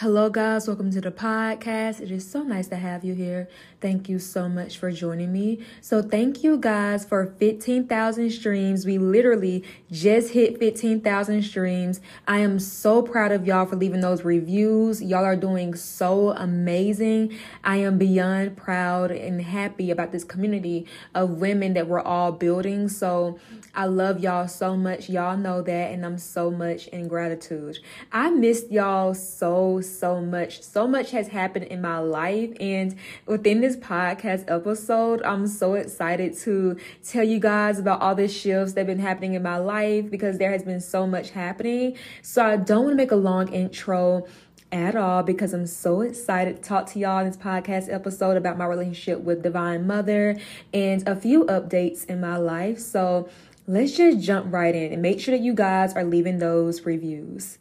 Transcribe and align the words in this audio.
Hello, 0.00 0.30
guys. 0.30 0.68
Welcome 0.68 0.92
to 0.92 1.00
the 1.00 1.10
podcast. 1.10 2.00
It 2.00 2.12
is 2.12 2.30
so 2.30 2.44
nice 2.44 2.68
to 2.68 2.76
have 2.76 3.02
you 3.02 3.14
here. 3.14 3.48
Thank 3.80 4.08
you 4.08 4.20
so 4.20 4.48
much 4.48 4.78
for 4.78 4.92
joining 4.92 5.32
me. 5.32 5.58
So, 5.80 6.02
thank 6.02 6.44
you 6.44 6.56
guys 6.56 7.04
for 7.04 7.34
15,000 7.40 8.30
streams. 8.30 8.86
We 8.86 8.96
literally 8.98 9.64
just 9.90 10.34
hit 10.34 10.60
15,000 10.60 11.42
streams. 11.42 12.00
I 12.28 12.38
am 12.38 12.60
so 12.60 13.02
proud 13.02 13.32
of 13.32 13.44
y'all 13.44 13.66
for 13.66 13.74
leaving 13.74 14.00
those 14.00 14.22
reviews. 14.22 15.02
Y'all 15.02 15.24
are 15.24 15.34
doing 15.34 15.74
so 15.74 16.30
amazing. 16.30 17.36
I 17.64 17.78
am 17.78 17.98
beyond 17.98 18.56
proud 18.56 19.10
and 19.10 19.42
happy 19.42 19.90
about 19.90 20.12
this 20.12 20.22
community 20.22 20.86
of 21.12 21.40
women 21.40 21.74
that 21.74 21.88
we're 21.88 22.02
all 22.02 22.30
building. 22.30 22.88
So, 22.88 23.40
I 23.74 23.86
love 23.86 24.20
y'all 24.20 24.46
so 24.46 24.76
much. 24.76 25.08
Y'all 25.08 25.36
know 25.36 25.60
that, 25.60 25.90
and 25.90 26.06
I'm 26.06 26.18
so 26.18 26.52
much 26.52 26.86
in 26.88 27.08
gratitude. 27.08 27.80
I 28.12 28.30
missed 28.30 28.70
y'all 28.70 29.14
so 29.14 29.80
so 29.88 30.20
much. 30.20 30.62
So 30.62 30.86
much 30.86 31.10
has 31.12 31.28
happened 31.28 31.66
in 31.66 31.80
my 31.80 31.98
life. 31.98 32.50
And 32.60 32.96
within 33.26 33.60
this 33.60 33.76
podcast 33.76 34.44
episode, 34.48 35.22
I'm 35.22 35.46
so 35.46 35.74
excited 35.74 36.36
to 36.38 36.76
tell 37.02 37.24
you 37.24 37.38
guys 37.38 37.78
about 37.78 38.00
all 38.00 38.14
the 38.14 38.28
shifts 38.28 38.74
that 38.74 38.80
have 38.80 38.86
been 38.86 38.98
happening 38.98 39.34
in 39.34 39.42
my 39.42 39.58
life 39.58 40.10
because 40.10 40.38
there 40.38 40.52
has 40.52 40.62
been 40.62 40.80
so 40.80 41.06
much 41.06 41.30
happening. 41.30 41.96
So 42.22 42.44
I 42.44 42.56
don't 42.56 42.84
want 42.84 42.92
to 42.92 42.96
make 42.96 43.12
a 43.12 43.16
long 43.16 43.52
intro 43.52 44.26
at 44.70 44.96
all 44.96 45.22
because 45.22 45.54
I'm 45.54 45.66
so 45.66 46.02
excited 46.02 46.56
to 46.56 46.62
talk 46.62 46.86
to 46.92 46.98
y'all 46.98 47.20
in 47.20 47.26
this 47.26 47.36
podcast 47.36 47.92
episode 47.92 48.36
about 48.36 48.58
my 48.58 48.66
relationship 48.66 49.20
with 49.20 49.42
Divine 49.42 49.86
Mother 49.86 50.38
and 50.74 51.06
a 51.08 51.16
few 51.16 51.44
updates 51.46 52.04
in 52.06 52.20
my 52.20 52.36
life. 52.36 52.78
So 52.78 53.28
let's 53.66 53.96
just 53.96 54.20
jump 54.20 54.52
right 54.52 54.74
in 54.74 54.92
and 54.92 55.02
make 55.02 55.20
sure 55.20 55.36
that 55.36 55.42
you 55.42 55.54
guys 55.54 55.94
are 55.94 56.04
leaving 56.04 56.38
those 56.38 56.82
reviews. 56.82 57.58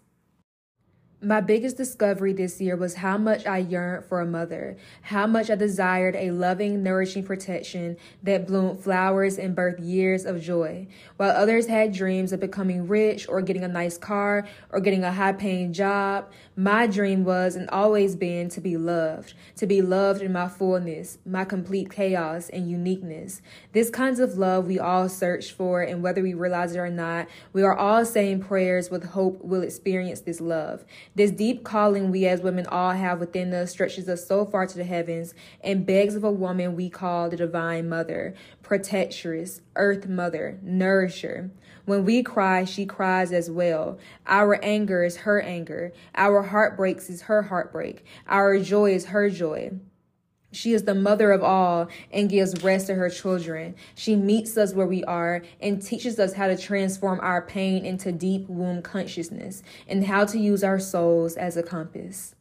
My 1.20 1.42
biggest 1.42 1.78
discovery 1.78 2.32
this 2.32 2.62
year 2.62 2.76
was 2.76 2.94
how 2.94 3.18
much 3.18 3.48
I 3.48 3.58
yearned 3.58 4.06
for 4.06 4.22
a 4.22 4.26
mother, 4.26 4.78
how 5.02 5.26
much 5.26 5.50
I 5.50 5.56
desired 5.56 6.16
a 6.16 6.30
loving, 6.30 6.84
nourishing 6.84 7.24
protection 7.24 7.98
that 8.22 8.46
bloomed 8.46 8.82
flowers 8.82 9.40
and 9.40 9.58
birthed 9.58 9.84
years 9.84 10.26
of 10.26 10.40
joy. 10.40 10.86
While 11.16 11.32
others 11.32 11.66
had 11.66 11.92
dreams 11.92 12.34
of 12.34 12.40
becoming 12.40 12.88
rich 12.88 13.28
or 13.28 13.42
getting 13.42 13.64
a 13.64 13.68
nice 13.68 13.98
car 13.98 14.48
or 14.70 14.80
getting 14.80 15.04
a 15.04 15.12
high 15.12 15.34
paying 15.34 15.74
job, 15.74 16.30
my 16.56 16.86
dream 16.86 17.24
was 17.24 17.56
and 17.56 17.68
always 17.72 18.16
been 18.16 18.48
to 18.50 18.62
be 18.62 18.78
loved, 18.78 19.34
to 19.56 19.66
be 19.66 19.82
loved 19.82 20.22
in 20.22 20.32
my 20.32 20.48
fullness, 20.48 21.18
my 21.26 21.46
complete 21.46 21.90
chaos 21.90 22.48
and 22.50 22.70
uniqueness. 22.70 23.42
This 23.74 23.90
kinds 23.90 24.20
of 24.20 24.38
love 24.38 24.68
we 24.68 24.78
all 24.78 25.10
search 25.10 25.52
for, 25.52 25.82
and 25.82 26.04
whether 26.04 26.22
we 26.22 26.36
realize 26.36 26.76
it 26.76 26.80
or 26.80 26.92
not, 26.92 27.28
we 27.54 27.64
are 27.64 27.76
all 27.76 28.06
saying 28.06 28.42
prayers 28.42 28.92
with 28.92 29.04
hope 29.04 29.40
we'll 29.44 29.64
experience 29.64 30.22
this 30.22 30.40
love. 30.40 30.86
This 31.18 31.32
deep 31.32 31.64
calling 31.64 32.12
we 32.12 32.28
as 32.28 32.42
women 32.42 32.68
all 32.68 32.92
have 32.92 33.20
within 33.20 33.52
us 33.52 33.72
stretches 33.72 34.08
us 34.08 34.28
so 34.28 34.46
far 34.46 34.68
to 34.68 34.78
the 34.78 34.84
heavens 34.84 35.34
and 35.64 35.84
begs 35.84 36.14
of 36.14 36.24
a 36.24 36.32
woman 36.32 36.76
we 36.76 36.92
call 36.92 37.28
the 37.28 37.36
Divine 37.36 37.90
Mother, 37.90 38.36
Protectress, 38.62 39.62
Earth 39.76 40.08
Mother, 40.08 40.60
Nourisher. 40.62 41.50
When 41.86 42.06
we 42.06 42.22
cry, 42.22 42.66
she 42.66 42.86
cries 42.86 43.32
as 43.32 43.50
well. 43.50 43.98
Our 44.28 44.64
anger 44.64 45.04
is 45.04 45.18
her 45.18 45.42
anger. 45.42 45.92
Our 46.14 46.44
heartbreaks 46.44 47.10
is 47.10 47.24
her 47.24 47.42
heartbreak. 47.42 48.06
Our 48.28 48.60
joy 48.60 48.92
is 48.92 49.06
her 49.06 49.28
joy. 49.32 49.72
She 50.52 50.74
is 50.74 50.84
the 50.84 50.96
mother 50.96 51.32
of 51.32 51.44
all 51.44 51.90
and 52.12 52.30
gives 52.30 52.64
rest 52.64 52.88
to 52.88 52.96
her 52.96 53.10
children. 53.10 53.76
She 53.96 54.16
meets 54.16 54.58
us 54.58 54.74
where 54.74 54.88
we 54.88 55.04
are 55.04 55.42
and 55.62 55.82
teaches 55.82 56.20
us 56.20 56.34
how 56.34 56.48
to 56.48 56.58
transform 56.58 57.20
our 57.22 57.42
pain 57.42 57.86
into 57.86 58.12
deep 58.12 58.48
womb 58.48 58.82
consciousness 58.82 59.62
and 59.88 60.06
how 60.06 60.26
to 60.26 60.40
use 60.40 60.64
our 60.64 60.80
souls 60.80 61.36
as 61.36 61.58
a 61.58 61.64
compass. 61.64 62.34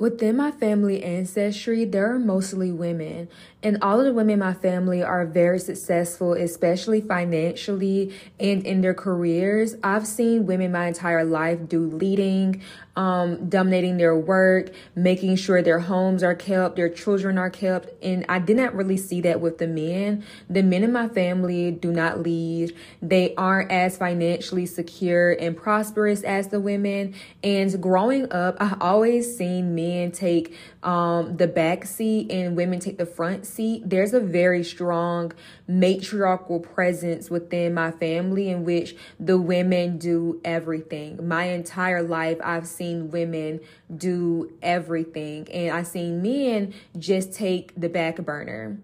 Within 0.00 0.34
my 0.38 0.50
family 0.50 1.04
ancestry, 1.04 1.84
there 1.84 2.10
are 2.10 2.18
mostly 2.18 2.72
women, 2.72 3.28
and 3.62 3.76
all 3.82 4.00
of 4.00 4.06
the 4.06 4.14
women 4.14 4.32
in 4.32 4.38
my 4.38 4.54
family 4.54 5.02
are 5.02 5.26
very 5.26 5.58
successful, 5.58 6.32
especially 6.32 7.02
financially 7.02 8.14
and 8.38 8.66
in 8.66 8.80
their 8.80 8.94
careers. 8.94 9.76
I've 9.84 10.06
seen 10.06 10.46
women 10.46 10.72
my 10.72 10.86
entire 10.86 11.22
life 11.22 11.68
do 11.68 11.86
leading, 11.86 12.62
um, 13.00 13.48
dominating 13.48 13.96
their 13.96 14.14
work, 14.14 14.74
making 14.94 15.36
sure 15.36 15.62
their 15.62 15.78
homes 15.78 16.22
are 16.22 16.34
kept, 16.34 16.76
their 16.76 16.90
children 16.90 17.38
are 17.38 17.48
kept. 17.48 17.88
And 18.04 18.26
I 18.28 18.40
did 18.40 18.58
not 18.58 18.74
really 18.74 18.98
see 18.98 19.22
that 19.22 19.40
with 19.40 19.56
the 19.56 19.66
men. 19.66 20.22
The 20.50 20.62
men 20.62 20.84
in 20.84 20.92
my 20.92 21.08
family 21.08 21.70
do 21.70 21.92
not 21.92 22.20
lead. 22.20 22.76
They 23.00 23.34
aren't 23.36 23.70
as 23.70 23.96
financially 23.96 24.66
secure 24.66 25.32
and 25.32 25.56
prosperous 25.56 26.22
as 26.24 26.48
the 26.48 26.60
women. 26.60 27.14
And 27.42 27.80
growing 27.80 28.30
up, 28.32 28.58
I 28.60 28.76
always 28.82 29.34
seen 29.34 29.74
men 29.74 30.12
take 30.12 30.54
um, 30.82 31.38
the 31.38 31.48
back 31.48 31.86
seat 31.86 32.30
and 32.30 32.54
women 32.54 32.80
take 32.80 32.98
the 32.98 33.06
front 33.06 33.46
seat. 33.46 33.82
There's 33.88 34.12
a 34.12 34.20
very 34.20 34.62
strong 34.62 35.32
matriarchal 35.70 36.60
presence 36.60 37.30
within 37.30 37.72
my 37.72 37.92
family 37.92 38.50
in 38.50 38.64
which 38.64 38.96
the 39.18 39.38
women 39.38 39.98
do 39.98 40.40
everything. 40.44 41.26
My 41.26 41.44
entire 41.44 42.02
life, 42.02 42.38
I've 42.42 42.66
seen 42.66 43.10
women 43.10 43.60
do 43.94 44.52
everything, 44.62 45.48
and 45.52 45.76
I've 45.76 45.86
seen 45.86 46.22
men 46.22 46.74
just 46.98 47.32
take 47.32 47.72
the 47.80 47.88
back 47.88 48.16
burner. 48.16 48.78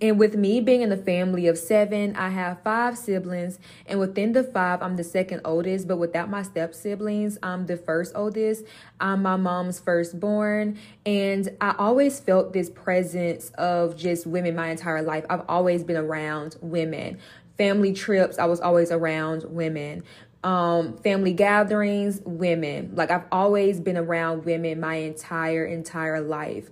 And 0.00 0.18
with 0.18 0.34
me 0.36 0.60
being 0.60 0.82
in 0.82 0.90
the 0.90 0.96
family 0.96 1.46
of 1.46 1.56
seven, 1.56 2.16
I 2.16 2.28
have 2.28 2.62
five 2.62 2.98
siblings. 2.98 3.58
And 3.86 3.98
within 3.98 4.32
the 4.32 4.44
five, 4.44 4.82
I'm 4.82 4.96
the 4.96 5.04
second 5.04 5.40
oldest. 5.44 5.88
But 5.88 5.96
without 5.96 6.28
my 6.28 6.42
step 6.42 6.74
siblings, 6.74 7.38
I'm 7.42 7.66
the 7.66 7.78
first 7.78 8.12
oldest. 8.14 8.64
I'm 9.00 9.22
my 9.22 9.36
mom's 9.36 9.80
firstborn. 9.80 10.78
And 11.06 11.48
I 11.60 11.74
always 11.78 12.20
felt 12.20 12.52
this 12.52 12.68
presence 12.68 13.50
of 13.50 13.96
just 13.96 14.26
women 14.26 14.54
my 14.54 14.68
entire 14.68 15.02
life. 15.02 15.24
I've 15.30 15.44
always 15.48 15.82
been 15.82 15.96
around 15.96 16.56
women. 16.60 17.18
Family 17.56 17.94
trips, 17.94 18.38
I 18.38 18.44
was 18.44 18.60
always 18.60 18.92
around 18.92 19.44
women 19.44 20.02
um, 20.46 20.96
family 20.98 21.32
gatherings, 21.32 22.20
women. 22.24 22.92
Like 22.94 23.10
I've 23.10 23.24
always 23.32 23.80
been 23.80 23.96
around 23.96 24.44
women 24.44 24.78
my 24.78 24.94
entire 24.94 25.64
entire 25.64 26.20
life. 26.20 26.70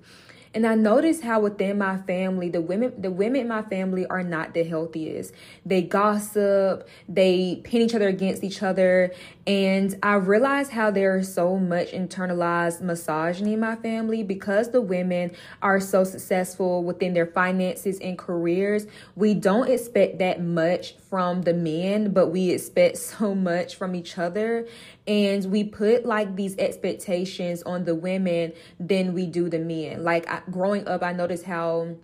And 0.54 0.65
I 0.66 0.76
notice 0.76 1.20
how 1.20 1.41
within 1.41 1.78
my 1.78 1.98
family, 1.98 2.48
the 2.48 2.60
women, 2.60 2.94
the 2.97 3.10
women 3.10 3.41
in 3.41 3.48
my 3.48 3.62
family 3.62 4.06
are 4.06 4.22
not 4.22 4.54
the 4.54 4.62
healthiest. 4.62 5.34
They 5.66 5.82
gossip, 5.82 6.88
they 7.09 7.60
pin 7.65 7.82
each 7.82 7.94
other 7.94 8.06
against 8.06 8.44
each 8.44 8.62
other. 8.62 9.12
And 9.47 9.99
I 10.03 10.15
realize 10.15 10.71
how 10.71 10.91
there's 10.91 11.32
so 11.32 11.59
much 11.59 11.91
internalized 11.91 12.81
misogyny 12.81 13.53
in 13.55 13.60
my 13.60 13.77
family 13.77 14.22
because 14.22 14.71
the 14.71 14.81
women 14.81 15.32
are 15.60 15.81
so 15.81 16.03
successful 16.05 16.82
within 16.82 17.12
their 17.12 17.27
finances 17.27 17.99
and 18.00 18.16
careers. 18.16 18.87
We 19.16 19.34
don't 19.34 19.69
expect 19.69 20.19
that 20.21 20.43
much 20.43 20.97
from 21.10 21.43
the 21.43 21.53
men, 21.53 22.12
but 22.12 22.28
we 22.28 22.50
expect 22.50 22.97
so 22.99 23.34
much 23.34 23.77
from 23.77 23.94
each 23.94 24.16
other 24.16 24.66
and 25.06 25.44
we 25.50 25.65
put 25.65 26.06
like 26.06 26.37
these 26.37 26.56
expectations 26.56 27.62
on 27.65 27.84
the 27.84 27.94
women 27.94 28.55
than 28.81 29.12
we 29.12 29.26
do 29.26 29.50
the 29.50 29.59
men. 29.59 30.03
Like 30.03 30.26
I, 30.28 30.41
growing 30.50 30.88
up, 30.88 31.03
I 31.03 31.12
noticed 31.12 31.44
how 31.44 31.97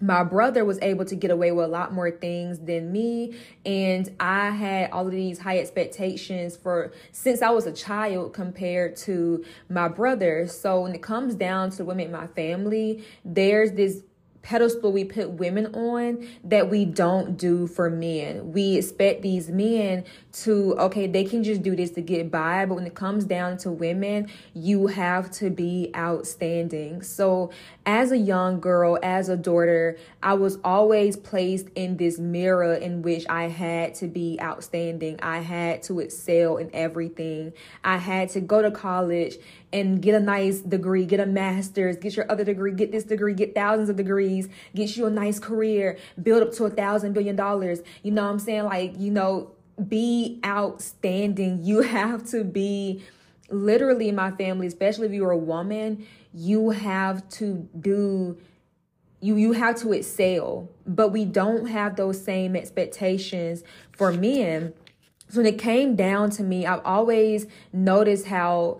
my 0.00 0.22
brother 0.22 0.64
was 0.64 0.78
able 0.80 1.04
to 1.04 1.16
get 1.16 1.30
away 1.30 1.50
with 1.50 1.64
a 1.64 1.68
lot 1.68 1.92
more 1.92 2.10
things 2.10 2.58
than 2.60 2.92
me. 2.92 3.34
And 3.64 4.08
i 4.20 4.50
had 4.50 4.90
all 4.90 5.06
of 5.06 5.12
these 5.12 5.38
high 5.38 5.58
expectations 5.58 6.56
for 6.56 6.92
since 7.12 7.42
i 7.42 7.50
was 7.50 7.66
a 7.66 7.72
child 7.72 8.32
compared 8.32 8.96
to 8.96 9.44
my 9.68 9.88
brother. 9.88 10.46
So 10.46 10.82
when 10.82 10.94
it 10.94 11.02
comes 11.02 11.34
down 11.34 11.70
to 11.70 11.78
the 11.78 11.84
women 11.84 12.06
in 12.06 12.12
my 12.12 12.26
family 12.28 13.04
there's 13.24 13.72
this 13.72 14.02
pedestal 14.48 14.90
we 14.90 15.04
put 15.04 15.28
women 15.32 15.66
on 15.74 16.26
that 16.42 16.70
we 16.70 16.86
don't 16.86 17.36
do 17.36 17.66
for 17.66 17.90
men. 17.90 18.50
We 18.50 18.76
expect 18.76 19.20
these 19.20 19.50
men 19.50 20.04
to, 20.32 20.74
okay, 20.78 21.06
they 21.06 21.24
can 21.24 21.44
just 21.44 21.62
do 21.62 21.76
this 21.76 21.90
to 21.90 22.00
get 22.00 22.30
by, 22.30 22.64
but 22.64 22.76
when 22.76 22.86
it 22.86 22.94
comes 22.94 23.26
down 23.26 23.58
to 23.58 23.70
women, 23.70 24.30
you 24.54 24.86
have 24.86 25.30
to 25.32 25.50
be 25.50 25.90
outstanding. 25.94 27.02
So, 27.02 27.50
as 27.84 28.10
a 28.10 28.16
young 28.16 28.60
girl, 28.60 28.98
as 29.02 29.28
a 29.28 29.36
daughter, 29.36 29.98
I 30.22 30.34
was 30.34 30.58
always 30.64 31.16
placed 31.16 31.68
in 31.74 31.98
this 31.98 32.18
mirror 32.18 32.72
in 32.72 33.02
which 33.02 33.26
I 33.28 33.48
had 33.48 33.94
to 33.96 34.06
be 34.06 34.38
outstanding. 34.40 35.18
I 35.20 35.40
had 35.40 35.82
to 35.84 36.00
excel 36.00 36.56
in 36.56 36.70
everything. 36.72 37.52
I 37.84 37.98
had 37.98 38.30
to 38.30 38.40
go 38.40 38.62
to 38.62 38.70
college 38.70 39.36
and 39.72 40.00
get 40.00 40.14
a 40.14 40.20
nice 40.20 40.60
degree, 40.60 41.04
get 41.04 41.20
a 41.20 41.26
master's, 41.26 41.96
get 41.96 42.16
your 42.16 42.30
other 42.30 42.44
degree, 42.44 42.72
get 42.72 42.90
this 42.90 43.04
degree, 43.04 43.34
get 43.34 43.54
thousands 43.54 43.88
of 43.88 43.96
degrees, 43.96 44.48
get 44.74 44.96
you 44.96 45.06
a 45.06 45.10
nice 45.10 45.38
career, 45.38 45.98
build 46.22 46.42
up 46.42 46.52
to 46.54 46.64
a 46.64 46.70
thousand 46.70 47.12
billion 47.12 47.36
dollars. 47.36 47.80
You 48.02 48.12
know 48.12 48.24
what 48.24 48.30
I'm 48.30 48.38
saying? 48.38 48.64
Like, 48.64 48.98
you 48.98 49.10
know, 49.10 49.52
be 49.86 50.40
outstanding. 50.44 51.62
You 51.62 51.82
have 51.82 52.28
to 52.30 52.44
be 52.44 53.02
literally 53.50 54.10
my 54.12 54.30
family, 54.32 54.66
especially 54.66 55.06
if 55.06 55.12
you're 55.12 55.30
a 55.30 55.38
woman, 55.38 56.06
you 56.32 56.70
have 56.70 57.28
to 57.30 57.68
do 57.78 58.38
you 59.20 59.36
you 59.36 59.52
have 59.52 59.76
to 59.76 59.92
excel 59.92 60.68
but 60.86 61.08
we 61.08 61.24
don't 61.24 61.66
have 61.66 61.96
those 61.96 62.22
same 62.22 62.54
expectations 62.54 63.64
for 63.92 64.12
men 64.12 64.72
so 65.28 65.38
when 65.38 65.46
it 65.46 65.58
came 65.58 65.96
down 65.96 66.30
to 66.30 66.42
me 66.42 66.66
i've 66.66 66.84
always 66.84 67.46
noticed 67.72 68.26
how 68.26 68.78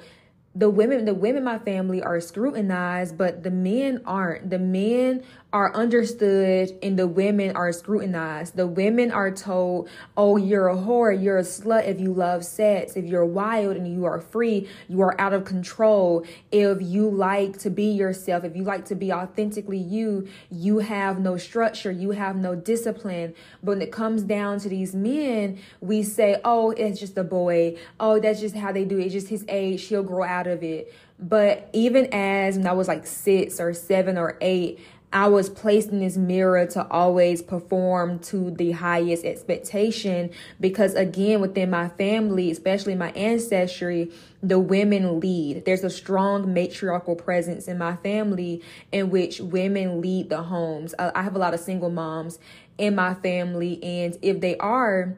the 0.58 0.68
women 0.68 1.04
the 1.04 1.14
women 1.14 1.38
in 1.38 1.44
my 1.44 1.58
family 1.60 2.02
are 2.02 2.20
scrutinized 2.20 3.16
but 3.16 3.44
the 3.44 3.50
men 3.50 4.02
aren't. 4.04 4.50
The 4.50 4.58
men 4.58 5.22
are 5.50 5.74
understood 5.74 6.78
and 6.82 6.98
the 6.98 7.06
women 7.06 7.56
are 7.56 7.72
scrutinized. 7.72 8.54
The 8.54 8.66
women 8.66 9.10
are 9.10 9.30
told 9.30 9.88
oh 10.16 10.36
you're 10.36 10.68
a 10.68 10.76
whore 10.76 11.22
you're 11.22 11.38
a 11.38 11.42
slut 11.42 11.88
if 11.88 11.98
you 11.98 12.12
love 12.12 12.44
sex. 12.44 12.96
If 12.96 13.06
you're 13.06 13.24
wild 13.24 13.76
and 13.76 13.88
you 13.88 14.04
are 14.04 14.20
free 14.20 14.68
you 14.88 15.00
are 15.00 15.18
out 15.18 15.32
of 15.32 15.46
control. 15.46 16.26
If 16.52 16.82
you 16.82 17.08
like 17.08 17.58
to 17.60 17.70
be 17.70 17.90
yourself 17.92 18.44
if 18.44 18.54
you 18.54 18.62
like 18.62 18.84
to 18.86 18.94
be 18.94 19.10
authentically 19.10 19.78
you 19.78 20.28
you 20.50 20.80
have 20.80 21.18
no 21.18 21.38
structure 21.38 21.90
you 21.90 22.10
have 22.10 22.36
no 22.36 22.54
discipline. 22.54 23.34
But 23.62 23.78
when 23.78 23.82
it 23.82 23.90
comes 23.90 24.24
down 24.24 24.60
to 24.60 24.68
these 24.68 24.94
men 24.94 25.60
we 25.80 26.02
say 26.02 26.40
oh 26.44 26.72
it's 26.72 27.00
just 27.00 27.16
a 27.16 27.24
boy. 27.24 27.78
Oh 27.98 28.20
that's 28.20 28.40
just 28.40 28.54
how 28.54 28.72
they 28.72 28.84
do 28.84 28.98
it. 28.98 29.04
It's 29.04 29.14
just 29.14 29.28
his 29.28 29.46
age. 29.48 29.86
He'll 29.86 30.02
grow 30.02 30.24
out 30.24 30.46
of 30.46 30.62
it. 30.62 30.92
But 31.20 31.68
even 31.72 32.12
as 32.12 32.56
when 32.56 32.66
I 32.66 32.72
was 32.72 32.86
like 32.86 33.06
six 33.06 33.58
or 33.58 33.74
seven 33.74 34.16
or 34.16 34.38
eight, 34.40 34.78
I 35.12 35.28
was 35.28 35.48
placed 35.48 35.88
in 35.88 36.00
this 36.00 36.18
mirror 36.18 36.66
to 36.66 36.86
always 36.90 37.40
perform 37.40 38.18
to 38.20 38.50
the 38.50 38.72
highest 38.72 39.24
expectation 39.24 40.30
because, 40.60 40.94
again, 40.94 41.40
within 41.40 41.70
my 41.70 41.88
family, 41.88 42.50
especially 42.50 42.94
my 42.94 43.10
ancestry, 43.12 44.12
the 44.42 44.58
women 44.58 45.18
lead. 45.18 45.64
There's 45.64 45.82
a 45.82 45.90
strong 45.90 46.52
matriarchal 46.52 47.16
presence 47.16 47.68
in 47.68 47.78
my 47.78 47.96
family 47.96 48.62
in 48.92 49.08
which 49.08 49.40
women 49.40 50.02
lead 50.02 50.28
the 50.28 50.42
homes. 50.42 50.94
Uh, 50.98 51.10
I 51.14 51.22
have 51.22 51.34
a 51.34 51.38
lot 51.38 51.54
of 51.54 51.60
single 51.60 51.90
moms 51.90 52.38
in 52.76 52.94
my 52.94 53.14
family, 53.14 53.82
and 53.82 54.16
if 54.20 54.40
they 54.40 54.56
are, 54.58 55.16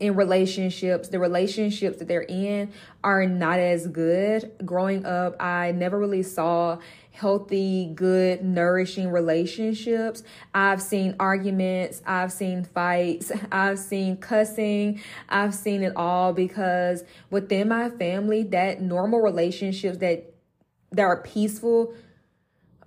in 0.00 0.16
relationships, 0.16 1.08
the 1.08 1.18
relationships 1.18 1.98
that 1.98 2.08
they're 2.08 2.22
in 2.22 2.72
are 3.02 3.26
not 3.26 3.58
as 3.58 3.86
good. 3.86 4.50
Growing 4.64 5.06
up, 5.06 5.40
I 5.40 5.72
never 5.72 5.98
really 5.98 6.22
saw 6.22 6.78
healthy, 7.14 7.92
good, 7.94 8.44
nourishing 8.44 9.08
relationships. 9.08 10.24
I've 10.52 10.82
seen 10.82 11.14
arguments, 11.20 12.02
I've 12.04 12.32
seen 12.32 12.64
fights, 12.64 13.30
I've 13.52 13.78
seen 13.78 14.16
cussing, 14.16 15.00
I've 15.28 15.54
seen 15.54 15.84
it 15.84 15.92
all 15.94 16.32
because 16.32 17.04
within 17.30 17.68
my 17.68 17.88
family, 17.88 18.42
that 18.44 18.82
normal 18.82 19.20
relationships 19.20 19.98
that 19.98 20.34
that 20.90 21.02
are 21.02 21.22
peaceful 21.22 21.94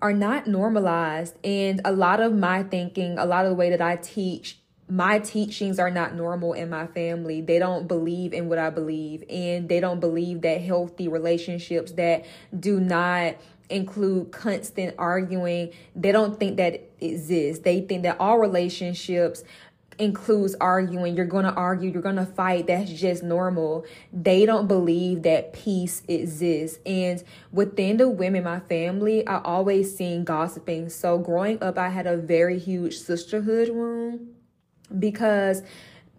are 0.02 0.14
not 0.14 0.46
normalized. 0.46 1.36
And 1.44 1.82
a 1.86 1.92
lot 1.92 2.20
of 2.20 2.34
my 2.34 2.64
thinking, 2.64 3.18
a 3.18 3.26
lot 3.26 3.46
of 3.46 3.52
the 3.52 3.56
way 3.56 3.70
that 3.70 3.82
I 3.82 3.96
teach 3.96 4.60
my 4.90 5.20
teachings 5.20 5.80
are 5.80 5.92
not 5.92 6.16
normal 6.16 6.54
in 6.54 6.70
my 6.70 6.88
family. 6.88 7.42
They 7.42 7.60
don't 7.60 7.88
believe 7.88 8.34
in 8.34 8.48
what 8.48 8.58
I 8.58 8.70
believe, 8.70 9.24
and 9.30 9.68
they 9.68 9.80
don't 9.82 10.00
believe 10.00 10.42
that 10.42 10.62
healthy 10.62 11.08
relationships 11.10 11.92
that 11.94 12.26
do 12.58 12.80
not 12.80 13.36
include 13.70 14.32
constant 14.32 14.96
arguing, 14.98 15.72
they 15.96 16.12
don't 16.12 16.40
think 16.40 16.58
that 16.58 16.90
exists. 17.00 17.64
They 17.64 17.82
think 17.82 18.04
that 18.04 18.18
all 18.20 18.40
relationships 18.40 19.44
includes 20.00 20.56
arguing. 20.62 21.16
You're 21.16 21.26
going 21.26 21.46
to 21.46 21.54
argue, 21.54 21.90
you're 21.90 22.02
going 22.02 22.18
to 22.18 22.26
fight. 22.26 22.68
That's 22.68 22.92
just 22.92 23.24
normal. 23.24 23.86
They 24.14 24.46
don't 24.46 24.68
believe 24.68 25.24
that 25.24 25.54
peace 25.54 26.04
exists. 26.08 26.80
And 26.86 27.24
within 27.52 27.98
the 27.98 28.10
women, 28.10 28.44
my 28.44 28.60
family, 28.60 29.26
I 29.28 29.42
always 29.42 29.96
seen 29.96 30.24
gossiping. 30.24 30.90
So 30.90 31.18
growing 31.18 31.62
up, 31.62 31.78
I 31.78 31.90
had 31.90 32.08
a 32.08 32.18
very 32.18 32.60
huge 32.60 32.98
sisterhood 32.98 33.70
wound 33.70 34.36
because 34.98 35.64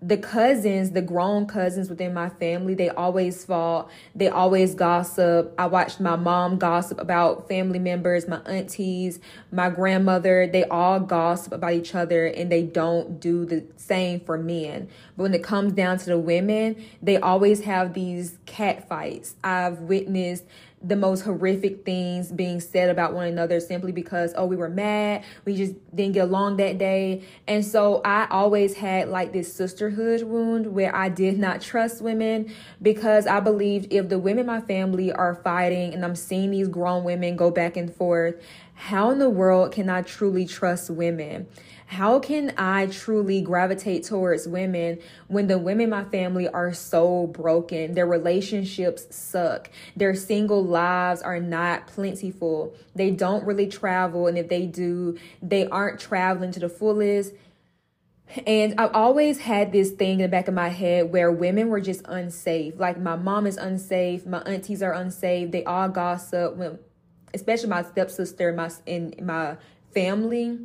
the 0.00 0.16
cousins, 0.16 0.92
the 0.92 1.02
grown 1.02 1.46
cousins 1.46 1.90
within 1.90 2.14
my 2.14 2.28
family, 2.28 2.74
they 2.74 2.88
always 2.88 3.44
fought. 3.44 3.90
They 4.14 4.28
always 4.28 4.74
gossip. 4.74 5.54
I 5.58 5.66
watched 5.66 5.98
my 5.98 6.16
mom 6.16 6.58
gossip 6.58 7.00
about 7.00 7.48
family 7.48 7.78
members, 7.78 8.28
my 8.28 8.40
aunties, 8.46 9.18
my 9.50 9.70
grandmother. 9.70 10.46
They 10.46 10.64
all 10.64 11.00
gossip 11.00 11.52
about 11.52 11.72
each 11.72 11.94
other 11.94 12.26
and 12.26 12.50
they 12.50 12.62
don't 12.62 13.18
do 13.18 13.44
the 13.44 13.64
same 13.76 14.20
for 14.20 14.38
men. 14.38 14.88
But 15.16 15.24
when 15.24 15.34
it 15.34 15.42
comes 15.42 15.72
down 15.72 15.98
to 15.98 16.06
the 16.06 16.18
women, 16.18 16.84
they 17.02 17.16
always 17.16 17.64
have 17.64 17.94
these 17.94 18.38
cat 18.46 18.88
fights. 18.88 19.34
I've 19.42 19.80
witnessed 19.80 20.44
the 20.82 20.96
most 20.96 21.22
horrific 21.22 21.84
things 21.84 22.30
being 22.32 22.60
said 22.60 22.90
about 22.90 23.12
one 23.12 23.26
another 23.26 23.60
simply 23.60 23.92
because 23.92 24.32
oh 24.36 24.46
we 24.46 24.56
were 24.56 24.68
mad. 24.68 25.24
We 25.44 25.56
just 25.56 25.74
didn't 25.94 26.14
get 26.14 26.24
along 26.24 26.56
that 26.58 26.78
day. 26.78 27.22
And 27.46 27.64
so 27.64 28.00
i 28.04 28.26
always 28.30 28.74
had 28.74 29.08
like 29.08 29.32
this 29.32 29.52
sisterhood 29.52 30.22
wound 30.22 30.66
where 30.74 30.94
i 30.94 31.08
did 31.08 31.38
not 31.38 31.60
trust 31.60 32.00
women 32.00 32.52
because 32.80 33.26
i 33.26 33.40
believed 33.40 33.92
if 33.92 34.08
the 34.08 34.18
women 34.18 34.40
in 34.40 34.46
my 34.46 34.60
family 34.60 35.12
are 35.12 35.34
fighting 35.34 35.92
and 35.94 36.04
i'm 36.04 36.16
seeing 36.16 36.50
these 36.50 36.68
grown 36.68 37.04
women 37.04 37.36
go 37.36 37.50
back 37.50 37.76
and 37.76 37.94
forth 37.94 38.36
how 38.74 39.10
in 39.10 39.18
the 39.18 39.30
world 39.30 39.72
can 39.72 39.88
i 39.88 40.02
truly 40.02 40.46
trust 40.46 40.90
women 40.90 41.46
how 41.88 42.18
can 42.18 42.52
I 42.58 42.84
truly 42.88 43.40
gravitate 43.40 44.04
towards 44.04 44.46
women 44.46 44.98
when 45.28 45.46
the 45.46 45.56
women 45.56 45.84
in 45.84 45.90
my 45.90 46.04
family 46.04 46.46
are 46.46 46.74
so 46.74 47.28
broken? 47.28 47.94
Their 47.94 48.06
relationships 48.06 49.06
suck. 49.08 49.70
Their 49.96 50.14
single 50.14 50.62
lives 50.62 51.22
are 51.22 51.40
not 51.40 51.86
plentiful. 51.86 52.74
They 52.94 53.10
don't 53.10 53.42
really 53.46 53.68
travel. 53.68 54.26
And 54.26 54.36
if 54.36 54.50
they 54.50 54.66
do, 54.66 55.16
they 55.40 55.66
aren't 55.66 55.98
traveling 55.98 56.52
to 56.52 56.60
the 56.60 56.68
fullest. 56.68 57.32
And 58.46 58.78
I've 58.78 58.92
always 58.92 59.38
had 59.38 59.72
this 59.72 59.90
thing 59.90 60.20
in 60.20 60.24
the 60.24 60.28
back 60.28 60.46
of 60.46 60.52
my 60.52 60.68
head 60.68 61.10
where 61.10 61.32
women 61.32 61.68
were 61.68 61.80
just 61.80 62.02
unsafe. 62.04 62.78
Like 62.78 63.00
my 63.00 63.16
mom 63.16 63.46
is 63.46 63.56
unsafe, 63.56 64.26
my 64.26 64.40
aunties 64.40 64.82
are 64.82 64.92
unsafe. 64.92 65.52
They 65.52 65.64
all 65.64 65.88
gossip, 65.88 66.84
especially 67.32 67.70
my 67.70 67.82
stepsister, 67.82 68.52
my 68.52 68.70
in 68.84 69.14
my 69.22 69.56
family 69.94 70.58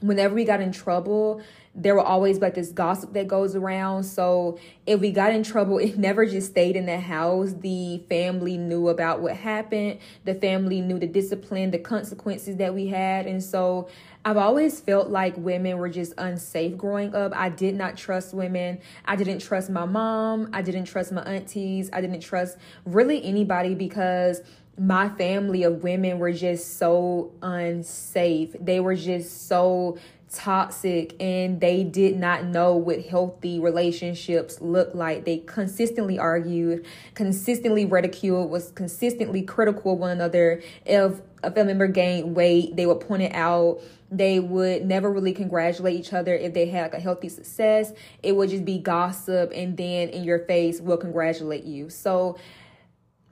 whenever 0.00 0.34
we 0.34 0.44
got 0.44 0.60
in 0.60 0.72
trouble, 0.72 1.42
there 1.74 1.94
will 1.94 2.02
always 2.02 2.40
like 2.40 2.54
this 2.54 2.70
gossip 2.70 3.12
that 3.12 3.28
goes 3.28 3.54
around. 3.54 4.02
So 4.02 4.58
if 4.86 5.00
we 5.00 5.12
got 5.12 5.32
in 5.32 5.42
trouble, 5.42 5.78
it 5.78 5.96
never 5.96 6.26
just 6.26 6.50
stayed 6.50 6.76
in 6.76 6.86
the 6.86 6.98
house. 6.98 7.54
The 7.60 8.02
family 8.08 8.56
knew 8.56 8.88
about 8.88 9.20
what 9.20 9.36
happened. 9.36 9.98
The 10.24 10.34
family 10.34 10.80
knew 10.80 10.98
the 10.98 11.06
discipline, 11.06 11.70
the 11.70 11.78
consequences 11.78 12.56
that 12.56 12.74
we 12.74 12.88
had. 12.88 13.26
And 13.26 13.42
so 13.42 13.88
I've 14.24 14.36
always 14.36 14.80
felt 14.80 15.08
like 15.08 15.36
women 15.36 15.78
were 15.78 15.88
just 15.88 16.12
unsafe 16.18 16.76
growing 16.76 17.14
up. 17.14 17.32
I 17.34 17.48
did 17.48 17.76
not 17.76 17.96
trust 17.96 18.34
women. 18.34 18.80
I 19.04 19.16
didn't 19.16 19.38
trust 19.38 19.70
my 19.70 19.84
mom. 19.84 20.50
I 20.52 20.62
didn't 20.62 20.86
trust 20.86 21.12
my 21.12 21.22
aunties. 21.22 21.88
I 21.92 22.00
didn't 22.00 22.20
trust 22.20 22.58
really 22.84 23.24
anybody 23.24 23.74
because 23.74 24.42
my 24.78 25.08
family 25.10 25.64
of 25.64 25.82
women 25.82 26.18
were 26.18 26.32
just 26.32 26.78
so 26.78 27.32
unsafe. 27.42 28.54
They 28.60 28.80
were 28.80 28.94
just 28.94 29.48
so 29.48 29.98
toxic 30.30 31.20
and 31.20 31.60
they 31.60 31.82
did 31.82 32.16
not 32.18 32.44
know 32.44 32.76
what 32.76 33.04
healthy 33.04 33.58
relationships 33.58 34.60
look 34.60 34.94
like. 34.94 35.24
They 35.24 35.38
consistently 35.38 36.18
argued, 36.18 36.84
consistently 37.14 37.86
ridiculed, 37.86 38.50
was 38.50 38.70
consistently 38.72 39.42
critical 39.42 39.94
of 39.94 39.98
one 39.98 40.10
another. 40.10 40.62
If 40.84 41.20
a 41.42 41.50
family 41.50 41.72
member 41.72 41.88
gained 41.88 42.36
weight, 42.36 42.76
they 42.76 42.86
would 42.86 43.00
point 43.00 43.22
it 43.22 43.34
out. 43.34 43.80
They 44.10 44.40
would 44.40 44.86
never 44.86 45.10
really 45.10 45.32
congratulate 45.32 45.98
each 45.98 46.12
other 46.12 46.34
if 46.34 46.54
they 46.54 46.66
had 46.66 46.82
like 46.82 46.94
a 46.94 47.00
healthy 47.00 47.28
success. 47.28 47.92
It 48.22 48.36
would 48.36 48.50
just 48.50 48.64
be 48.64 48.78
gossip 48.78 49.52
and 49.54 49.76
then 49.76 50.08
in 50.08 50.24
your 50.24 50.40
face 50.40 50.80
will 50.80 50.96
congratulate 50.96 51.64
you. 51.64 51.90
So 51.90 52.38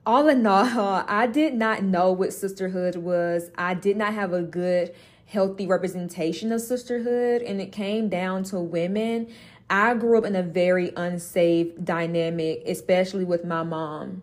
all 0.06 0.28
in 0.28 0.46
all, 0.46 1.04
I 1.08 1.26
did 1.26 1.54
not 1.54 1.82
know 1.82 2.12
what 2.12 2.32
sisterhood 2.32 2.96
was. 2.96 3.50
I 3.58 3.74
did 3.74 3.96
not 3.96 4.14
have 4.14 4.32
a 4.32 4.42
good, 4.42 4.94
healthy 5.26 5.66
representation 5.66 6.52
of 6.52 6.60
sisterhood, 6.60 7.42
and 7.42 7.60
it 7.60 7.72
came 7.72 8.08
down 8.08 8.44
to 8.44 8.60
women. 8.60 9.28
I 9.68 9.94
grew 9.94 10.16
up 10.16 10.24
in 10.24 10.36
a 10.36 10.44
very 10.44 10.92
unsafe 10.96 11.72
dynamic, 11.82 12.62
especially 12.66 13.24
with 13.24 13.44
my 13.44 13.64
mom. 13.64 14.22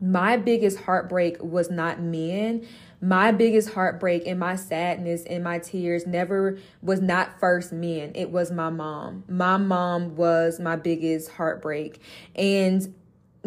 My 0.00 0.38
biggest 0.38 0.78
heartbreak 0.78 1.42
was 1.42 1.70
not 1.70 2.00
men. 2.00 2.66
My 3.02 3.32
biggest 3.32 3.70
heartbreak 3.74 4.26
and 4.26 4.40
my 4.40 4.56
sadness 4.56 5.24
and 5.24 5.44
my 5.44 5.58
tears 5.58 6.06
never 6.06 6.58
was 6.80 7.02
not 7.02 7.38
first 7.38 7.70
men. 7.70 8.12
It 8.14 8.30
was 8.30 8.50
my 8.50 8.70
mom. 8.70 9.24
My 9.28 9.58
mom 9.58 10.16
was 10.16 10.58
my 10.58 10.76
biggest 10.76 11.30
heartbreak. 11.32 12.00
And 12.34 12.94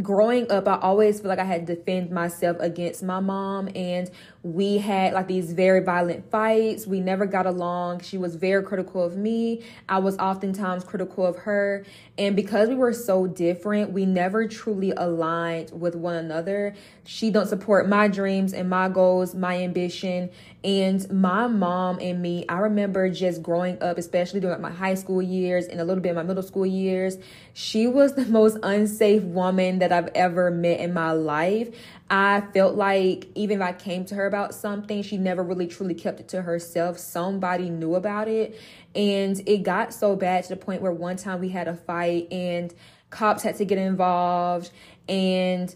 growing 0.01 0.51
up, 0.51 0.67
I 0.67 0.79
always 0.79 1.19
feel 1.19 1.29
like 1.29 1.39
I 1.39 1.43
had 1.43 1.67
to 1.67 1.75
defend 1.75 2.11
myself 2.11 2.57
against 2.59 3.03
my 3.03 3.19
mom. 3.19 3.69
And 3.75 4.09
we 4.43 4.77
had 4.77 5.13
like 5.13 5.27
these 5.27 5.53
very 5.53 5.79
violent 5.79 6.29
fights. 6.29 6.85
We 6.85 6.99
never 6.99 7.25
got 7.25 7.45
along. 7.45 8.01
She 8.01 8.17
was 8.17 8.35
very 8.35 8.61
critical 8.61 9.01
of 9.01 9.15
me. 9.15 9.63
I 9.87 9.99
was 9.99 10.17
oftentimes 10.17 10.83
critical 10.83 11.25
of 11.25 11.37
her. 11.39 11.85
And 12.17 12.35
because 12.35 12.67
we 12.67 12.75
were 12.75 12.91
so 12.91 13.25
different, 13.25 13.93
we 13.93 14.05
never 14.05 14.45
truly 14.47 14.91
aligned 14.91 15.71
with 15.71 15.95
one 15.95 16.15
another. 16.15 16.75
She 17.05 17.31
don't 17.31 17.47
support 17.47 17.87
my 17.87 18.09
dreams 18.09 18.53
and 18.53 18.69
my 18.69 18.89
goals, 18.89 19.33
my 19.33 19.63
ambition. 19.63 20.29
And 20.61 21.09
my 21.09 21.47
mom 21.47 21.99
and 21.99 22.21
me, 22.21 22.45
I 22.49 22.59
remember 22.59 23.09
just 23.09 23.41
growing 23.41 23.81
up, 23.81 23.97
especially 23.97 24.41
during 24.41 24.61
my 24.61 24.71
high 24.71 24.95
school 24.95 25.21
years 25.21 25.67
and 25.67 25.79
a 25.79 25.85
little 25.85 26.03
bit 26.03 26.09
of 26.09 26.15
my 26.17 26.23
middle 26.23 26.43
school 26.43 26.65
years, 26.65 27.17
she 27.53 27.87
was 27.87 28.15
the 28.15 28.25
most 28.33 28.57
unsafe 28.61 29.23
woman 29.23 29.79
that 29.79 29.93
I've 29.93 30.09
ever 30.15 30.51
met 30.51 30.81
in 30.81 30.93
my 30.93 31.11
life. 31.11 31.69
I 32.09 32.41
felt 32.53 32.75
like 32.75 33.27
even 33.35 33.61
if 33.61 33.67
I 33.67 33.73
came 33.73 34.05
to 34.05 34.15
her 34.15 34.25
about 34.25 34.53
something, 34.53 35.01
she 35.01 35.17
never 35.17 35.43
really 35.43 35.67
truly 35.67 35.95
kept 35.95 36.19
it 36.19 36.27
to 36.29 36.41
herself. 36.41 36.99
Somebody 36.99 37.69
knew 37.69 37.95
about 37.95 38.27
it. 38.27 38.59
And 38.93 39.41
it 39.47 39.63
got 39.63 39.93
so 39.93 40.15
bad 40.15 40.43
to 40.43 40.49
the 40.49 40.57
point 40.57 40.81
where 40.81 40.91
one 40.91 41.15
time 41.15 41.39
we 41.39 41.49
had 41.49 41.67
a 41.67 41.75
fight 41.75 42.27
and 42.31 42.73
cops 43.09 43.43
had 43.43 43.55
to 43.57 43.65
get 43.65 43.77
involved 43.77 44.71
and 45.07 45.75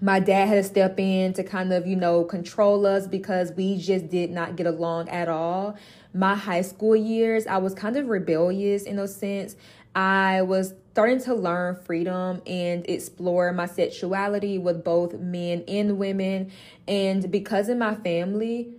my 0.00 0.20
dad 0.20 0.48
had 0.48 0.54
to 0.56 0.62
step 0.62 0.98
in 1.00 1.32
to 1.34 1.42
kind 1.42 1.72
of, 1.72 1.86
you 1.86 1.96
know, 1.96 2.24
control 2.24 2.84
us 2.86 3.06
because 3.06 3.52
we 3.52 3.78
just 3.78 4.08
did 4.08 4.30
not 4.30 4.56
get 4.56 4.66
along 4.66 5.08
at 5.08 5.28
all. 5.28 5.76
My 6.12 6.34
high 6.34 6.62
school 6.62 6.94
years, 6.94 7.46
I 7.46 7.58
was 7.58 7.72
kind 7.74 7.96
of 7.96 8.08
rebellious 8.08 8.82
in 8.82 8.98
a 8.98 9.08
sense. 9.08 9.56
I 9.94 10.42
was 10.42 10.74
starting 10.96 11.20
to 11.20 11.34
learn 11.34 11.76
freedom 11.76 12.40
and 12.46 12.88
explore 12.88 13.52
my 13.52 13.66
sexuality 13.66 14.56
with 14.56 14.82
both 14.82 15.12
men 15.12 15.62
and 15.68 15.98
women. 15.98 16.50
And 16.88 17.30
because 17.30 17.68
in 17.68 17.78
my 17.78 17.94
family, 17.96 18.70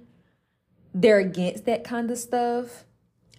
they're 0.96 1.20
against 1.20 1.66
that 1.66 1.84
kind 1.84 2.10
of 2.10 2.18
stuff. 2.18 2.86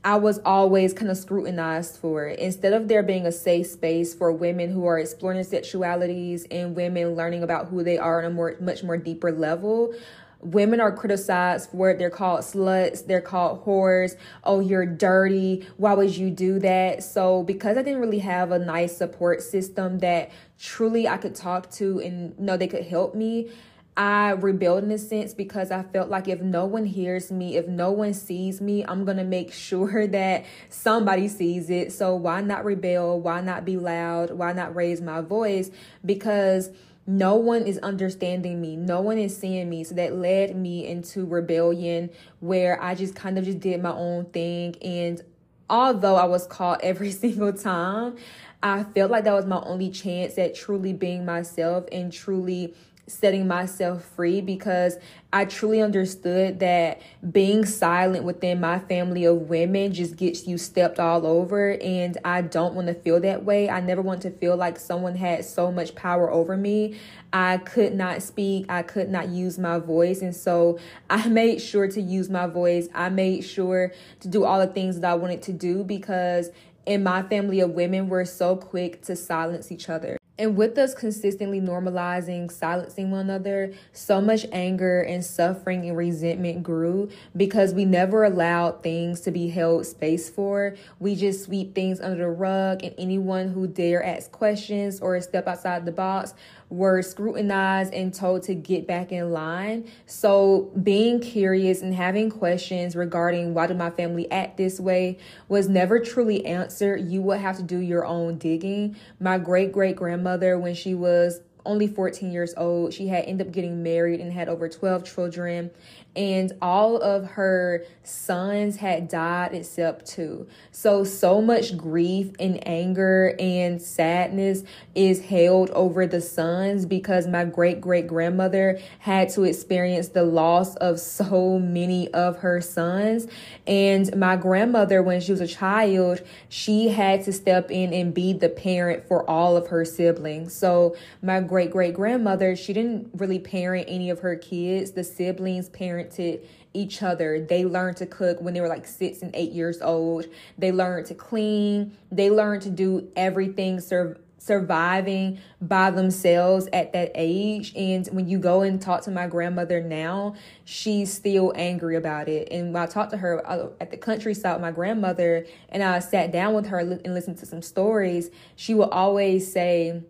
I 0.05 0.15
was 0.15 0.39
always 0.45 0.93
kind 0.93 1.11
of 1.11 1.17
scrutinized 1.17 1.97
for 1.97 2.27
it. 2.27 2.39
Instead 2.39 2.73
of 2.73 2.87
there 2.87 3.03
being 3.03 3.27
a 3.27 3.33
safe 3.33 3.67
space 3.67 4.15
for 4.15 4.31
women 4.31 4.71
who 4.71 4.87
are 4.87 5.01
exploring 5.01 5.41
sexualities 5.41 6.47
and 6.49 6.77
women 6.77 7.17
learning 7.17 7.43
about 7.43 7.67
who 7.67 7.83
they 7.83 7.99
are 7.99 8.21
on 8.21 8.27
a 8.27 8.31
more 8.31 8.55
much 8.61 8.85
more 8.85 8.97
deeper 8.97 9.33
level, 9.33 9.93
women 10.41 10.81
are 10.81 10.93
criticized 10.93 11.71
for 11.71 11.91
it. 11.91 11.99
They're 11.99 12.11
called 12.11 12.41
sluts. 12.41 13.07
They're 13.07 13.21
called 13.21 13.65
whores. 13.65 14.17
Oh, 14.45 14.61
you're 14.61 14.87
dirty. 14.87 15.67
Why 15.77 15.95
would 15.95 16.17
you 16.17 16.31
do 16.31 16.59
that? 16.61 17.03
So 17.03 17.43
because 17.43 17.77
I 17.77 17.83
didn't 17.83 18.01
really 18.01 18.21
have 18.21 18.53
a 18.53 18.59
nice 18.59 18.97
support 18.97 19.43
system 19.43 19.99
that 19.99 20.31
truly 20.59 21.09
I 21.09 21.17
could 21.17 21.35
talk 21.35 21.71
to 21.73 22.01
and 22.01 22.39
know 22.39 22.57
they 22.57 22.69
could 22.69 22.87
help 22.87 23.15
me, 23.15 23.51
I 23.99 24.31
rebelled 24.31 24.85
in 24.85 24.93
a 24.93 24.99
sense 24.99 25.35
because 25.35 25.73
I 25.73 25.83
felt 25.83 26.09
like 26.09 26.29
if 26.29 26.41
no 26.41 26.67
one 26.67 26.85
hears 26.85 27.33
me, 27.33 27.57
if 27.57 27.67
no 27.67 27.91
one 27.91 28.15
sees 28.15 28.61
me, 28.61 28.85
I'm 28.85 29.05
going 29.05 29.17
to 29.17 29.25
make 29.25 29.53
sure 29.69 30.07
that 30.07 30.45
somebody 30.69 31.27
sees 31.27 31.69
it. 31.69 31.91
So 31.91 32.15
why 32.15 32.41
not 32.41 32.65
rebel? 32.65 33.21
Why 33.21 33.41
not 33.41 33.65
be 33.65 33.77
loud? 33.77 34.31
Why 34.31 34.53
not 34.53 34.77
raise 34.77 35.01
my 35.01 35.21
voice? 35.21 35.73
Because 36.07 36.71
no 37.09 37.37
one 37.37 37.63
is 37.63 37.79
understanding 37.79 38.61
me. 38.61 38.77
No 38.77 39.01
one 39.01 39.17
is 39.17 39.35
seeing 39.35 39.71
me. 39.71 39.83
So 39.83 39.95
that 39.95 40.15
led 40.15 40.55
me 40.55 40.87
into 40.87 41.25
rebellion 41.25 42.11
where 42.41 42.81
I 42.83 42.95
just 42.95 43.15
kind 43.15 43.39
of 43.39 43.47
just 43.47 43.61
did 43.61 43.83
my 43.83 43.93
own 43.93 44.27
thing. 44.27 44.77
And 44.83 45.23
although 45.71 46.17
I 46.17 46.27
was 46.27 46.47
caught 46.47 46.83
every 46.83 47.11
single 47.11 47.55
time, 47.55 48.17
I 48.63 48.85
felt 48.85 49.11
like 49.11 49.25
that 49.25 49.33
was 49.33 49.47
my 49.47 49.61
only 49.61 49.89
chance 49.89 50.37
at 50.37 50.55
truly 50.55 50.93
being 50.93 51.25
myself 51.25 51.87
and 51.91 52.13
truly 52.13 52.75
setting 53.09 53.49
myself 53.49 54.05
free 54.05 54.41
because 54.41 54.97
I 55.33 55.45
truly 55.45 55.81
understood 55.83 56.61
that 56.61 57.01
being 57.33 57.67
silent 57.67 58.25
within 58.25 58.61
my 58.61 58.79
family 58.79 59.25
of 59.25 59.49
women 59.49 59.93
just 59.93 60.17
gets 60.17 60.47
you 60.47 60.59
stepped 60.59 60.99
all 60.99 61.27
over. 61.27 61.73
And 61.73 62.17
I 62.25 62.43
don't 62.43 62.75
want 62.75 62.89
to 62.89 62.95
feel 62.95 63.21
that 63.21 63.45
way. 63.45 63.69
I 63.69 63.81
never 63.81 64.03
want 64.03 64.23
to 64.23 64.31
feel 64.31 64.57
like 64.57 64.79
someone 64.79 65.17
had 65.17 65.45
so 65.45 65.73
much 65.73 65.95
power 65.95 66.31
over 66.31 66.57
me. 66.57 66.99
I 67.33 67.59
could 67.59 67.95
not 67.95 68.23
speak, 68.23 68.67
I 68.69 68.83
could 68.83 69.11
not 69.11 69.29
use 69.29 69.59
my 69.59 69.79
voice. 69.79 70.23
And 70.23 70.35
so 70.35 70.79
I 71.11 71.29
made 71.29 71.61
sure 71.61 71.89
to 71.89 72.01
use 72.01 72.31
my 72.31 72.47
voice. 72.47 72.89
I 72.95 73.09
made 73.09 73.43
sure 73.43 73.93
to 74.21 74.29
do 74.29 74.45
all 74.45 74.61
the 74.61 74.67
things 74.67 75.01
that 75.01 75.11
I 75.11 75.15
wanted 75.15 75.43
to 75.43 75.53
do 75.53 75.85
because 75.85 76.51
in 76.87 77.03
my 77.03 77.23
family 77.23 77.61
of 77.61 77.71
women, 77.71 78.09
we're 78.09 78.25
so 78.25 78.57
quick 78.57 79.03
to 79.03 79.17
silence 79.17 79.71
each 79.71 79.91
other. 79.91 80.19
And 80.39 80.57
with 80.57 80.79
us 80.79 80.95
consistently 80.95 81.61
normalizing, 81.61 82.51
silencing 82.53 83.11
one 83.11 83.29
another, 83.29 83.73
so 83.93 84.21
much 84.21 84.47
anger 84.53 85.01
and 85.01 85.25
suffering 85.25 85.89
and 85.89 85.97
resentment 85.97 86.63
grew 86.63 87.11
because 87.37 87.75
we 87.75 87.85
never 87.85 88.23
allowed 88.23 88.83
things 88.85 89.21
to 89.23 89.33
be 89.33 89.49
held 89.49 89.85
space 89.87 90.31
for. 90.31 90.77
We 91.01 91.17
just 91.17 91.45
sweep 91.45 91.75
things 91.75 92.01
under 92.01 92.25
the 92.25 92.31
rug, 92.31 92.85
and 92.85 92.95
anyone 92.99 93.49
who 93.49 93.67
dare 93.67 94.05
ask 94.05 94.31
questions 94.31 95.01
or 95.01 95.21
step 95.21 95.49
outside 95.49 95.85
the 95.85 95.93
box 95.93 96.35
were 96.71 97.01
scrutinized 97.03 97.95
and 97.95 98.13
told 98.13 98.43
to 98.45 98.55
get 98.55 98.87
back 98.87 99.13
in 99.13 99.31
line. 99.31 99.91
So 100.07 100.71
being 100.83 101.21
curious 101.21 101.83
and 101.83 101.95
having 101.95 102.31
questions 102.31 102.95
regarding 102.95 103.55
why 103.55 103.67
did 103.67 103.79
my 103.79 103.91
family 103.91 104.31
act 104.31 104.57
this 104.57 104.79
way 104.79 105.19
was 105.49 105.69
never 105.69 105.99
truly 105.99 106.45
answered. 106.45 107.09
You 107.09 107.23
would 107.23 107.41
have 107.41 107.57
to 107.57 107.63
do 107.63 107.79
your 107.79 108.05
own 108.05 108.39
digging. 108.39 108.97
My 109.21 109.39
great 109.39 109.73
great 109.73 109.97
grandmother, 109.97 110.59
when 110.59 110.75
she 110.75 110.95
was 110.95 111.41
only 111.69 111.87
14 111.87 112.33
years 112.33 112.55
old. 112.57 112.93
She 112.95 113.07
had 113.09 113.25
ended 113.27 113.47
up 113.47 113.53
getting 113.53 113.83
married 113.83 114.21
and 114.21 114.33
had 114.33 114.49
over 114.49 114.69
12 114.69 115.05
children 115.05 115.71
and 116.19 116.53
all 116.61 116.97
of 116.97 117.25
her 117.31 117.85
sons 118.03 118.77
had 118.77 119.07
died 119.07 119.55
except 119.55 120.05
two. 120.05 120.49
So, 120.73 121.05
so 121.05 121.41
much 121.41 121.77
grief 121.77 122.33
and 122.41 122.59
anger 122.67 123.37
and 123.39 123.81
sadness 123.81 124.65
is 124.97 125.21
held 125.27 125.71
over 125.71 126.09
the 126.09 126.21
sons 126.21 126.87
because 126.87 127.29
my 127.29 127.45
great 127.45 127.81
great 127.81 128.09
grandmother 128.09 128.81
had 128.99 129.29
to 129.31 129.45
experience 129.45 130.09
the 130.09 130.25
loss 130.25 130.75
of 130.77 130.99
so 130.99 131.61
many 131.61 132.13
of 132.13 132.39
her 132.39 132.61
sons. 132.61 133.29
And 133.69 134.15
my 134.17 134.35
grandmother, 134.35 135.05
when 135.05 135.21
she 135.21 135.31
was 135.31 135.41
a 135.41 135.47
child, 135.47 136.21
she 136.49 136.89
had 136.89 137.25
to 137.27 137.33
step 137.33 137.71
in 137.71 137.93
and 137.93 138.13
be 138.13 138.33
the 138.33 138.49
parent 138.49 139.07
for 139.07 139.29
all 139.31 139.57
of 139.57 139.69
her 139.69 139.85
siblings. 139.85 140.53
So, 140.53 140.97
my 141.23 141.41
great 141.41 141.71
great 141.71 141.95
grandmother, 141.95 142.57
she 142.57 142.73
didn't 142.73 143.11
really 143.15 143.39
parent 143.39 143.87
any 143.89 144.11
of 144.11 144.19
her 144.21 144.35
kids, 144.35 144.91
the 144.91 145.05
siblings 145.05 145.69
parent 145.69 146.08
parented 146.09 146.45
each 146.75 147.03
other. 147.03 147.41
They 147.41 147.65
learned 147.65 147.97
to 147.99 148.07
cook 148.07 148.41
when 148.41 148.55
they 148.55 148.61
were 148.61 148.69
like 148.69 148.87
six 148.87 149.23
and 149.23 149.35
eight 149.35 149.53
years 149.53 149.81
old. 149.81 150.27
They 150.57 150.73
learned 150.73 151.07
to 151.07 151.15
clean. 151.15 151.97
They 152.11 152.31
learned 152.31 152.63
to 152.63 152.71
do 152.71 153.11
everything 153.17 153.81
sur- 153.81 154.19
surviving 154.39 155.39
by 155.61 155.91
themselves 155.91 156.69
at 156.73 156.93
that 156.93 157.11
age. 157.15 157.75
And 157.75 158.07
when 158.09 158.29
you 158.29 158.39
go 158.39 158.63
and 158.63 158.81
talk 158.81 159.03
to 159.03 159.11
my 159.11 159.27
grandmother 159.27 159.83
now, 159.83 160.37
she's 160.65 161.13
still 161.13 161.53
angry 161.57 161.97
about 161.97 162.29
it. 162.29 162.49
And 162.51 162.73
when 162.73 162.83
I 162.83 162.87
talked 162.87 163.11
to 163.11 163.17
her 163.17 163.47
uh, 163.49 163.69
at 163.81 163.91
the 163.91 163.97
countryside 163.97 164.55
with 164.55 164.63
my 164.63 164.71
grandmother 164.71 165.47
and 165.71 165.83
I 165.83 165.99
sat 165.99 166.33
down 166.33 166.55
with 166.55 166.67
her 166.67 166.79
and 166.79 167.15
listened 167.15 167.39
to 167.39 167.47
some 167.47 167.63
stories, 167.63 168.31
she 168.57 168.75
would 168.75 168.91
always 168.91 169.51
say, 169.51 170.03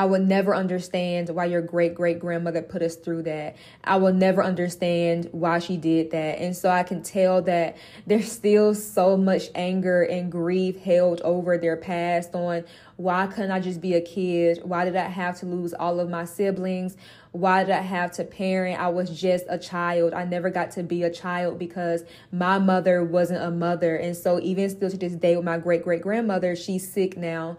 I 0.00 0.04
will 0.04 0.18
never 0.18 0.54
understand 0.54 1.28
why 1.28 1.44
your 1.44 1.60
great 1.60 1.94
great 1.94 2.20
grandmother 2.20 2.62
put 2.62 2.80
us 2.80 2.96
through 2.96 3.24
that. 3.24 3.56
I 3.84 3.98
will 3.98 4.14
never 4.14 4.42
understand 4.42 5.28
why 5.30 5.58
she 5.58 5.76
did 5.76 6.12
that. 6.12 6.38
And 6.38 6.56
so 6.56 6.70
I 6.70 6.84
can 6.84 7.02
tell 7.02 7.42
that 7.42 7.76
there's 8.06 8.32
still 8.32 8.74
so 8.74 9.18
much 9.18 9.50
anger 9.54 10.02
and 10.04 10.32
grief 10.32 10.78
held 10.78 11.20
over 11.20 11.58
their 11.58 11.76
past 11.76 12.34
on 12.34 12.64
why 12.96 13.26
couldn't 13.26 13.50
I 13.50 13.60
just 13.60 13.82
be 13.82 13.92
a 13.92 14.00
kid? 14.00 14.60
Why 14.62 14.86
did 14.86 14.96
I 14.96 15.06
have 15.06 15.38
to 15.40 15.46
lose 15.46 15.74
all 15.74 16.00
of 16.00 16.08
my 16.08 16.24
siblings? 16.24 16.96
Why 17.32 17.64
did 17.64 17.72
I 17.72 17.82
have 17.82 18.12
to 18.12 18.24
parent? 18.24 18.80
I 18.80 18.88
was 18.88 19.10
just 19.10 19.44
a 19.50 19.58
child. 19.58 20.14
I 20.14 20.24
never 20.24 20.48
got 20.48 20.70
to 20.72 20.82
be 20.82 21.02
a 21.02 21.12
child 21.12 21.58
because 21.58 22.04
my 22.32 22.58
mother 22.58 23.04
wasn't 23.04 23.42
a 23.42 23.50
mother. 23.50 23.96
And 23.96 24.16
so 24.16 24.40
even 24.40 24.70
still 24.70 24.88
to 24.88 24.96
this 24.96 25.12
day 25.12 25.36
with 25.36 25.44
my 25.44 25.58
great 25.58 25.82
great 25.84 26.00
grandmother, 26.00 26.56
she's 26.56 26.90
sick 26.90 27.18
now. 27.18 27.58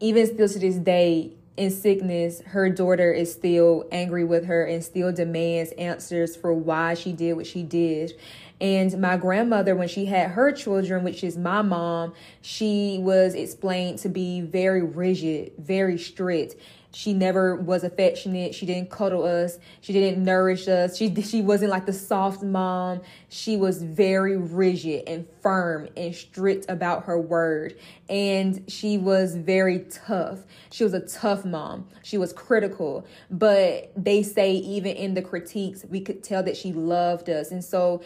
Even 0.00 0.26
still 0.26 0.48
to 0.48 0.58
this 0.58 0.76
day, 0.76 1.32
in 1.56 1.70
sickness, 1.70 2.40
her 2.46 2.70
daughter 2.70 3.12
is 3.12 3.32
still 3.32 3.86
angry 3.92 4.24
with 4.24 4.46
her 4.46 4.64
and 4.64 4.82
still 4.82 5.12
demands 5.12 5.72
answers 5.72 6.34
for 6.34 6.52
why 6.52 6.94
she 6.94 7.12
did 7.12 7.34
what 7.34 7.46
she 7.46 7.62
did. 7.62 8.14
And 8.60 9.00
my 9.00 9.16
grandmother, 9.16 9.74
when 9.74 9.88
she 9.88 10.06
had 10.06 10.30
her 10.30 10.52
children, 10.52 11.02
which 11.04 11.24
is 11.24 11.36
my 11.36 11.62
mom, 11.62 12.14
she 12.40 12.98
was 13.00 13.34
explained 13.34 13.98
to 14.00 14.08
be 14.08 14.40
very 14.40 14.82
rigid, 14.82 15.52
very 15.58 15.98
strict. 15.98 16.54
She 16.94 17.14
never 17.14 17.56
was 17.56 17.84
affectionate. 17.84 18.54
She 18.54 18.66
didn't 18.66 18.90
cuddle 18.90 19.24
us. 19.24 19.58
She 19.80 19.92
didn't 19.92 20.22
nourish 20.22 20.68
us. 20.68 20.96
She 20.96 21.14
she 21.22 21.40
wasn't 21.40 21.70
like 21.70 21.86
the 21.86 21.92
soft 21.92 22.42
mom. 22.42 23.00
She 23.28 23.56
was 23.56 23.82
very 23.82 24.36
rigid 24.36 25.04
and 25.06 25.26
firm 25.40 25.88
and 25.96 26.14
strict 26.14 26.66
about 26.68 27.04
her 27.04 27.18
word. 27.18 27.76
And 28.08 28.64
she 28.68 28.98
was 28.98 29.34
very 29.34 29.86
tough. 29.90 30.40
She 30.70 30.84
was 30.84 30.92
a 30.92 31.00
tough 31.00 31.44
mom. 31.44 31.88
She 32.02 32.18
was 32.18 32.32
critical, 32.32 33.06
but 33.30 33.90
they 33.96 34.22
say 34.22 34.52
even 34.52 34.94
in 34.94 35.14
the 35.14 35.22
critiques, 35.22 35.84
we 35.88 36.00
could 36.00 36.22
tell 36.22 36.42
that 36.42 36.56
she 36.56 36.72
loved 36.72 37.30
us. 37.30 37.50
And 37.50 37.64
so 37.64 38.02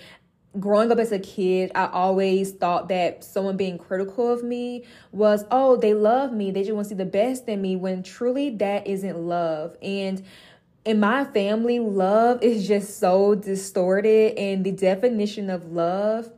growing 0.59 0.91
up 0.91 0.99
as 0.99 1.13
a 1.13 1.19
kid, 1.19 1.73
I 1.75 1.87
always 1.87 2.53
thought 2.53 2.89
that 2.89 3.25
someone 3.25 3.57
being 3.57 3.79
critical 3.79 4.33
of 4.33 4.43
me 4.43 4.85
was, 5.13 5.45
oh, 5.51 5.77
they 5.77 5.95
love 5.95 6.33
me. 6.33 6.51
They 6.51 6.63
just 6.63 6.73
want 6.73 6.87
to 6.87 6.89
see 6.91 6.95
the 6.95 7.05
best 7.05 7.47
in 7.49 7.61
me 7.63 7.77
when 7.77 8.03
truly 8.03 8.51
that 8.57 8.87
isn't 8.87 9.19
love. 9.19 9.77
And 9.83 10.25
in 10.85 11.01
my 11.01 11.25
family, 11.25 11.81
love 11.81 12.43
is 12.43 12.67
just 12.67 12.99
so 13.01 13.35
distorted, 13.35 14.39
and 14.39 14.65
the 14.65 14.73
definition 14.73 15.51
of 15.51 15.73
love 15.73 16.31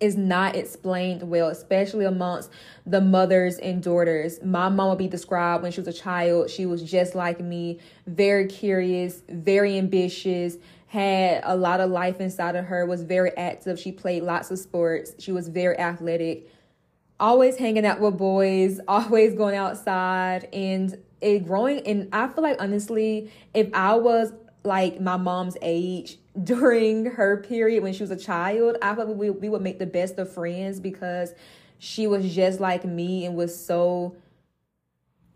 is 0.00 0.16
not 0.16 0.56
explained 0.56 1.22
well, 1.22 1.48
especially 1.48 2.04
amongst 2.04 2.50
the 2.84 3.00
mothers 3.00 3.58
and 3.58 3.82
daughters. 3.82 4.42
My 4.42 4.68
mom 4.68 4.90
would 4.90 4.98
be 4.98 5.08
described 5.08 5.62
when 5.62 5.72
she 5.72 5.80
was 5.80 5.88
a 5.88 5.92
child. 5.92 6.50
She 6.50 6.66
was 6.66 6.82
just 6.82 7.14
like 7.14 7.40
me, 7.40 7.80
very 8.06 8.46
curious, 8.46 9.22
very 9.28 9.78
ambitious, 9.78 10.56
had 10.96 11.42
a 11.44 11.54
lot 11.54 11.80
of 11.80 11.90
life 11.90 12.20
inside 12.20 12.56
of 12.56 12.64
her, 12.64 12.86
was 12.86 13.02
very 13.02 13.36
active. 13.36 13.78
She 13.78 13.92
played 13.92 14.22
lots 14.22 14.50
of 14.50 14.58
sports. 14.58 15.12
She 15.18 15.30
was 15.30 15.48
very 15.48 15.78
athletic, 15.78 16.50
always 17.20 17.56
hanging 17.56 17.84
out 17.84 18.00
with 18.00 18.16
boys, 18.16 18.80
always 18.88 19.34
going 19.34 19.56
outside, 19.56 20.48
and 20.54 20.96
it 21.20 21.46
growing. 21.46 21.86
And 21.86 22.08
I 22.12 22.28
feel 22.28 22.42
like 22.42 22.56
honestly, 22.62 23.30
if 23.52 23.68
I 23.74 23.94
was 23.94 24.32
like 24.64 24.98
my 24.98 25.18
mom's 25.18 25.58
age 25.60 26.18
during 26.42 27.04
her 27.04 27.42
period 27.42 27.82
when 27.82 27.92
she 27.92 28.02
was 28.02 28.10
a 28.10 28.16
child, 28.16 28.78
I 28.80 28.94
thought 28.94 29.14
we, 29.16 29.28
we 29.28 29.50
would 29.50 29.62
make 29.62 29.78
the 29.78 29.86
best 29.86 30.18
of 30.18 30.32
friends 30.32 30.80
because 30.80 31.34
she 31.78 32.06
was 32.06 32.34
just 32.34 32.58
like 32.58 32.86
me 32.86 33.26
and 33.26 33.36
was 33.36 33.54
so 33.54 34.16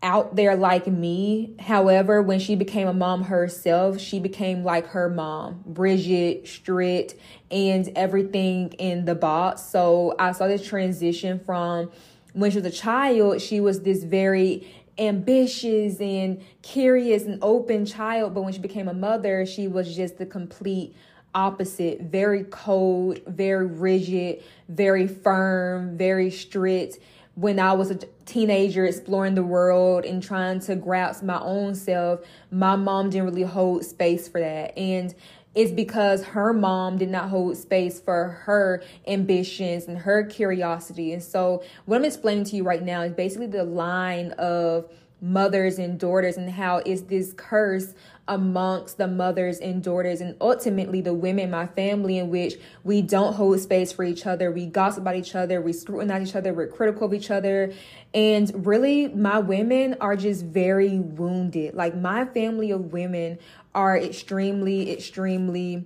out 0.03 0.35
there 0.35 0.57
like 0.57 0.87
me. 0.87 1.55
However, 1.61 2.23
when 2.23 2.39
she 2.39 2.55
became 2.57 2.89
a 2.89 2.93
mom 2.93 3.25
herself, 3.25 4.01
she 4.01 4.19
became 4.19 4.65
like 4.65 4.87
her 4.89 5.11
mom, 5.11 5.63
Bridget, 5.67 6.49
strict, 6.49 7.15
and 7.51 7.91
everything 7.97 8.73
in 8.79 9.05
the 9.05 9.15
box. 9.15 9.63
So 9.63 10.15
I 10.19 10.33
saw 10.33 10.47
this 10.47 10.67
transition 10.67 11.39
from 11.39 11.91
when 12.33 12.51
she 12.51 12.59
was 12.59 12.67
a 12.67 12.71
child, 12.71 13.41
she 13.43 13.61
was 13.61 13.83
this 13.83 14.05
very 14.05 14.73
ambitious 14.99 16.01
and 16.01 16.43
curious 16.63 17.25
and 17.25 17.39
open 17.43 17.87
child, 17.87 18.35
but 18.35 18.43
when 18.43 18.53
she 18.53 18.61
became 18.61 18.89
a 18.89 18.95
mother, 18.95 19.45
she 19.47 19.67
was 19.67 19.95
just 19.95 20.19
the 20.19 20.27
complete 20.27 20.95
opposite 21.35 22.01
very 22.01 22.45
cold, 22.45 23.21
very 23.27 23.67
rigid, 23.67 24.43
very 24.69 25.07
firm, 25.07 25.97
very 25.97 26.31
strict. 26.31 26.99
When 27.41 27.59
I 27.59 27.73
was 27.73 27.91
a 27.91 27.99
teenager 28.27 28.85
exploring 28.85 29.35
the 29.35 29.43
world 29.43 30.05
and 30.05 30.23
trying 30.23 30.61
to 30.61 30.77
grasp 30.77 31.23
my 31.23 31.41
own 31.41 31.75
self, 31.75 32.21
my 32.51 32.77
mom 32.77 33.09
didn't 33.09 33.25
really 33.25 33.45
hold 33.45 33.83
space 33.87 34.29
for 34.29 34.41
that. 34.41 34.77
And 34.77 35.15
it's 35.55 35.73
because 35.73 36.23
her 36.23 36.53
mom 36.53 36.99
did 36.99 37.09
not 37.09 37.31
hold 37.31 37.57
space 37.57 37.99
for 37.99 38.29
her 38.45 38.83
ambitions 39.07 39.87
and 39.87 39.97
her 39.97 40.23
curiosity. 40.25 41.15
And 41.15 41.23
so, 41.23 41.65
what 41.87 41.97
I'm 41.97 42.05
explaining 42.05 42.45
to 42.45 42.57
you 42.57 42.63
right 42.63 42.83
now 42.83 43.01
is 43.01 43.15
basically 43.15 43.47
the 43.47 43.65
line 43.65 44.33
of 44.33 44.93
mothers 45.23 45.79
and 45.79 45.99
daughters 45.99 46.37
and 46.37 46.51
how 46.51 46.83
is 46.85 47.05
this 47.05 47.33
curse 47.35 47.95
amongst 48.31 48.97
the 48.97 49.09
mothers 49.09 49.59
and 49.59 49.83
daughters 49.83 50.21
and 50.21 50.37
ultimately 50.41 51.01
the 51.01 51.13
women 51.13 51.51
my 51.51 51.67
family 51.67 52.17
in 52.17 52.31
which 52.31 52.55
we 52.85 53.03
don't 53.03 53.35
hold 53.35 53.59
space 53.59 53.91
for 53.91 54.05
each 54.05 54.25
other. 54.25 54.53
We 54.53 54.67
gossip 54.67 55.03
about 55.03 55.17
each 55.17 55.35
other. 55.35 55.61
We 55.61 55.73
scrutinize 55.73 56.29
each 56.29 56.37
other. 56.37 56.55
We're 56.55 56.69
critical 56.69 57.09
of 57.09 57.13
each 57.13 57.31
other. 57.31 57.73
And 58.15 58.65
really 58.65 59.09
my 59.09 59.41
women 59.41 59.97
are 60.01 60.15
just 60.15 60.45
very 60.45 61.01
wounded. 61.01 61.75
Like 61.75 61.97
my 61.97 62.25
family 62.25 62.71
of 62.71 62.93
women 62.93 63.41
are 63.75 63.99
extremely 63.99 64.93
extremely 64.93 65.85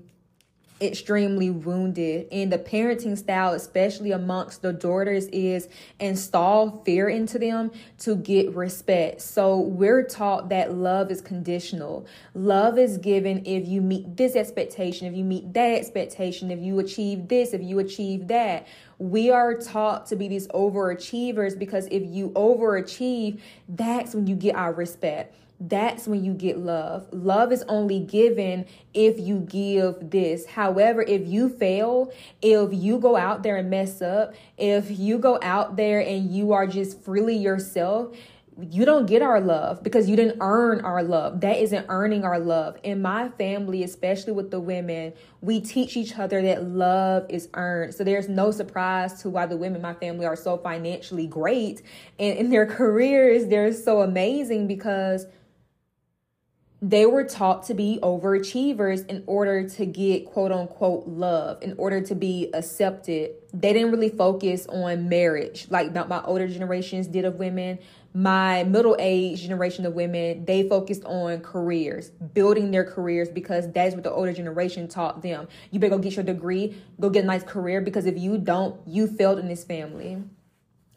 extremely 0.87 1.51
wounded. 1.51 2.29
And 2.31 2.53
the 2.53 2.59
parenting 2.59 3.17
style 3.17 3.53
especially 3.53 4.13
amongst 4.13 4.63
the 4.63 4.73
daughters 4.73 5.27
is 5.27 5.69
install 6.01 6.83
fear 6.85 7.09
into 7.09 7.39
them 7.39 7.71
to 7.99 8.17
get 8.17 8.55
respect. 8.55 9.21
So 9.21 9.59
we're 9.59 10.05
taught 10.05 10.49
that 10.51 10.75
love 10.75 11.11
is 11.11 11.21
conditional. 11.21 12.07
Love 12.35 12.79
is 12.79 12.99
given 12.99 13.45
if 13.45 13.67
you 13.67 13.81
meet 13.81 14.17
this 14.17 14.37
expectation 14.37 15.07
if 15.07 15.15
you 15.15 15.25
meet 15.25 15.53
that 15.55 15.73
expectation 15.73 16.51
if 16.51 16.61
you 16.61 16.79
achieve 16.79 17.29
this 17.29 17.53
if 17.53 17.63
you 17.63 17.79
achieve 17.79 18.29
that. 18.29 18.67
We 18.99 19.31
are 19.31 19.55
taught 19.55 20.07
to 20.07 20.17
be 20.17 20.29
these 20.29 20.47
overachievers 20.49 21.59
because 21.59 21.87
if 21.91 22.03
you 22.05 22.31
overachieve 22.31 23.41
that's 23.69 24.15
when 24.15 24.27
you 24.27 24.37
get 24.37 24.55
our 24.55 24.73
respect 24.73 25.35
that's 25.69 26.07
when 26.07 26.25
you 26.25 26.35
get 26.35 26.59
love. 26.59 27.07
Love 27.13 27.53
is 27.53 27.65
only 27.69 28.01
given 28.01 28.67
if 28.93 29.19
you 29.19 29.41
give 29.41 30.11
this. 30.11 30.47
However, 30.47 31.03
if 31.03 31.27
you 31.27 31.49
fail, 31.49 32.13
if 32.43 32.71
you 32.73 32.99
go 32.99 33.17
out 33.17 33.43
there 33.43 33.57
and 33.57 33.71
mess 33.71 34.03
up, 34.03 34.35
if 34.59 34.99
you 34.99 35.19
go 35.19 35.39
out 35.43 35.77
there 35.77 36.01
and 36.01 36.31
you 36.31 36.53
are 36.53 36.67
just 36.67 37.03
freely 37.03 37.37
yourself, 37.37 38.15
you 38.61 38.85
don't 38.85 39.07
get 39.07 39.21
our 39.21 39.41
love 39.41 39.83
because 39.83 40.09
you 40.09 40.15
didn't 40.15 40.39
earn 40.41 40.81
our 40.83 41.03
love. 41.03 41.41
That 41.41 41.57
isn't 41.59 41.87
earning 41.89 42.25
our 42.25 42.39
love. 42.39 42.79
In 42.85 43.03
my 43.03 43.29
family, 43.31 43.83
especially 43.83 44.33
with 44.33 44.51
the 44.51 44.61
women, 44.61 45.13
we 45.41 45.61
teach 45.61 45.97
each 45.97 46.17
other 46.19 46.41
that 46.43 46.63
love 46.65 47.27
is 47.29 47.49
earned. 47.55 47.95
So 47.95 48.05
there's 48.05 48.29
no 48.29 48.51
surprise 48.53 49.21
to 49.23 49.31
why 49.31 49.47
the 49.47 49.57
women 49.57 49.77
in 49.77 49.83
my 49.83 49.95
family 49.95 50.25
are 50.27 50.37
so 50.37 50.57
financially 50.57 51.27
great 51.27 51.83
and 52.19 52.39
in 52.39 52.51
their 52.51 52.67
careers, 52.77 53.47
they're 53.47 53.73
so 53.73 54.03
amazing 54.03 54.69
because 54.69 55.27
they 56.87 57.07
were 57.07 57.25
taught 57.25 57.63
to 57.63 57.73
be 57.73 57.99
overachievers 58.03 59.09
in 59.09 59.25
order 59.27 59.67
to 59.67 59.87
get 59.87 60.27
quote 60.27 60.53
unquote 60.53 61.09
love, 61.09 61.63
in 61.63 61.75
order 61.79 62.03
to 62.03 62.15
be 62.15 62.51
accepted. 62.53 63.31
They 63.55 63.73
didn't 63.73 63.91
really 63.91 64.11
focus 64.11 64.67
on 64.67 65.09
marriage 65.09 65.67
like 65.71 65.95
my 65.95 66.23
older 66.25 66.47
generations 66.47 67.07
did 67.07 67.25
of 67.25 67.37
women. 67.37 67.79
My 68.13 68.65
middle 68.65 68.97
age 68.99 69.41
generation 69.41 69.87
of 69.87 69.95
women, 69.95 70.45
they 70.45 70.69
focused 70.69 71.05
on 71.05 71.41
careers, 71.41 72.11
building 72.11 72.71
their 72.71 72.85
careers 72.85 73.31
because 73.31 73.73
that's 73.73 73.95
what 73.95 74.05
the 74.05 74.13
older 74.13 74.35
generation 74.35 74.87
taught 74.87 75.23
them. 75.23 75.49
You 75.71 75.81
better 75.81 75.97
go 75.97 75.99
get 75.99 76.17
your 76.17 76.25
degree, 76.25 76.77
go 77.01 77.09
get 77.09 77.25
a 77.25 77.27
nice 77.27 77.45
career 77.45 77.81
because 77.81 78.05
if 78.05 78.19
you 78.19 78.37
don't, 78.37 78.79
you 78.87 79.07
failed 79.07 79.39
in 79.39 79.49
this 79.49 79.65
family. 79.65 80.23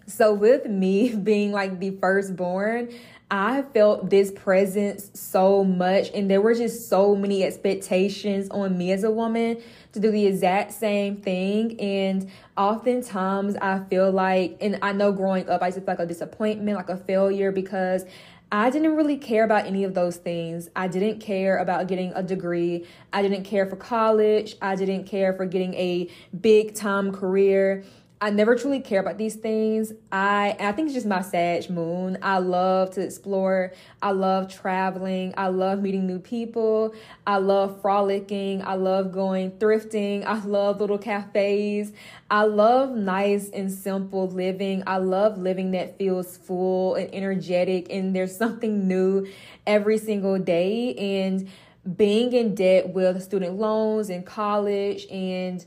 So, 0.06 0.34
with 0.34 0.65
me 0.65 1.15
being 1.23 1.52
like 1.52 1.80
the 1.80 1.91
firstborn, 1.91 2.89
I 3.29 3.63
felt 3.73 4.09
this 4.09 4.31
presence 4.31 5.11
so 5.13 5.65
much, 5.65 6.11
and 6.11 6.31
there 6.31 6.39
were 6.39 6.53
just 6.53 6.87
so 6.87 7.13
many 7.13 7.43
expectations 7.43 8.47
on 8.49 8.77
me 8.77 8.93
as 8.93 9.03
a 9.03 9.11
woman 9.11 9.61
to 9.91 9.99
do 9.99 10.11
the 10.11 10.25
exact 10.25 10.71
same 10.71 11.17
thing. 11.17 11.77
And 11.79 12.31
oftentimes, 12.55 13.57
I 13.57 13.79
feel 13.89 14.11
like, 14.11 14.57
and 14.61 14.79
I 14.81 14.93
know 14.93 15.11
growing 15.11 15.49
up, 15.49 15.61
I 15.61 15.71
just 15.71 15.79
feel 15.79 15.87
like 15.87 15.99
a 15.99 16.05
disappointment, 16.05 16.77
like 16.77 16.87
a 16.87 16.95
failure, 16.95 17.51
because 17.51 18.05
I 18.49 18.69
didn't 18.69 18.95
really 18.95 19.17
care 19.17 19.43
about 19.43 19.65
any 19.65 19.83
of 19.83 19.93
those 19.93 20.15
things. 20.15 20.69
I 20.73 20.87
didn't 20.87 21.19
care 21.19 21.57
about 21.57 21.87
getting 21.87 22.13
a 22.15 22.23
degree. 22.23 22.85
I 23.11 23.21
didn't 23.21 23.43
care 23.43 23.65
for 23.65 23.75
college. 23.75 24.55
I 24.61 24.77
didn't 24.77 25.03
care 25.03 25.33
for 25.33 25.45
getting 25.45 25.73
a 25.73 26.09
big 26.39 26.73
time 26.73 27.11
career. 27.11 27.83
I 28.19 28.32
never 28.32 28.56
truly 28.56 28.80
care 28.80 28.99
about 28.99 29.19
these 29.19 29.36
things. 29.36 29.93
I 30.12 30.56
I 30.60 30.71
think 30.71 30.88
it's 30.88 30.95
just 30.95 31.06
my 31.06 31.21
Sag 31.21 31.69
moon. 31.69 32.17
I 32.23 32.39
love 32.39 32.89
to 32.91 33.01
explore. 33.01 33.73
I 34.01 34.10
love 34.10 34.51
traveling. 34.51 35.36
I 35.38 35.49
love 35.49 35.84
meeting 35.84 36.08
new 36.08 36.17
people. 36.17 36.95
I 37.27 37.38
love 37.38 37.80
frolicking. 37.80 38.63
I 38.65 38.73
love 38.73 39.12
going 39.12 39.51
thrifting. 39.51 40.25
I 40.25 40.43
love 40.43 40.82
little 40.82 40.97
cafes. 40.97 41.91
I 42.32 42.45
love 42.45 42.95
nice 42.95 43.51
and 43.51 43.71
simple 43.71 44.27
living. 44.27 44.82
I 44.88 44.97
love 44.97 45.38
living 45.38 45.71
that 45.71 45.99
feels 45.99 46.38
full 46.38 46.95
and 46.95 47.13
energetic 47.13 47.86
and 47.91 48.15
there's 48.15 48.36
something 48.36 48.88
new 48.88 49.27
every 49.67 49.99
single 49.99 50.39
day 50.39 50.95
and 50.95 51.47
being 51.95 52.34
in 52.34 52.56
debt 52.56 52.89
with 52.89 53.21
student 53.21 53.60
loans 53.60 54.10
and 54.10 54.25
college 54.25 55.06
and 55.12 55.63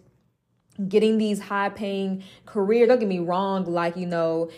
getting 0.88 1.18
these 1.18 1.40
high 1.40 1.68
paying 1.68 2.22
careers. 2.46 2.88
Don't 2.88 2.98
get 2.98 3.08
me 3.08 3.18
wrong, 3.18 3.64
like, 3.64 3.96
you 3.96 4.06
know, 4.06 4.50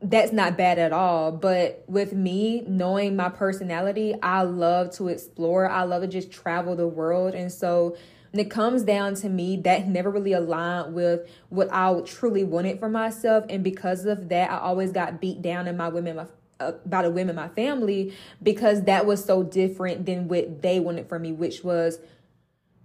that's 0.00 0.32
not 0.32 0.56
bad 0.56 0.78
at 0.78 0.92
all. 0.92 1.32
But 1.32 1.84
with 1.86 2.12
me, 2.12 2.64
knowing 2.66 3.16
my 3.16 3.28
personality, 3.28 4.14
I 4.22 4.42
love 4.42 4.90
to 4.96 5.08
explore. 5.08 5.68
I 5.68 5.82
love 5.82 6.02
to 6.02 6.08
just 6.08 6.32
travel 6.32 6.74
the 6.74 6.88
world. 6.88 7.34
And 7.34 7.52
so 7.52 7.96
when 8.32 8.44
it 8.44 8.50
comes 8.50 8.82
down 8.82 9.14
to 9.16 9.28
me, 9.28 9.58
that 9.58 9.86
never 9.86 10.10
really 10.10 10.32
aligned 10.32 10.94
with 10.94 11.28
what 11.50 11.68
I 11.72 12.00
truly 12.04 12.44
wanted 12.44 12.80
for 12.80 12.88
myself. 12.88 13.44
And 13.48 13.62
because 13.62 14.04
of 14.06 14.28
that, 14.30 14.50
I 14.50 14.58
always 14.58 14.90
got 14.90 15.20
beat 15.20 15.42
down 15.42 15.68
in 15.68 15.76
my 15.76 15.88
women, 15.88 16.16
my 16.16 16.26
uh, 16.62 16.72
by 16.86 17.02
the 17.02 17.10
women 17.10 17.30
in 17.30 17.36
my 17.36 17.48
family 17.48 18.14
because 18.42 18.82
that 18.84 19.04
was 19.04 19.24
so 19.24 19.42
different 19.42 20.06
than 20.06 20.28
what 20.28 20.62
they 20.62 20.78
wanted 20.78 21.08
for 21.08 21.18
me, 21.18 21.32
which 21.32 21.64
was 21.64 21.98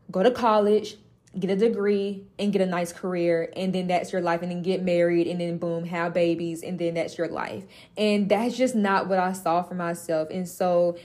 go 0.10 0.24
to 0.24 0.32
college, 0.32 0.98
get 1.40 1.50
a 1.52 1.56
degree 1.56 2.24
and 2.40 2.52
get 2.52 2.62
a 2.62 2.66
nice 2.66 2.92
career 2.92 3.52
and 3.56 3.74
then 3.74 3.88
that's 3.88 4.12
your 4.12 4.22
life 4.22 4.42
and 4.42 4.52
then 4.52 4.62
get 4.62 4.82
married 4.82 5.28
and 5.28 5.40
then 5.40 5.58
boom 5.58 5.86
have 5.86 6.14
babies 6.14 6.64
and 6.64 6.80
then 6.80 6.96
that's 6.96 7.18
your 7.18 7.28
life 7.28 7.64
and 7.98 8.30
that's 8.30 8.58
just 8.58 8.76
not 8.76 9.08
what 9.08 9.20
i 9.20 9.34
saw 9.34 9.62
for 9.62 9.76
myself 9.76 10.30
and 10.32 10.48
so 10.48 10.98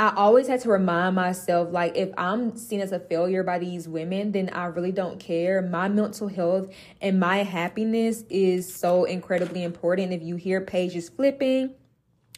I 0.00 0.12
always 0.14 0.46
had 0.46 0.60
to 0.60 0.68
remind 0.68 1.16
myself 1.16 1.72
like 1.72 1.96
if 1.96 2.10
I'm 2.16 2.56
seen 2.56 2.80
as 2.80 2.92
a 2.92 3.00
failure 3.00 3.42
by 3.42 3.58
these 3.58 3.88
women, 3.88 4.30
then 4.30 4.48
I 4.50 4.66
really 4.66 4.92
don't 4.92 5.18
care. 5.18 5.60
My 5.60 5.88
mental 5.88 6.28
health 6.28 6.68
and 7.00 7.18
my 7.18 7.38
happiness 7.38 8.22
is 8.30 8.72
so 8.72 9.02
incredibly 9.02 9.64
important. 9.64 10.12
If 10.12 10.22
you 10.22 10.36
hear 10.36 10.60
pages 10.60 11.08
flipping, 11.08 11.74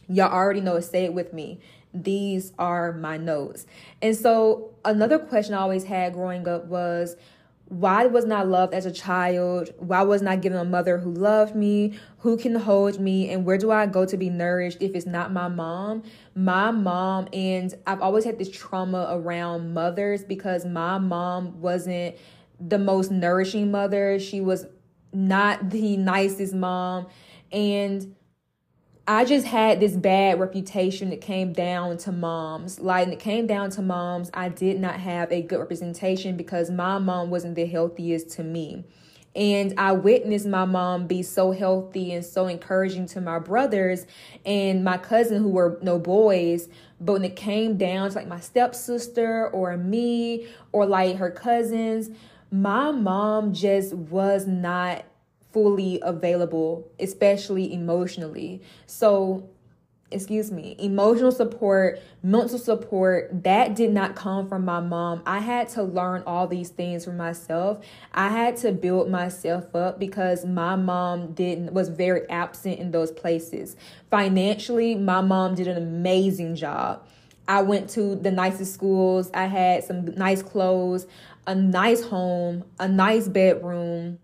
y'all 0.09 0.33
already 0.33 0.63
know 0.63 0.81
say 0.81 1.05
it 1.05 1.13
with 1.13 1.35
me. 1.35 1.61
These 1.93 2.53
are 2.59 2.93
my 2.93 3.17
notes. 3.17 3.67
And 4.01 4.17
so 4.17 4.75
another 4.85 5.19
question 5.19 5.55
I 5.55 5.59
always 5.59 5.85
had 5.85 6.13
growing 6.13 6.47
up 6.47 6.67
was 6.67 7.17
why 7.71 8.07
wasn't 8.07 8.33
I 8.33 8.43
loved 8.43 8.75
as 8.75 8.85
a 8.85 8.91
child? 8.91 9.73
Why 9.79 10.03
wasn't 10.03 10.29
I 10.29 10.35
given 10.35 10.59
a 10.59 10.65
mother 10.65 10.99
who 10.99 11.13
loved 11.13 11.55
me, 11.55 11.97
who 12.19 12.37
can 12.37 12.57
hold 12.57 12.99
me, 12.99 13.31
and 13.31 13.45
where 13.45 13.59
do 13.59 13.71
I 13.71 13.87
go 13.87 14.05
to 14.05 14.17
be 14.17 14.29
nourished 14.29 14.79
if 14.81 14.97
it's 14.97 15.07
not 15.07 15.33
my 15.33 15.47
mom? 15.47 16.03
My 16.35 16.73
mom, 16.73 17.29
and 17.33 17.73
I've 17.87 18.03
always 18.03 18.25
had 18.25 18.41
this 18.41 18.51
trauma 18.51 19.07
around 19.11 19.73
mothers 19.73 20.25
because 20.25 20.67
my 20.67 20.99
mom 20.99 21.61
wasn't 21.61 22.17
the 22.59 22.79
most 22.79 23.13
nourishing 23.13 23.71
mother. 23.71 24.19
She 24.19 24.41
was 24.41 24.67
not 25.13 25.71
the 25.71 25.97
nicest 25.97 26.55
mom. 26.55 27.07
And 27.53 28.17
I 29.11 29.25
just 29.25 29.45
had 29.45 29.81
this 29.81 29.95
bad 29.95 30.39
reputation 30.39 31.11
that 31.11 31.21
came 31.21 31.53
down 31.53 31.97
to 31.99 32.13
moms. 32.13 32.79
Like, 32.79 33.09
it 33.09 33.19
came 33.19 33.45
down 33.49 33.71
to 33.71 33.83
moms, 33.83 34.31
I 34.33 34.51
did 34.51 34.79
not 34.79 35.01
have 35.01 35.33
a 35.33 35.43
good 35.43 35.59
representation 35.59 36.37
because 36.37 36.71
my 36.71 36.99
mom 36.99 37.29
wasn't 37.29 37.57
the 37.57 37.67
healthiest 37.67 38.31
to 38.37 38.45
me. 38.45 38.85
And 39.35 39.75
I 39.81 39.91
witnessed 39.91 40.47
my 40.47 40.65
mom 40.65 41.09
be 41.09 41.25
so 41.25 41.51
healthy 41.51 42.13
and 42.13 42.25
so 42.25 42.47
encouraging 42.47 43.07
to 43.07 43.21
my 43.21 43.41
brothers 43.41 44.07
and 44.47 44.85
my 44.85 44.97
cousin 44.97 45.43
who 45.43 45.49
were 45.49 45.81
no 45.83 45.99
boys. 45.99 46.69
But 47.01 47.15
when 47.15 47.25
it 47.25 47.35
came 47.35 47.77
down 47.77 48.11
to 48.11 48.15
like 48.15 48.29
my 48.29 48.39
stepsister 48.39 49.49
or 49.49 49.77
me 49.77 50.47
or 50.71 50.87
like 50.87 51.17
her 51.17 51.33
cousins, 51.33 52.11
my 52.53 52.93
mom 52.93 53.55
just 53.55 53.93
was 53.93 54.47
not 54.47 55.05
fully 55.53 55.99
available, 56.03 56.91
especially 56.99 57.73
emotionally. 57.73 58.63
So, 58.87 59.49
excuse 60.11 60.51
me, 60.51 60.77
emotional 60.79 61.31
support, 61.31 62.01
mental 62.23 62.59
support, 62.59 63.45
that 63.45 63.75
did 63.75 63.93
not 63.93 64.17
come 64.17 64.49
from 64.49 64.65
my 64.65 64.81
mom. 64.81 65.23
I 65.25 65.39
had 65.39 65.69
to 65.71 65.83
learn 65.83 66.23
all 66.27 66.47
these 66.47 66.71
things 66.71 67.05
for 67.05 67.13
myself. 67.13 67.85
I 68.13 68.29
had 68.29 68.57
to 68.59 68.73
build 68.73 69.11
myself 69.11 69.75
up 69.75 69.99
because 69.99 70.45
my 70.45 70.77
mom 70.77 71.33
didn't 71.33 71.73
was 71.73 71.89
very 71.89 72.29
absent 72.29 72.79
in 72.79 72.91
those 72.91 73.13
places. 73.13 73.77
Financially, 74.11 74.95
my 74.95 75.21
mom 75.21 75.55
did 75.55 75.69
an 75.69 75.77
amazing 75.77 76.57
job. 76.57 77.07
I 77.47 77.63
went 77.63 77.91
to 77.91 78.15
the 78.15 78.31
nicest 78.31 78.75
schools. 78.75 79.31
I 79.35 79.47
had 79.47 79.83
some 79.85 80.07
nice 80.15 80.43
clothes, 80.43 81.07
a 81.47 81.55
nice 81.55 82.03
home, 82.05 82.65
a 82.79 82.87
nice 82.87 83.29
bedroom 83.29 84.19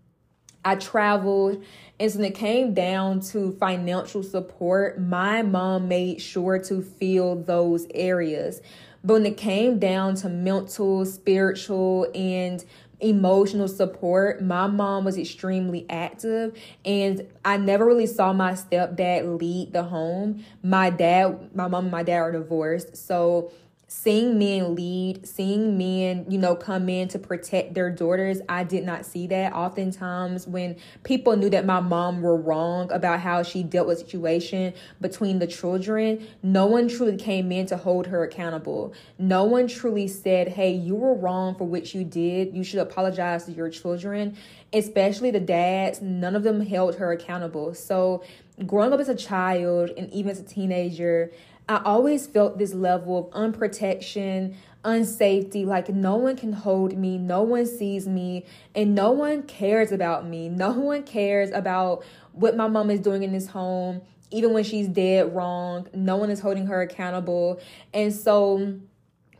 I 0.67 0.75
traveled. 0.75 1.63
And 1.97 2.11
so 2.11 2.19
when 2.19 2.25
it 2.25 2.35
came 2.35 2.73
down 2.73 3.21
to 3.31 3.53
financial 3.53 4.21
support, 4.21 4.99
my 4.99 5.41
mom 5.41 5.87
made 5.87 6.21
sure 6.21 6.59
to 6.59 6.81
fill 6.81 7.35
those 7.35 7.87
areas. 7.95 8.61
But 9.01 9.13
when 9.13 9.25
it 9.25 9.37
came 9.37 9.79
down 9.79 10.15
to 10.15 10.29
mental, 10.29 11.05
spiritual, 11.05 12.11
and 12.13 12.65
emotional 12.99 13.69
support, 13.69 14.43
my 14.43 14.67
mom 14.67 15.05
was 15.05 15.17
extremely 15.17 15.85
active 15.89 16.57
and 16.83 17.25
I 17.45 17.55
never 17.57 17.85
really 17.85 18.07
saw 18.07 18.33
my 18.33 18.53
stepdad 18.53 19.39
lead 19.39 19.71
the 19.71 19.83
home. 19.83 20.43
My 20.63 20.89
dad, 20.89 21.55
my 21.55 21.69
mom 21.69 21.85
and 21.85 21.91
my 21.91 22.03
dad 22.03 22.17
are 22.17 22.31
divorced. 22.33 22.97
So 22.97 23.51
seeing 23.89 24.37
men 24.37 24.75
lead, 24.75 25.25
seeing 25.25 25.77
men, 25.77 26.25
you 26.27 26.37
know, 26.37 26.55
come 26.55 26.89
in 26.89 27.07
to 27.07 27.17
protect 27.17 27.73
their 27.73 27.89
daughters, 27.89 28.41
I 28.49 28.65
did 28.65 28.83
not 28.83 29.05
see 29.05 29.27
that. 29.27 29.53
Oftentimes, 29.53 30.45
when 30.45 30.75
people 31.03 31.37
knew 31.37 31.49
that 31.51 31.65
my 31.65 31.79
mom 31.79 32.21
were 32.21 32.35
wrong 32.35 32.91
about 32.91 33.21
how 33.21 33.43
she 33.43 33.63
dealt 33.63 33.87
with 33.87 33.99
situation 33.99 34.73
between 34.99 35.39
the 35.39 35.47
children, 35.47 36.27
no 36.43 36.65
one 36.65 36.89
truly 36.89 37.15
came 37.15 37.49
in 37.53 37.65
to 37.67 37.77
hold 37.77 38.07
her 38.07 38.23
accountable. 38.23 38.93
No 39.17 39.45
one 39.45 39.67
truly 39.67 40.09
said, 40.09 40.49
"Hey, 40.49 40.73
you 40.73 40.95
were 40.95 41.13
wrong 41.13 41.55
for 41.55 41.63
what 41.63 41.93
you 41.93 42.03
did. 42.03 42.53
You 42.53 42.65
should 42.65 42.79
apologize 42.79 43.45
to 43.45 43.53
your 43.53 43.69
children." 43.69 44.35
Especially 44.73 45.31
the 45.31 45.39
dads, 45.39 46.01
none 46.01 46.35
of 46.35 46.43
them 46.43 46.59
held 46.59 46.95
her 46.95 47.13
accountable. 47.13 47.73
So, 47.73 48.21
growing 48.65 48.91
up 48.91 48.99
as 48.99 49.07
a 49.07 49.15
child 49.15 49.91
and 49.97 50.11
even 50.11 50.29
as 50.29 50.41
a 50.41 50.43
teenager, 50.43 51.31
I 51.69 51.81
always 51.83 52.27
felt 52.27 52.57
this 52.57 52.73
level 52.73 53.17
of 53.17 53.29
unprotection, 53.33 54.55
unsafety, 54.85 55.65
like 55.65 55.89
no 55.89 56.15
one 56.15 56.37
can 56.37 56.53
hold 56.53 56.97
me, 56.97 57.17
no 57.17 57.41
one 57.41 57.65
sees 57.65 58.07
me, 58.07 58.45
and 58.73 58.95
no 58.95 59.11
one 59.11 59.43
cares 59.43 59.91
about 59.91 60.25
me. 60.25 60.47
No 60.47 60.71
one 60.71 61.03
cares 61.03 61.51
about 61.51 62.05
what 62.31 62.55
my 62.55 62.67
mom 62.67 62.89
is 62.89 63.01
doing 63.01 63.23
in 63.23 63.33
this 63.33 63.47
home, 63.47 64.01
even 64.31 64.53
when 64.53 64.63
she's 64.63 64.87
dead 64.87 65.35
wrong. 65.35 65.87
No 65.93 66.15
one 66.15 66.29
is 66.29 66.39
holding 66.39 66.67
her 66.67 66.81
accountable. 66.81 67.59
And 67.93 68.13
so 68.13 68.79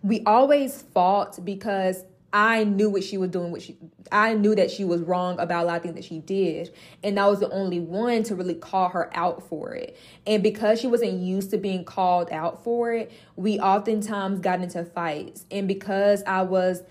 we 0.04 0.22
always 0.26 0.82
fought 0.82 1.44
because 1.46 2.04
I 2.34 2.66
knew 2.66 2.90
what 2.90 3.04
she 3.04 3.18
was 3.18 3.30
doing, 3.30 3.52
what 3.52 3.62
she 3.62 3.78
I 4.12 4.34
knew 4.34 4.56
that 4.56 4.70
she 4.72 4.84
was 4.84 5.02
wrong 5.02 5.40
about 5.40 5.64
a 5.64 5.68
lot 5.68 5.78
of 5.78 5.84
things 5.84 5.96
that 5.96 6.04
she 6.04 6.20
did. 6.20 6.74
And 7.04 7.20
I 7.20 7.28
was 7.28 7.40
the 7.40 7.50
only 7.50 7.80
one 7.80 8.24
to 8.24 8.36
really 8.36 8.54
call 8.54 8.90
her 8.90 9.10
out 9.16 9.48
for 9.48 9.74
it. 9.74 9.98
And 10.26 10.44
because 10.44 10.80
she 10.80 10.88
wasn't 10.88 11.14
used 11.20 11.52
to 11.52 11.58
being 11.58 11.84
called 11.84 12.30
out 12.32 12.64
for 12.64 12.94
it, 12.94 13.12
we 13.36 13.60
oftentimes 13.60 14.40
got 14.40 14.62
into 14.62 14.84
fights. 14.84 15.46
And 15.52 15.68
because 15.68 16.24
I 16.26 16.42
was 16.42 16.84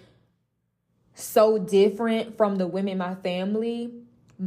so 1.15 1.59
different 1.59 2.37
from 2.37 2.57
the 2.57 2.67
women 2.67 2.93
in 2.93 2.99
my 2.99 3.15
family, 3.17 3.93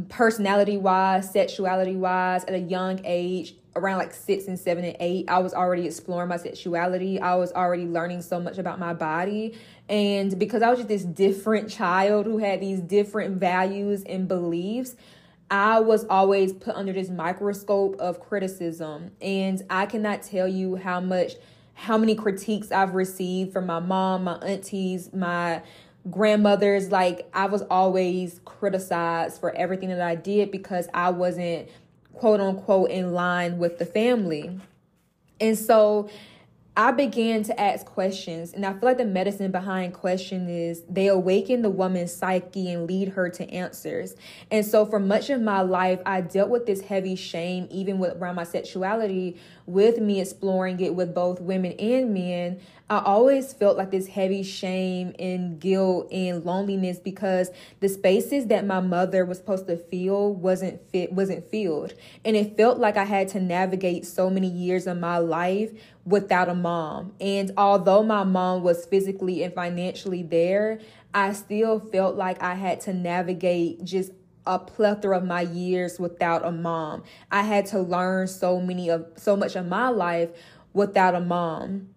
personality 0.08 0.76
wise, 0.76 1.30
sexuality 1.30 1.96
wise, 1.96 2.44
at 2.44 2.54
a 2.54 2.60
young 2.60 3.00
age, 3.04 3.54
around 3.76 3.98
like 3.98 4.12
six 4.12 4.46
and 4.46 4.58
seven 4.58 4.84
and 4.84 4.96
eight, 5.00 5.28
I 5.28 5.38
was 5.38 5.54
already 5.54 5.86
exploring 5.86 6.28
my 6.28 6.36
sexuality. 6.36 7.20
I 7.20 7.36
was 7.36 7.52
already 7.52 7.86
learning 7.86 8.22
so 8.22 8.40
much 8.40 8.58
about 8.58 8.78
my 8.78 8.94
body. 8.94 9.54
And 9.90 10.38
because 10.38 10.62
I 10.62 10.70
was 10.70 10.78
just 10.78 10.88
this 10.88 11.04
different 11.04 11.68
child 11.68 12.24
who 12.24 12.38
had 12.38 12.60
these 12.60 12.80
different 12.80 13.38
values 13.38 14.04
and 14.04 14.28
beliefs, 14.28 14.94
I 15.50 15.80
was 15.80 16.04
always 16.04 16.52
put 16.52 16.76
under 16.76 16.92
this 16.92 17.10
microscope 17.10 17.96
of 17.98 18.20
criticism. 18.20 19.10
And 19.20 19.60
I 19.68 19.86
cannot 19.86 20.22
tell 20.22 20.46
you 20.46 20.76
how 20.76 21.00
much, 21.00 21.32
how 21.74 21.98
many 21.98 22.14
critiques 22.14 22.70
I've 22.70 22.94
received 22.94 23.52
from 23.52 23.66
my 23.66 23.80
mom, 23.80 24.24
my 24.24 24.34
aunties, 24.36 25.12
my 25.12 25.60
grandmothers. 26.08 26.92
Like, 26.92 27.28
I 27.34 27.46
was 27.46 27.62
always 27.62 28.40
criticized 28.44 29.40
for 29.40 29.50
everything 29.56 29.88
that 29.88 30.00
I 30.00 30.14
did 30.14 30.52
because 30.52 30.88
I 30.94 31.10
wasn't 31.10 31.68
quote 32.12 32.38
unquote 32.38 32.90
in 32.90 33.12
line 33.12 33.58
with 33.58 33.78
the 33.78 33.86
family. 33.86 34.60
And 35.40 35.58
so 35.58 36.08
I 36.76 36.92
began 36.92 37.42
to 37.44 37.60
ask 37.60 37.84
questions, 37.84 38.52
and 38.52 38.64
I 38.64 38.72
feel 38.72 38.88
like 38.88 38.98
the 38.98 39.04
medicine 39.04 39.50
behind 39.50 39.92
question 39.92 40.48
is 40.48 40.82
they 40.88 41.08
awaken 41.08 41.62
the 41.62 41.70
woman's 41.70 42.14
psyche 42.14 42.72
and 42.72 42.86
lead 42.86 43.08
her 43.08 43.28
to 43.28 43.50
answers. 43.50 44.14
And 44.52 44.64
so, 44.64 44.86
for 44.86 45.00
much 45.00 45.30
of 45.30 45.40
my 45.40 45.62
life, 45.62 46.00
I 46.06 46.20
dealt 46.20 46.48
with 46.48 46.66
this 46.66 46.80
heavy 46.80 47.16
shame, 47.16 47.66
even 47.70 47.98
with 47.98 48.16
around 48.16 48.36
my 48.36 48.44
sexuality, 48.44 49.36
with 49.66 49.98
me 49.98 50.20
exploring 50.20 50.80
it 50.80 50.94
with 50.94 51.14
both 51.14 51.40
women 51.40 51.72
and 51.72 52.12
men. 52.12 52.60
I 52.90 52.98
always 53.04 53.52
felt 53.52 53.76
like 53.76 53.92
this 53.92 54.08
heavy 54.08 54.42
shame 54.42 55.14
and 55.16 55.60
guilt 55.60 56.08
and 56.10 56.44
loneliness 56.44 56.98
because 56.98 57.50
the 57.78 57.88
spaces 57.88 58.48
that 58.48 58.66
my 58.66 58.80
mother 58.80 59.24
was 59.24 59.38
supposed 59.38 59.68
to 59.68 59.76
feel 59.76 60.34
wasn't 60.34 60.80
fit 60.90 61.12
wasn't 61.12 61.48
filled. 61.50 61.94
And 62.24 62.34
it 62.34 62.56
felt 62.56 62.78
like 62.78 62.96
I 62.96 63.04
had 63.04 63.28
to 63.28 63.40
navigate 63.40 64.06
so 64.06 64.28
many 64.28 64.48
years 64.48 64.88
of 64.88 64.98
my 64.98 65.18
life 65.18 65.70
without 66.04 66.48
a 66.48 66.54
mom. 66.54 67.12
And 67.20 67.52
although 67.56 68.02
my 68.02 68.24
mom 68.24 68.64
was 68.64 68.84
physically 68.86 69.44
and 69.44 69.54
financially 69.54 70.24
there, 70.24 70.80
I 71.14 71.32
still 71.32 71.78
felt 71.78 72.16
like 72.16 72.42
I 72.42 72.54
had 72.54 72.80
to 72.82 72.92
navigate 72.92 73.84
just 73.84 74.10
a 74.46 74.58
plethora 74.58 75.18
of 75.18 75.24
my 75.24 75.42
years 75.42 75.98
without 75.98 76.44
a 76.44 76.52
mom. 76.52 77.02
I 77.30 77.42
had 77.42 77.66
to 77.66 77.80
learn 77.80 78.26
so 78.28 78.60
many 78.60 78.88
of 78.90 79.06
so 79.16 79.36
much 79.36 79.56
of 79.56 79.66
my 79.66 79.88
life 79.88 80.30
without 80.72 81.14
a 81.14 81.20
mom. 81.20 81.90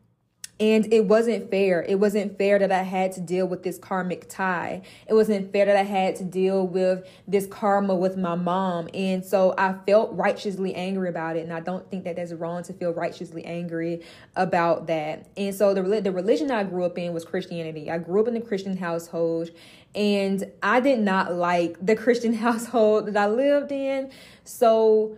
And 0.60 0.94
it 0.94 1.06
wasn't 1.06 1.50
fair. 1.50 1.84
It 1.84 2.00
wasn't 2.00 2.38
fair 2.38 2.60
that 2.60 2.72
I 2.72 2.84
had 2.84 3.12
to 3.14 3.22
deal 3.22 3.48
with 3.48 3.64
this 3.64 3.80
karmic 3.80 4.30
tie. 4.30 4.84
It 5.08 5.14
wasn't 5.14 5.52
fair 5.52 5.66
that 5.66 5.76
I 5.76 5.84
had 5.84 6.16
to 6.18 6.24
deal 6.24 6.68
with 6.68 7.06
this 7.28 7.48
karma 7.48 7.96
with 7.96 8.18
my 8.18 8.36
mom. 8.36 8.88
And 8.94 9.26
so 9.26 9.56
I 9.58 9.74
felt 9.88 10.14
righteously 10.14 10.76
angry 10.76 11.10
about 11.10 11.38
it. 11.38 11.44
And 11.44 11.52
I 11.52 11.60
don't 11.60 11.90
think 11.90 12.04
that 12.04 12.18
that's 12.18 12.34
wrong 12.34 12.62
to 12.64 12.74
feel 12.74 12.94
righteously 12.94 13.44
angry 13.44 14.04
about 14.36 14.88
that. 14.88 15.28
And 15.36 15.56
so 15.56 15.74
the, 15.74 16.02
the 16.02 16.12
religion 16.12 16.52
I 16.52 16.64
grew 16.64 16.86
up 16.86 17.00
in 17.00 17.14
was 17.14 17.26
Christianity. 17.26 17.90
I 17.90 17.98
grew 17.98 18.22
up 18.22 18.28
in 18.28 18.38
a 18.38 18.42
Christian 18.42 18.78
household. 18.78 19.50
And 19.96 20.52
I 20.62 20.80
did 20.80 21.00
not 21.00 21.34
like 21.34 21.78
the 21.84 21.96
Christian 21.96 22.34
household 22.46 23.08
that 23.08 23.18
I 23.18 23.28
lived 23.28 23.72
in. 23.72 24.12
So 24.44 25.18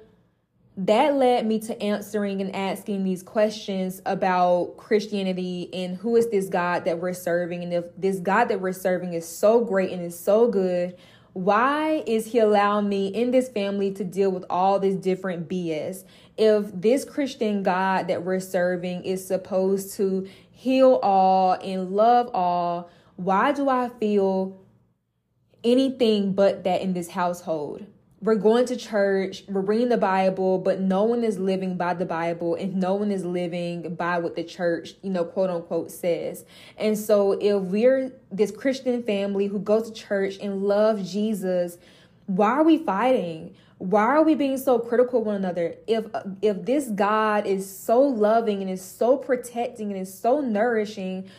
that 0.77 1.15
led 1.15 1.45
me 1.45 1.59
to 1.59 1.81
answering 1.81 2.41
and 2.41 2.53
asking 2.53 3.03
these 3.05 3.23
questions 3.23 4.01
about 4.05 4.75
Christianity 4.75 5.69
and 5.73 5.95
who 5.95 6.17
is 6.17 6.29
this 6.29 6.49
God 6.49 6.83
that 6.85 6.99
we're 6.99 7.13
serving. 7.13 7.63
And 7.63 7.73
if 7.73 7.85
this 7.97 8.19
God 8.19 8.45
that 8.49 8.59
we're 8.59 8.73
serving 8.73 9.13
is 9.13 9.27
so 9.27 9.63
great 9.63 9.91
and 9.91 10.01
is 10.01 10.19
so 10.19 10.49
good, 10.49 10.97
why 11.31 12.03
is 12.07 12.27
he 12.27 12.39
allowing 12.39 12.89
me 12.89 13.07
in 13.07 13.31
this 13.31 13.49
family 13.49 13.91
to 13.91 14.03
deal 14.03 14.31
with 14.31 14.45
all 14.49 14.79
this 14.79 14.95
different 14.95 15.47
BS? 15.49 16.03
If 16.37 16.69
this 16.73 17.05
Christian 17.05 17.63
God 17.63 18.07
that 18.07 18.23
we're 18.23 18.39
serving 18.41 19.05
is 19.05 19.25
supposed 19.25 19.95
to 19.95 20.27
heal 20.51 20.99
all 21.03 21.53
and 21.53 21.91
love 21.91 22.29
all, 22.33 22.89
why 23.15 23.53
do 23.53 23.69
I 23.69 23.89
feel 23.99 24.57
anything 25.65 26.33
but 26.33 26.63
that 26.63 26.81
in 26.81 26.93
this 26.93 27.09
household 27.09 27.85
we're 28.25 28.35
going 28.35 28.65
to 28.65 28.75
church, 28.75 29.43
we're 29.47 29.61
reading 29.61 29.89
the 29.89 29.97
Bible, 29.97 30.57
but 30.57 30.79
no 30.79 31.03
one 31.03 31.23
is 31.23 31.37
living 31.37 31.77
by 31.77 31.93
the 31.93 32.05
Bible 32.05 32.55
and 32.55 32.75
no 32.75 32.95
one 32.95 33.11
is 33.11 33.23
living 33.23 33.93
by 33.93 34.17
what 34.17 34.35
the 34.35 34.43
church, 34.43 34.95
you 35.03 35.11
know, 35.11 35.23
quote 35.23 35.51
unquote 35.51 35.91
says. 35.91 36.43
And 36.75 36.97
so 36.97 37.33
if 37.33 37.61
we're 37.61 38.11
this 38.31 38.49
Christian 38.49 39.03
family 39.03 39.45
who 39.45 39.59
goes 39.59 39.91
to 39.91 39.93
church 39.93 40.37
and 40.41 40.63
loves 40.63 41.13
Jesus, 41.13 41.77
why 42.25 42.49
are 42.49 42.63
we 42.63 42.79
fighting? 42.79 43.55
Why 43.77 44.03
are 44.05 44.23
we 44.23 44.33
being 44.33 44.57
so 44.57 44.79
critical 44.79 45.23
one 45.23 45.35
another? 45.35 45.75
If 45.85 46.05
if 46.41 46.65
this 46.65 46.87
God 46.87 47.45
is 47.45 47.69
so 47.69 48.01
loving 48.01 48.61
and 48.61 48.71
is 48.71 48.81
so 48.81 49.17
protecting 49.17 49.91
and 49.91 50.01
is 50.01 50.11
so 50.11 50.39
nourishing, 50.39 51.29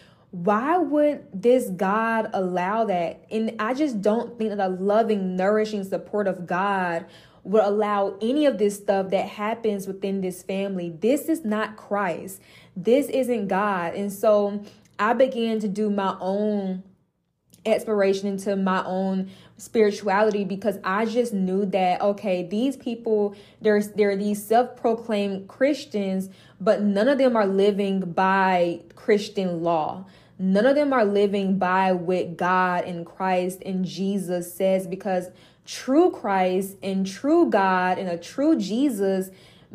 why 0.44 0.76
would 0.76 1.24
this 1.32 1.70
God 1.70 2.28
allow 2.34 2.84
that? 2.84 3.24
And 3.30 3.54
I 3.58 3.72
just 3.72 4.02
don't 4.02 4.36
think 4.36 4.50
that 4.50 4.60
a 4.60 4.68
loving, 4.68 5.34
nourishing 5.34 5.82
support 5.82 6.28
of 6.28 6.46
God 6.46 7.06
would 7.42 7.64
allow 7.64 8.18
any 8.20 8.44
of 8.44 8.58
this 8.58 8.76
stuff 8.76 9.10
that 9.10 9.28
happens 9.28 9.86
within 9.86 10.20
this 10.20 10.42
family. 10.42 10.90
This 10.90 11.28
is 11.30 11.44
not 11.44 11.76
Christ. 11.76 12.42
This 12.76 13.08
isn't 13.08 13.48
God. 13.48 13.94
And 13.94 14.12
so 14.12 14.62
I 14.98 15.14
began 15.14 15.58
to 15.60 15.68
do 15.68 15.88
my 15.88 16.16
own 16.20 16.82
exploration 17.64 18.28
into 18.28 18.56
my 18.56 18.84
own 18.84 19.30
spirituality 19.56 20.44
because 20.44 20.78
I 20.84 21.06
just 21.06 21.32
knew 21.32 21.66
that 21.66 22.00
okay, 22.00 22.46
these 22.46 22.76
people 22.76 23.34
there's 23.60 23.88
there 23.92 24.10
are 24.10 24.16
these 24.16 24.44
self-proclaimed 24.44 25.48
Christians, 25.48 26.28
but 26.60 26.82
none 26.82 27.08
of 27.08 27.18
them 27.18 27.36
are 27.36 27.46
living 27.46 28.12
by 28.12 28.82
Christian 28.94 29.62
law. 29.62 30.04
None 30.38 30.66
of 30.66 30.74
them 30.74 30.92
are 30.92 31.04
living 31.04 31.58
by 31.58 31.92
what 31.92 32.36
God 32.36 32.84
and 32.84 33.06
Christ 33.06 33.62
and 33.64 33.84
Jesus 33.84 34.52
says 34.52 34.86
because 34.86 35.30
true 35.64 36.10
Christ 36.10 36.76
and 36.82 37.06
true 37.06 37.48
God 37.48 37.98
and 37.98 38.08
a 38.08 38.18
true 38.18 38.58
Jesus 38.58 39.30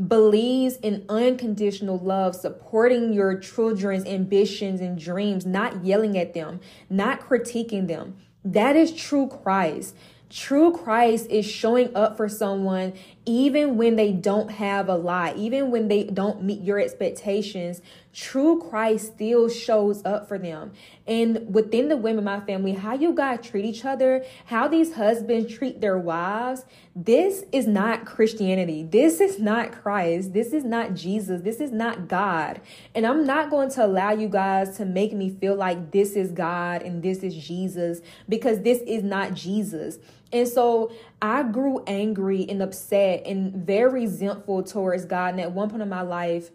believes 0.08 0.78
in 0.78 1.06
unconditional 1.10 1.98
love, 1.98 2.36
supporting 2.36 3.14
your 3.14 3.38
children's 3.38 4.06
ambitions 4.06 4.82
and 4.82 4.98
dreams, 4.98 5.46
not 5.46 5.84
yelling 5.84 6.18
at 6.18 6.34
them, 6.34 6.60
not 6.90 7.22
critiquing 7.22 7.88
them. 7.88 8.16
That 8.44 8.76
is 8.76 8.94
true 8.94 9.28
Christ. 9.28 9.96
True 10.30 10.72
Christ 10.72 11.28
is 11.30 11.46
showing 11.46 11.94
up 11.96 12.16
for 12.16 12.30
someone 12.30 12.94
even 13.26 13.78
when 13.78 13.96
they 13.96 14.12
don't 14.12 14.50
have 14.50 14.90
a 14.90 14.96
lot, 14.96 15.38
even 15.38 15.70
when 15.70 15.88
they 15.88 16.04
don't 16.06 16.44
meet 16.44 16.62
your 16.62 16.80
expectations. 16.80 17.82
True 18.14 18.60
Christ 18.60 19.14
still 19.14 19.48
shows 19.48 20.04
up 20.04 20.28
for 20.28 20.38
them. 20.38 20.72
And 21.08 21.54
within 21.54 21.88
the 21.88 21.96
women, 21.96 22.24
my 22.24 22.40
family, 22.42 22.74
how 22.74 22.94
you 22.94 23.14
guys 23.14 23.46
treat 23.46 23.64
each 23.64 23.86
other, 23.86 24.26
how 24.46 24.68
these 24.68 24.96
husbands 24.96 25.54
treat 25.54 25.82
their 25.82 25.98
wives, 25.98 26.66
this 26.96 27.46
is 27.52 27.68
not 27.68 28.06
Christianity. 28.06 28.84
This 28.84 29.22
is 29.22 29.40
not 29.40 29.72
Christ. 29.72 30.34
This 30.34 30.52
is 30.52 30.66
not 30.66 30.94
Jesus. 30.96 31.42
This 31.42 31.62
is 31.62 31.72
not 31.72 32.08
God. 32.08 32.60
And 32.96 33.06
I'm 33.06 33.26
not 33.26 33.50
going 33.50 33.70
to 33.72 33.86
allow 33.86 34.12
you 34.12 34.28
guys 34.28 34.76
to 34.78 34.86
make 34.86 35.14
me 35.14 35.30
feel 35.30 35.56
like 35.56 35.92
this 35.92 36.14
is 36.14 36.32
God 36.32 36.82
and 36.82 37.04
this 37.04 37.20
is 37.20 37.36
Jesus 37.36 38.02
because 38.28 38.62
this 38.62 38.80
is 38.80 39.04
not 39.04 39.36
Jesus. 39.36 40.00
And 40.34 40.48
so 40.48 40.92
I 41.22 41.44
grew 41.44 41.84
angry 41.88 42.46
and 42.48 42.62
upset 42.62 43.24
and 43.26 43.54
very 43.54 44.02
resentful 44.02 44.64
towards 44.64 45.06
God. 45.06 45.30
And 45.30 45.42
at 45.42 45.52
one 45.52 45.70
point 45.70 45.82
in 45.82 45.90
my 45.90 46.02
life, 46.02 46.52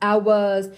I 0.00 0.16
was 0.16 0.70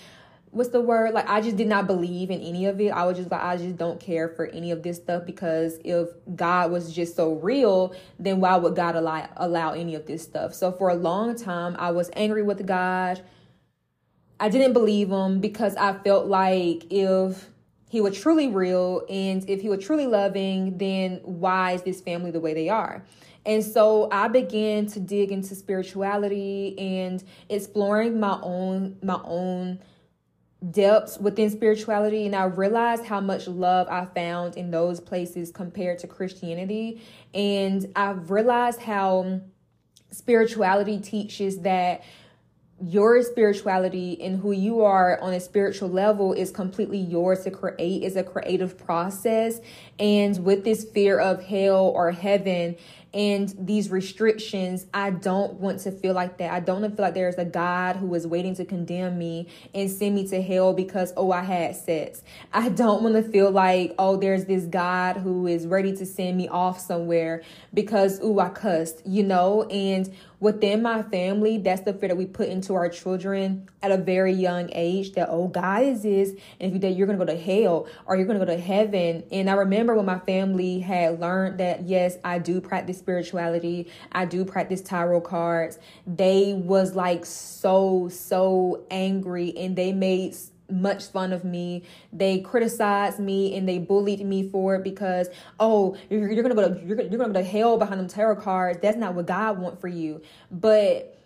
what's 0.51 0.71
the 0.71 0.81
word? 0.81 1.13
Like 1.13 1.29
i 1.29 1.41
just 1.41 1.57
did 1.57 1.69
not 1.69 1.87
believe 1.87 2.31
in 2.31 2.41
any 2.41 2.67
of 2.67 2.81
it. 2.81 2.89
I 2.89 3.05
was 3.05 3.17
just 3.17 3.31
like 3.31 3.43
i 3.43 3.57
just 3.57 3.77
don't 3.77 4.01
care 4.01 4.29
for 4.29 4.47
any 4.47 4.71
of 4.71 4.83
this 4.83 4.97
stuff 4.97 5.25
because 5.27 5.79
if 5.85 6.09
god 6.35 6.71
was 6.71 6.93
just 6.93 7.17
so 7.17 7.35
real 7.35 7.95
then 8.19 8.41
why 8.41 8.57
would 8.57 8.75
god 8.75 8.97
allow 8.97 9.29
allow 9.37 9.73
any 9.73 9.95
of 9.95 10.07
this 10.07 10.23
stuff? 10.23 10.55
So 10.55 10.73
for 10.73 10.89
a 10.89 10.95
long 10.95 11.37
time 11.37 11.77
i 11.79 11.91
was 11.91 12.11
angry 12.15 12.43
with 12.43 12.67
god. 12.67 13.23
I 14.41 14.49
didn't 14.49 14.73
believe 14.73 15.11
him 15.11 15.41
because 15.41 15.77
i 15.77 15.93
felt 15.93 16.27
like 16.27 16.87
if 16.91 17.51
he 17.89 18.01
was 18.01 18.19
truly 18.19 18.49
real 18.49 19.03
and 19.09 19.49
if 19.49 19.61
he 19.61 19.69
was 19.69 19.85
truly 19.85 20.07
loving 20.07 20.77
then 20.79 21.21
why 21.23 21.73
is 21.73 21.83
this 21.83 22.01
family 22.01 22.31
the 22.31 22.41
way 22.41 22.55
they 22.55 22.69
are? 22.69 23.05
And 23.47 23.65
so 23.65 24.09
I 24.13 24.29
began 24.29 24.87
to 24.89 25.01
dig 25.01 25.33
into 25.33 25.55
spirituality 25.55 26.79
and 26.79 27.23
exploring 27.49 28.21
my 28.21 28.39
own 28.43 28.99
my 29.03 29.21
own 29.25 29.81
depths 30.71 31.19
within 31.19 31.49
spirituality 31.51 32.27
and 32.27 32.35
I 32.35 32.45
realized 32.45 33.05
how 33.05 33.21
much 33.21 33.47
love 33.47 33.87
I 33.89 34.07
found 34.07 34.57
in 34.57 34.71
those 34.71 35.01
places 35.01 35.51
compared 35.51 36.01
to 36.01 36.07
Christianity. 36.07 37.01
And 37.33 37.91
I've 37.95 38.31
realized 38.31 38.81
how 38.81 39.41
spirituality 40.11 40.99
teaches 40.99 41.61
that 41.61 42.03
your 42.81 43.23
spirituality 43.23 44.21
and 44.23 44.41
who 44.41 44.53
you 44.53 44.83
are 44.83 45.21
on 45.21 45.35
a 45.35 45.41
spiritual 45.41 45.89
level 45.89 46.33
is 46.33 46.51
completely 46.51 46.99
yours 46.99 47.43
to 47.45 47.51
create 47.51 48.03
is 48.05 48.17
a 48.17 48.23
creative 48.23 48.79
process. 48.79 49.61
And 49.99 50.45
with 50.45 50.65
this 50.65 50.85
fear 50.85 51.19
of 51.19 51.43
hell 51.43 51.87
or 51.87 52.13
heaven 52.13 52.77
and 53.15 53.55
these 53.59 53.91
restrictions, 53.91 54.87
I 54.93 55.11
don't 55.11 55.55
want 55.55 55.81
to 55.81 55.91
feel 55.91 56.13
like 56.13 56.39
that. 56.39 56.53
I 56.53 56.61
don't 56.61 56.83
want 56.83 56.93
to 56.93 56.97
feel 56.97 57.07
like 57.07 57.15
there's 57.15 57.37
a 57.37 57.45
God 57.45 57.97
who 57.97 58.15
is 58.15 58.27
waiting 58.27 58.55
to 58.57 58.65
condemn 58.65 59.19
me 59.19 59.49
and 59.75 59.91
send 59.91 60.15
me 60.15 60.29
to 60.29 60.43
hell 60.43 60.75
because, 60.75 61.13
oh, 61.17 61.33
I 61.33 61.43
had 61.43 61.75
sex. 61.77 62.23
I 62.53 62.69
don't 62.69 63.03
want 63.03 63.15
to 63.15 63.23
feel 63.23 63.51
like, 63.51 63.95
oh, 63.99 64.17
there's 64.17 64.45
this 64.45 64.65
God 64.65 65.17
who 65.17 65.47
is 65.47 65.67
ready 65.67 65.97
to 65.97 66.05
send 66.05 66.37
me 66.37 66.49
off 66.49 66.81
somewhere 66.81 67.43
because, 67.73 68.21
oh, 68.23 68.39
I 68.41 68.51
cussed, 68.51 69.07
you 69.07 69.23
know? 69.23 69.63
And 69.65 70.15
within 70.41 70.83
my 70.83 71.03
family, 71.03 71.59
that's 71.59 71.83
the 71.83 71.93
fear 71.93 72.11
that 72.11 72.17
we 72.17 72.27
put 72.27 72.49
into 72.49 72.75
our 72.75 72.89
children 72.89 73.69
at 73.83 73.91
a 73.91 73.97
very 73.97 74.33
young 74.33 74.71
age 74.73 75.13
that, 75.13 75.29
oh, 75.31 75.49
God 75.49 75.83
is 75.83 76.03
this, 76.03 76.31
and 76.61 76.69
if 76.69 76.73
you 76.75 76.79
do, 76.79 76.89
you're 76.89 77.07
going 77.07 77.19
to 77.19 77.25
go 77.25 77.33
to 77.33 77.39
hell 77.41 77.89
or 78.07 78.17
you're 78.17 78.27
going 78.27 78.39
to 78.39 78.45
go 78.45 78.53
to 78.53 78.61
heaven. 78.61 79.25
And 79.33 79.49
I 79.49 79.55
remember 79.55 79.95
when 79.95 80.07
my 80.07 80.19
family 80.19 80.81
had 80.81 81.21
learned 81.21 81.59
that, 81.59 81.85
yes, 81.85 82.17
I 82.23 82.39
do 82.39 82.61
spirituality, 82.99 83.91
I 84.13 84.25
do 84.25 84.45
practice 84.45 84.81
tarot 84.81 85.23
cards, 85.23 85.79
they 86.07 86.53
was 86.53 86.95
like 86.95 87.25
so, 87.25 88.09
so 88.09 88.85
angry 88.91 89.57
and 89.57 89.77
they 89.77 89.93
made 89.93 90.37
much 90.71 91.07
fun 91.07 91.33
of 91.33 91.45
me. 91.45 91.85
They 92.13 92.41
criticized 92.41 93.19
me 93.19 93.57
and 93.57 93.69
they 93.69 93.79
bullied 93.79 94.25
me 94.25 94.49
for 94.49 94.77
it 94.77 94.85
because, 94.85 95.29
oh, 95.59 95.97
you're, 96.11 96.31
you're 96.31 96.43
gonna 96.43 96.55
go 96.55 96.75
to 96.75 96.85
you're, 96.85 97.01
you're 97.01 97.19
gonna 97.19 97.33
go 97.33 97.41
to 97.41 97.43
hell 97.43 97.79
behind 97.79 98.01
them 98.01 98.09
tarot 98.09 98.37
cards. 98.37 98.79
That's 98.83 98.97
not 98.97 99.15
what 99.15 99.27
God 99.27 99.59
want 99.59 99.81
for 99.81 99.89
you. 99.89 100.23
But 100.51 101.19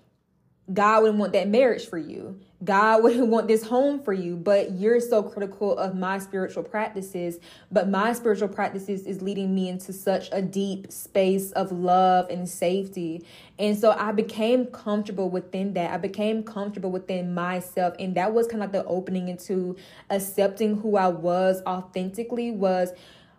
God 0.73 1.03
wouldn't 1.03 1.19
want 1.19 1.33
that 1.33 1.49
marriage 1.49 1.87
for 1.87 1.99
you. 1.99 2.39
God 2.65 3.03
wouldn't 3.03 3.29
want 3.29 3.49
this 3.49 3.65
home 3.65 4.03
for 4.03 4.13
you, 4.13 4.37
but 4.37 4.73
you're 4.73 5.01
so 5.01 5.23
critical 5.23 5.77
of 5.77 5.97
my 5.97 6.19
spiritual 6.19 6.63
practices. 6.63 7.39
But 7.71 7.89
my 7.89 8.13
spiritual 8.13 8.49
practices 8.49 9.07
is 9.07 9.23
leading 9.23 9.55
me 9.55 9.69
into 9.69 9.93
such 9.93 10.29
a 10.33 10.43
deep 10.43 10.93
space 10.93 11.53
of 11.53 11.73
love 11.73 12.29
and 12.31 12.49
safety. 12.49 13.25
And 13.59 13.77
so 13.77 13.93
I 13.93 14.13
became 14.13 14.67
comfortable 14.67 15.29
within 15.31 15.75
that. 15.75 15.93
I 15.93 15.99
became 15.99 16.43
comfortable 16.43 16.91
within 16.91 17.35
myself. 17.35 17.95
And 17.99 18.15
that 18.17 18.33
was 18.33 18.47
kind 18.47 18.63
of 18.63 18.73
like 18.73 18.85
the 18.85 18.89
opening 18.89 19.29
into 19.29 19.77
accepting 20.11 20.77
who 20.81 20.97
I 20.97 21.09
was 21.09 21.63
authentically 21.67 22.51
was 22.51 22.93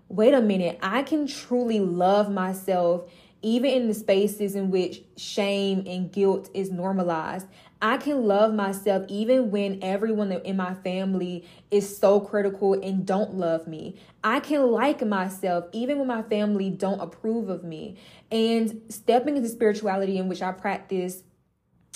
wait 0.09 0.33
a 0.33 0.41
minute, 0.41 0.77
I 0.81 1.01
can 1.01 1.25
truly 1.25 1.79
love 1.79 2.29
myself 2.29 3.09
even 3.43 3.69
in 3.71 3.87
the 3.89 3.93
spaces 3.93 4.55
in 4.55 4.71
which 4.71 5.03
shame 5.17 5.83
and 5.85 6.11
guilt 6.11 6.49
is 6.53 6.71
normalized. 6.71 7.45
I 7.83 7.97
can 7.97 8.23
love 8.23 8.53
myself 8.53 9.03
even 9.09 9.51
when 9.51 9.79
everyone 9.81 10.31
in 10.31 10.55
my 10.55 10.73
family 10.73 11.45
is 11.69 11.97
so 11.97 12.21
critical 12.21 12.75
and 12.75 13.05
don't 13.05 13.33
love 13.33 13.67
me. 13.67 13.97
I 14.23 14.39
can 14.39 14.71
like 14.71 15.05
myself 15.05 15.65
even 15.73 15.99
when 15.99 16.07
my 16.07 16.21
family 16.21 16.69
don't 16.69 17.01
approve 17.01 17.49
of 17.49 17.65
me. 17.65 17.97
And 18.31 18.81
stepping 18.87 19.35
into 19.35 19.49
spirituality 19.49 20.17
in 20.17 20.29
which 20.29 20.41
I 20.41 20.53
practice 20.53 21.23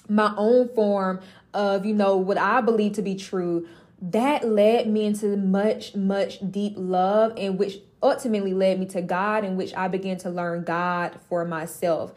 my 0.10 0.34
own 0.36 0.68
form 0.76 1.22
of, 1.54 1.86
you 1.86 1.94
know, 1.94 2.18
what 2.18 2.38
I 2.38 2.60
believe 2.60 2.92
to 2.94 3.02
be 3.02 3.16
true, 3.16 3.66
that 4.02 4.46
led 4.46 4.90
me 4.90 5.06
into 5.06 5.38
much, 5.38 5.96
much 5.96 6.40
deep 6.52 6.74
love 6.76 7.32
and 7.38 7.58
which 7.58 7.80
ultimately 8.04 8.54
led 8.54 8.78
me 8.78 8.88
to 8.88 9.02
God, 9.02 9.46
in 9.46 9.56
which 9.56 9.74
I 9.74 9.88
began 9.88 10.18
to 10.18 10.30
learn 10.30 10.66
God 10.66 11.18
for 11.30 11.46
myself 11.46 12.14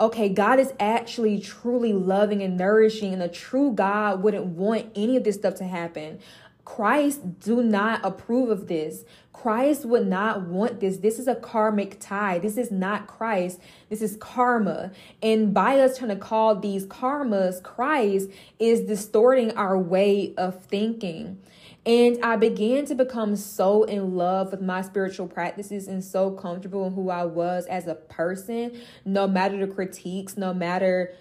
okay, 0.00 0.28
God 0.28 0.58
is 0.58 0.72
actually 0.80 1.40
truly 1.40 1.92
loving 1.92 2.42
and 2.42 2.56
nourishing, 2.56 3.12
and 3.12 3.22
a 3.22 3.28
true 3.28 3.72
God 3.72 4.22
wouldn't 4.22 4.46
want 4.46 4.90
any 4.94 5.16
of 5.16 5.24
this 5.24 5.36
stuff 5.36 5.54
to 5.56 5.64
happen. 5.64 6.18
Christ 6.64 7.40
do 7.40 7.62
not 7.62 8.00
approve 8.04 8.48
of 8.48 8.68
this. 8.68 9.04
Christ 9.32 9.84
would 9.84 10.06
not 10.06 10.42
want 10.42 10.78
this. 10.78 10.98
This 10.98 11.18
is 11.18 11.26
a 11.26 11.34
karmic 11.34 11.98
tie. 11.98 12.38
This 12.38 12.56
is 12.56 12.70
not 12.70 13.08
Christ. 13.08 13.60
This 13.88 14.00
is 14.00 14.16
karma. 14.16 14.92
And 15.20 15.52
by 15.52 15.80
us 15.80 15.98
trying 15.98 16.10
to 16.10 16.16
call 16.16 16.54
these 16.54 16.86
karmas 16.86 17.60
Christ 17.62 18.30
is 18.60 18.82
distorting 18.82 19.56
our 19.56 19.76
way 19.76 20.34
of 20.36 20.62
thinking. 20.64 21.38
And 21.84 22.24
I 22.24 22.36
began 22.36 22.84
to 22.86 22.94
become 22.94 23.34
so 23.34 23.82
in 23.82 24.14
love 24.14 24.52
with 24.52 24.60
my 24.60 24.82
spiritual 24.82 25.26
practices 25.26 25.88
and 25.88 26.04
so 26.04 26.30
comfortable 26.30 26.86
in 26.86 26.92
who 26.92 27.10
I 27.10 27.24
was 27.24 27.66
as 27.66 27.88
a 27.88 27.96
person, 27.96 28.80
no 29.04 29.26
matter 29.26 29.58
the 29.58 29.72
critiques, 29.72 30.36
no 30.36 30.54
matter 30.54 31.12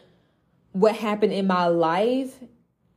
what 0.71 0.95
happened 0.95 1.33
in 1.33 1.47
my 1.47 1.65
life. 1.65 2.35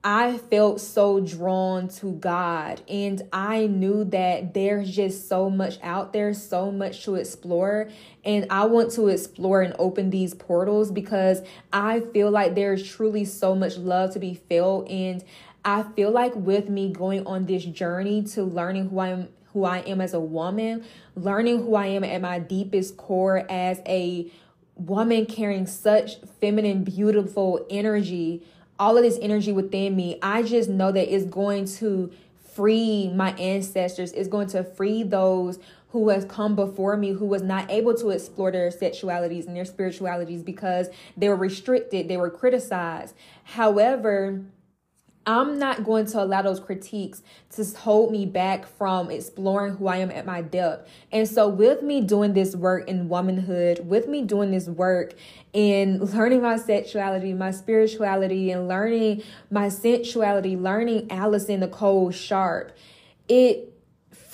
I 0.06 0.36
felt 0.36 0.82
so 0.82 1.18
drawn 1.18 1.88
to 1.88 2.12
God, 2.12 2.82
and 2.90 3.22
I 3.32 3.66
knew 3.66 4.04
that 4.04 4.52
there's 4.52 4.94
just 4.94 5.30
so 5.30 5.48
much 5.48 5.78
out 5.82 6.12
there, 6.12 6.34
so 6.34 6.70
much 6.70 7.04
to 7.06 7.14
explore. 7.14 7.88
And 8.22 8.46
I 8.50 8.66
want 8.66 8.92
to 8.92 9.08
explore 9.08 9.62
and 9.62 9.74
open 9.78 10.10
these 10.10 10.34
portals 10.34 10.90
because 10.90 11.40
I 11.72 12.00
feel 12.00 12.30
like 12.30 12.54
there's 12.54 12.86
truly 12.86 13.24
so 13.24 13.54
much 13.54 13.78
love 13.78 14.12
to 14.12 14.18
be 14.18 14.34
felt. 14.34 14.90
And 14.90 15.24
I 15.64 15.82
feel 15.82 16.10
like 16.10 16.34
with 16.36 16.68
me 16.68 16.92
going 16.92 17.26
on 17.26 17.46
this 17.46 17.64
journey 17.64 18.22
to 18.24 18.42
learning 18.42 18.90
who 18.90 18.98
I 18.98 19.08
am 19.08 19.28
who 19.54 19.64
I 19.64 19.78
am 19.78 20.00
as 20.00 20.14
a 20.14 20.20
woman, 20.20 20.84
learning 21.14 21.62
who 21.62 21.76
I 21.76 21.86
am 21.86 22.02
at 22.02 22.20
my 22.20 22.40
deepest 22.40 22.96
core 22.96 23.46
as 23.48 23.80
a 23.86 24.30
woman 24.74 25.26
carrying 25.26 25.66
such 25.66 26.16
feminine, 26.40 26.82
beautiful 26.82 27.64
energy, 27.70 28.42
all 28.80 28.96
of 28.96 29.04
this 29.04 29.16
energy 29.22 29.52
within 29.52 29.94
me, 29.94 30.18
I 30.20 30.42
just 30.42 30.68
know 30.68 30.90
that 30.90 31.14
it's 31.14 31.24
going 31.24 31.66
to 31.76 32.10
free 32.54 33.12
my 33.14 33.32
ancestors, 33.34 34.10
it's 34.12 34.28
going 34.28 34.48
to 34.48 34.64
free 34.64 35.04
those 35.04 35.60
who 35.90 36.08
has 36.08 36.24
come 36.24 36.56
before 36.56 36.96
me 36.96 37.12
who 37.12 37.24
was 37.24 37.42
not 37.42 37.70
able 37.70 37.94
to 37.94 38.10
explore 38.10 38.50
their 38.50 38.70
sexualities 38.70 39.46
and 39.46 39.56
their 39.56 39.64
spiritualities 39.64 40.42
because 40.42 40.88
they 41.16 41.28
were 41.28 41.36
restricted, 41.36 42.08
they 42.08 42.16
were 42.16 42.30
criticized. 42.30 43.14
However, 43.44 44.40
I'm 45.26 45.58
not 45.58 45.84
going 45.84 46.06
to 46.06 46.22
allow 46.22 46.42
those 46.42 46.60
critiques 46.60 47.22
to 47.50 47.64
hold 47.78 48.12
me 48.12 48.26
back 48.26 48.66
from 48.66 49.10
exploring 49.10 49.76
who 49.76 49.86
I 49.86 49.98
am 49.98 50.10
at 50.10 50.26
my 50.26 50.42
depth. 50.42 50.90
And 51.12 51.28
so, 51.28 51.48
with 51.48 51.82
me 51.82 52.00
doing 52.00 52.34
this 52.34 52.54
work 52.54 52.88
in 52.88 53.08
womanhood, 53.08 53.86
with 53.86 54.06
me 54.06 54.22
doing 54.22 54.50
this 54.50 54.68
work 54.68 55.14
in 55.52 55.98
learning 56.04 56.42
my 56.42 56.56
sexuality, 56.56 57.32
my 57.32 57.50
spirituality, 57.50 58.50
and 58.50 58.68
learning 58.68 59.22
my 59.50 59.68
sensuality, 59.68 60.56
learning 60.56 61.10
Allison 61.10 61.60
Nicole 61.60 62.10
Sharp, 62.10 62.76
it 63.28 63.73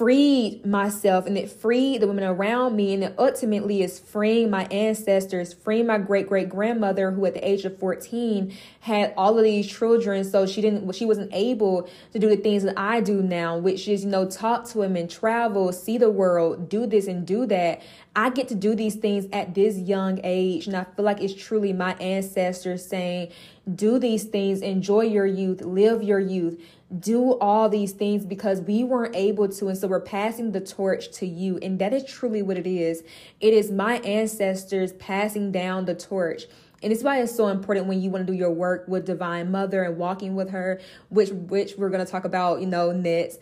freed 0.01 0.65
myself 0.65 1.27
and 1.27 1.37
it 1.37 1.51
freed 1.51 2.01
the 2.01 2.07
women 2.07 2.25
around 2.25 2.75
me 2.75 2.95
and 2.95 3.05
it 3.05 3.15
ultimately 3.19 3.83
is 3.83 3.99
freeing 3.99 4.49
my 4.49 4.65
ancestors 4.71 5.53
freeing 5.53 5.87
my 5.87 5.99
great 5.99 6.27
great 6.27 6.49
grandmother 6.49 7.11
who 7.11 7.27
at 7.27 7.35
the 7.35 7.47
age 7.47 7.67
of 7.67 7.79
14 7.79 8.51
had 8.81 9.13
all 9.15 9.37
of 9.37 9.45
these 9.45 9.67
children. 9.67 10.25
So 10.25 10.47
she 10.47 10.63
didn't 10.63 10.91
she 10.95 11.05
wasn't 11.05 11.29
able 11.35 11.87
to 12.15 12.19
do 12.19 12.31
the 12.31 12.39
things 12.39 12.63
that 12.63 12.79
i 12.79 13.03
do 13.03 13.21
now 13.21 13.59
which 13.59 13.89
is 13.89 14.05
you 14.05 14.09
know 14.09 14.27
talk 14.27 14.65
to 14.71 14.79
women 14.79 15.07
travel 15.07 15.71
see 15.71 15.99
the 15.99 16.11
world 16.11 16.71
do 16.71 16.87
this 16.87 17.07
and 17.07 17.27
do 17.27 17.45
that. 17.49 17.83
I 18.17 18.31
get 18.31 18.49
to 18.49 18.55
do 18.55 18.75
these 18.75 18.95
things 18.95 19.27
at 19.35 19.55
this 19.55 19.77
young 19.77 20.19
age 20.25 20.67
and 20.67 20.79
i 20.79 20.85
feel 20.85 21.05
like 21.05 21.21
it's 21.21 21.35
truly 21.35 21.75
my 21.75 21.93
ancestors 21.97 22.87
saying 22.87 23.33
do 23.75 23.99
these 23.99 24.25
things 24.25 24.63
enjoy 24.63 25.03
your 25.03 25.27
youth 25.27 25.61
live 25.61 26.03
your 26.03 26.21
youth 26.21 26.61
do 26.99 27.39
all 27.39 27.69
these 27.69 27.93
things 27.93 28.27
because 28.27 28.61
we 28.63 28.83
weren't 28.83 29.15
able 29.15 29.49
to. 29.49 29.69
And 29.69 29.79
so 29.79 29.87
we're 29.87 30.01
passing 30.01 30.53
the 30.53 30.61
torch 30.61 31.11
to 31.13 31.27
you. 31.27 31.59
And 31.59 31.79
that 31.79 31.93
is 31.93 32.05
truly 32.05 32.43
what 32.43 32.57
it 32.57 32.67
is. 32.67 33.05
It 33.39 33.55
is 33.55 33.71
my 33.71 33.99
ancestors 33.99 34.93
passing 34.95 35.53
down 35.53 35.85
the 35.85 35.95
torch. 35.95 36.45
And 36.83 36.93
it's 36.93 37.05
why 37.05 37.21
it's 37.21 37.35
so 37.35 37.49
important 37.49 37.87
when 37.87 38.01
you 38.01 38.11
want 38.11 38.27
to 38.27 38.33
do 38.33 38.37
your 38.37 38.51
work 38.51 38.89
with 38.89 39.07
Divine 39.07 39.51
Mother 39.51 39.83
and 39.85 39.99
walking 39.99 40.35
with 40.35 40.51
her, 40.51 40.81
which 41.11 41.31
which 41.31 41.75
we're 41.77 41.91
gonna 41.91 42.07
talk 42.07 42.25
about, 42.25 42.61
you 42.61 42.67
know, 42.67 42.91
next. 42.91 43.39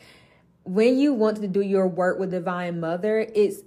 When 0.65 0.99
you 0.99 1.15
want 1.15 1.41
to 1.41 1.49
do 1.49 1.61
your 1.61 1.87
work 1.87 2.19
with 2.19 2.33
Divine 2.33 2.81
Mother, 2.81 3.21
it's 3.35 3.63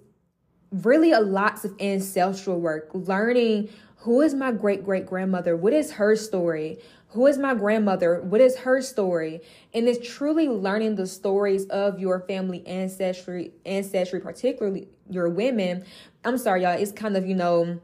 really 0.71 1.13
a 1.13 1.21
lots 1.21 1.63
of 1.63 1.73
ancestral 1.79 2.59
work, 2.59 2.89
learning 2.93 3.69
who 4.01 4.21
is 4.21 4.33
my 4.33 4.51
great 4.51 4.83
great 4.83 5.05
grandmother, 5.05 5.55
what 5.55 5.73
is 5.73 5.93
her 5.93 6.15
story, 6.15 6.79
who 7.09 7.27
is 7.27 7.37
my 7.37 7.53
grandmother? 7.53 8.21
What 8.21 8.39
is 8.39 8.59
her 8.59 8.81
story? 8.81 9.41
And 9.73 9.87
it's 9.87 10.07
truly 10.07 10.47
learning 10.47 10.95
the 10.95 11.05
stories 11.05 11.65
of 11.65 11.99
your 11.99 12.21
family 12.21 12.65
ancestry, 12.65 13.51
ancestry, 13.65 14.21
particularly 14.21 14.87
your 15.09 15.27
women. 15.27 15.83
I'm 16.23 16.37
sorry, 16.37 16.63
y'all. 16.63 16.79
It's 16.79 16.93
kind 16.93 17.17
of, 17.17 17.27
you 17.27 17.35
know, 17.35 17.81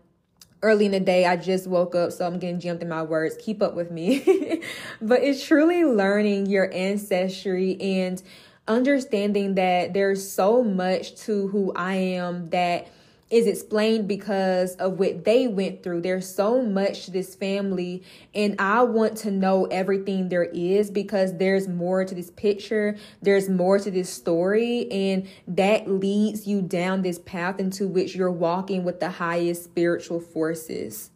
early 0.62 0.86
in 0.86 0.92
the 0.92 1.02
day. 1.02 1.26
I 1.26 1.36
just 1.36 1.68
woke 1.68 1.94
up, 1.94 2.14
so 2.14 2.26
I'm 2.26 2.40
getting 2.40 2.62
jumped 2.62 2.82
in 2.82 2.88
my 2.88 3.04
words. 3.04 3.36
Keep 3.38 3.62
up 3.62 3.76
with 3.76 3.92
me. 3.92 4.64
but 5.02 5.22
it's 5.22 5.46
truly 5.46 5.84
learning 5.84 6.46
your 6.46 6.74
ancestry 6.74 7.78
and 7.82 8.24
understanding 8.66 9.56
that 9.56 9.94
there's 9.94 10.30
so 10.30 10.64
much 10.64 11.16
to 11.24 11.50
who 11.50 11.74
I 11.76 11.96
am 11.96 12.50
that 12.52 12.88
is 13.30 13.46
explained 13.46 14.08
because 14.08 14.76
of 14.76 15.00
what 15.00 15.26
they 15.26 15.48
went 15.48 15.84
through. 15.84 16.02
There's 16.02 16.34
so 16.34 16.62
much 16.62 17.06
to 17.06 17.12
this 17.12 17.36
family, 17.36 18.04
and 18.34 18.56
I 18.60 18.84
want 18.84 19.18
to 19.18 19.32
know 19.32 19.66
everything 19.66 20.30
there 20.30 20.46
is 20.46 20.90
because 20.90 21.38
there's 21.38 21.68
more 21.68 22.06
to 22.06 22.16
this 22.16 22.32
picture, 22.32 22.98
there's 23.22 23.50
more 23.50 23.80
to 23.80 23.92
this 23.92 24.10
story, 24.10 24.90
and 24.92 25.28
that 25.48 25.90
leads 25.90 26.48
you 26.48 26.62
down 26.62 27.02
this 27.02 27.20
path 27.20 27.60
into 27.60 27.88
which 27.88 28.16
you're 28.16 28.32
walking 28.32 28.84
with 28.84 29.00
the 29.00 29.10
highest 29.10 29.66
spiritual 29.66 30.22
forces. 30.22 31.12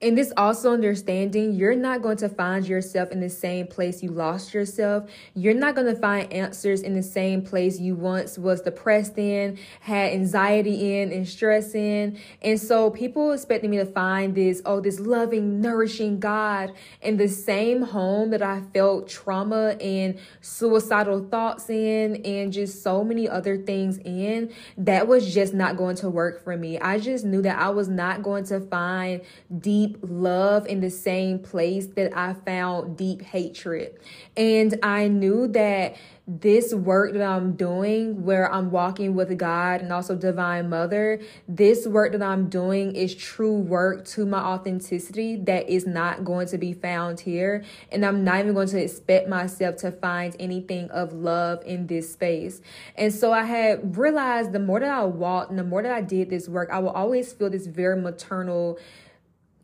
In 0.00 0.14
this 0.14 0.32
also 0.36 0.72
understanding, 0.72 1.54
you're 1.54 1.74
not 1.74 2.02
going 2.02 2.18
to 2.18 2.28
find 2.28 2.64
yourself 2.64 3.10
in 3.10 3.18
the 3.18 3.28
same 3.28 3.66
place 3.66 4.00
you 4.00 4.10
lost 4.10 4.54
yourself. 4.54 5.10
You're 5.34 5.54
not 5.54 5.74
going 5.74 5.92
to 5.92 6.00
find 6.00 6.32
answers 6.32 6.82
in 6.82 6.94
the 6.94 7.02
same 7.02 7.42
place 7.42 7.80
you 7.80 7.96
once 7.96 8.38
was 8.38 8.60
depressed 8.60 9.18
in, 9.18 9.58
had 9.80 10.12
anxiety 10.12 11.00
in, 11.00 11.10
and 11.10 11.26
stress 11.26 11.74
in. 11.74 12.16
And 12.42 12.60
so 12.60 12.90
people 12.90 13.32
expecting 13.32 13.70
me 13.70 13.78
to 13.78 13.86
find 13.86 14.36
this, 14.36 14.62
oh, 14.64 14.80
this 14.80 15.00
loving, 15.00 15.60
nourishing 15.60 16.20
God 16.20 16.74
in 17.02 17.16
the 17.16 17.26
same 17.26 17.82
home 17.82 18.30
that 18.30 18.42
I 18.42 18.60
felt 18.72 19.08
trauma 19.08 19.70
and 19.80 20.16
suicidal 20.40 21.26
thoughts 21.28 21.68
in, 21.70 22.24
and 22.24 22.52
just 22.52 22.84
so 22.84 23.02
many 23.02 23.28
other 23.28 23.56
things 23.56 23.98
in. 24.04 24.52
That 24.76 25.08
was 25.08 25.34
just 25.34 25.54
not 25.54 25.76
going 25.76 25.96
to 25.96 26.08
work 26.08 26.44
for 26.44 26.56
me. 26.56 26.78
I 26.78 27.00
just 27.00 27.24
knew 27.24 27.42
that 27.42 27.58
I 27.58 27.70
was 27.70 27.88
not 27.88 28.22
going 28.22 28.44
to 28.44 28.60
find 28.60 29.22
deep 29.58 29.87
deep 29.88 29.98
love 30.02 30.66
in 30.66 30.80
the 30.80 30.90
same 30.90 31.38
place 31.38 31.86
that 31.86 32.16
I 32.16 32.34
found 32.34 32.96
deep 32.96 33.22
hatred. 33.22 33.98
And 34.36 34.78
I 34.82 35.08
knew 35.08 35.48
that 35.48 35.96
this 36.26 36.74
work 36.74 37.14
that 37.14 37.22
I'm 37.22 37.52
doing, 37.52 38.22
where 38.22 38.52
I'm 38.52 38.70
walking 38.70 39.14
with 39.14 39.36
God 39.38 39.80
and 39.80 39.90
also 39.90 40.14
Divine 40.14 40.68
Mother, 40.68 41.20
this 41.48 41.86
work 41.86 42.12
that 42.12 42.22
I'm 42.22 42.50
doing 42.50 42.94
is 42.94 43.14
true 43.14 43.54
work 43.54 44.04
to 44.08 44.26
my 44.26 44.38
authenticity 44.38 45.36
that 45.36 45.70
is 45.70 45.86
not 45.86 46.24
going 46.24 46.46
to 46.48 46.58
be 46.58 46.74
found 46.74 47.20
here. 47.20 47.64
And 47.90 48.04
I'm 48.04 48.24
not 48.24 48.40
even 48.40 48.52
going 48.52 48.68
to 48.68 48.82
expect 48.82 49.26
myself 49.26 49.76
to 49.76 49.90
find 49.90 50.36
anything 50.38 50.90
of 50.90 51.14
love 51.14 51.62
in 51.64 51.86
this 51.86 52.12
space. 52.12 52.60
And 52.94 53.12
so 53.12 53.32
I 53.32 53.44
had 53.44 53.96
realized 53.96 54.52
the 54.52 54.58
more 54.58 54.80
that 54.80 54.90
I 54.90 55.04
walked 55.04 55.48
and 55.48 55.58
the 55.58 55.64
more 55.64 55.82
that 55.82 55.92
I 55.92 56.02
did 56.02 56.28
this 56.28 56.46
work, 56.46 56.68
I 56.70 56.78
will 56.78 56.90
always 56.90 57.32
feel 57.32 57.48
this 57.48 57.66
very 57.66 57.98
maternal 57.98 58.78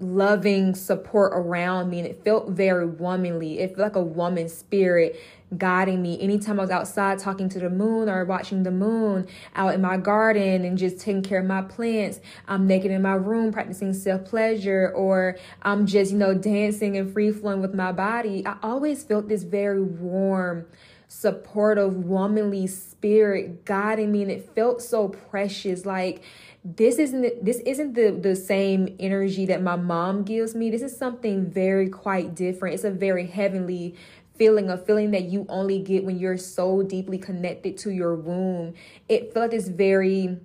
loving 0.04 0.74
support 0.74 1.32
around 1.34 1.90
me 1.90 2.00
and 2.00 2.08
it 2.08 2.22
felt 2.24 2.50
very 2.50 2.86
womanly. 2.86 3.58
It 3.60 3.76
felt 3.76 3.78
like 3.78 3.96
a 3.96 4.02
woman 4.02 4.48
spirit 4.48 5.20
guiding 5.56 6.02
me. 6.02 6.20
Anytime 6.20 6.58
i 6.58 6.62
was 6.62 6.70
outside 6.70 7.18
talking 7.18 7.48
to 7.50 7.60
the 7.60 7.70
moon 7.70 8.08
or 8.08 8.24
watching 8.24 8.64
the 8.64 8.70
moon 8.70 9.26
out 9.54 9.74
in 9.74 9.80
my 9.80 9.96
garden 9.96 10.64
and 10.64 10.76
just 10.76 10.98
taking 10.98 11.22
care 11.22 11.40
of 11.40 11.46
my 11.46 11.62
plants 11.62 12.18
i'm 12.48 12.66
naked 12.66 12.90
in 12.90 13.02
my 13.02 13.12
room 13.12 13.52
practicing 13.52 13.92
self-pleasure 13.92 14.92
or 14.96 15.36
i'm 15.62 15.86
just 15.86 16.10
you 16.10 16.18
know 16.18 16.34
dancing 16.34 16.96
and 16.96 17.12
free 17.12 17.30
flowing 17.30 17.60
with 17.60 17.74
my 17.74 17.92
body 17.92 18.44
i 18.46 18.56
always 18.62 19.04
felt 19.04 19.28
this 19.28 19.44
very 19.44 19.82
warm 19.82 20.66
supportive 21.14 22.04
womanly 22.04 22.66
spirit 22.66 23.64
guiding 23.64 24.10
me 24.10 24.22
and 24.22 24.30
it 24.30 24.50
felt 24.54 24.82
so 24.82 25.08
precious. 25.08 25.86
Like 25.86 26.22
this 26.64 26.98
isn't 26.98 27.44
this 27.44 27.58
isn't 27.58 27.92
the 27.92 28.10
the 28.10 28.34
same 28.34 28.96
energy 28.98 29.44
that 29.46 29.62
my 29.62 29.76
mom 29.76 30.22
gives 30.22 30.54
me. 30.54 30.70
This 30.70 30.82
is 30.82 30.96
something 30.96 31.50
very 31.50 31.90
quite 31.90 32.34
different. 32.34 32.74
It's 32.74 32.84
a 32.84 32.90
very 32.90 33.26
heavenly 33.26 33.96
feeling 34.36 34.70
a 34.70 34.78
feeling 34.78 35.10
that 35.10 35.24
you 35.24 35.44
only 35.48 35.78
get 35.78 36.04
when 36.04 36.18
you're 36.18 36.38
so 36.38 36.82
deeply 36.82 37.18
connected 37.18 37.76
to 37.78 37.90
your 37.90 38.16
womb. 38.16 38.74
It 39.08 39.34
felt 39.34 39.50
this 39.50 39.68
very 39.68 40.38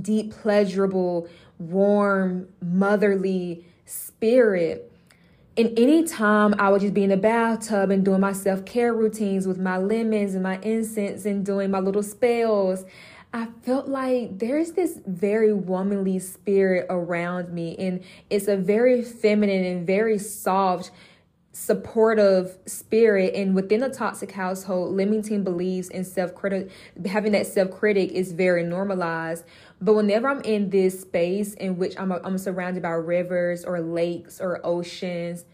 deep 0.00 0.32
pleasurable 0.32 1.28
warm 1.58 2.48
motherly 2.62 3.66
spirit. 3.84 4.90
And 5.54 5.78
anytime 5.78 6.54
I 6.58 6.70
would 6.70 6.80
just 6.80 6.94
be 6.94 7.04
in 7.04 7.10
the 7.10 7.18
bathtub 7.18 7.90
and 7.90 8.02
doing 8.02 8.20
my 8.20 8.32
self 8.32 8.64
care 8.64 8.94
routines 8.94 9.46
with 9.46 9.58
my 9.58 9.76
lemons 9.76 10.32
and 10.32 10.42
my 10.42 10.58
incense 10.60 11.26
and 11.26 11.44
doing 11.44 11.70
my 11.70 11.78
little 11.78 12.02
spells, 12.02 12.86
I 13.34 13.48
felt 13.62 13.88
like 13.88 14.38
there's 14.38 14.72
this 14.72 15.00
very 15.06 15.54
womanly 15.54 16.18
spirit 16.18 16.86
around 16.90 17.52
me, 17.52 17.76
and 17.78 18.02
it's 18.28 18.46
a 18.46 18.56
very 18.56 19.02
feminine 19.02 19.64
and 19.64 19.86
very 19.86 20.18
soft 20.18 20.90
supportive 21.52 22.58
spirit. 22.66 23.34
And 23.34 23.54
within 23.54 23.82
a 23.82 23.90
toxic 23.90 24.32
household 24.32 24.94
limiting 24.94 25.44
believes 25.44 25.88
in 25.88 26.04
self-critic 26.04 26.70
having 27.06 27.32
that 27.32 27.46
self-critic 27.46 28.10
is 28.12 28.32
very 28.32 28.64
normalized. 28.64 29.44
But 29.80 29.94
whenever 29.94 30.28
i'm 30.28 30.40
in 30.42 30.70
this 30.70 31.00
space 31.00 31.52
in 31.54 31.76
which 31.76 31.98
i'm, 31.98 32.10
I'm 32.10 32.38
surrounded 32.38 32.82
by 32.82 32.90
rivers 32.90 33.64
or 33.64 33.80
lakes 33.80 34.40
or 34.40 34.64
oceans 34.64 35.44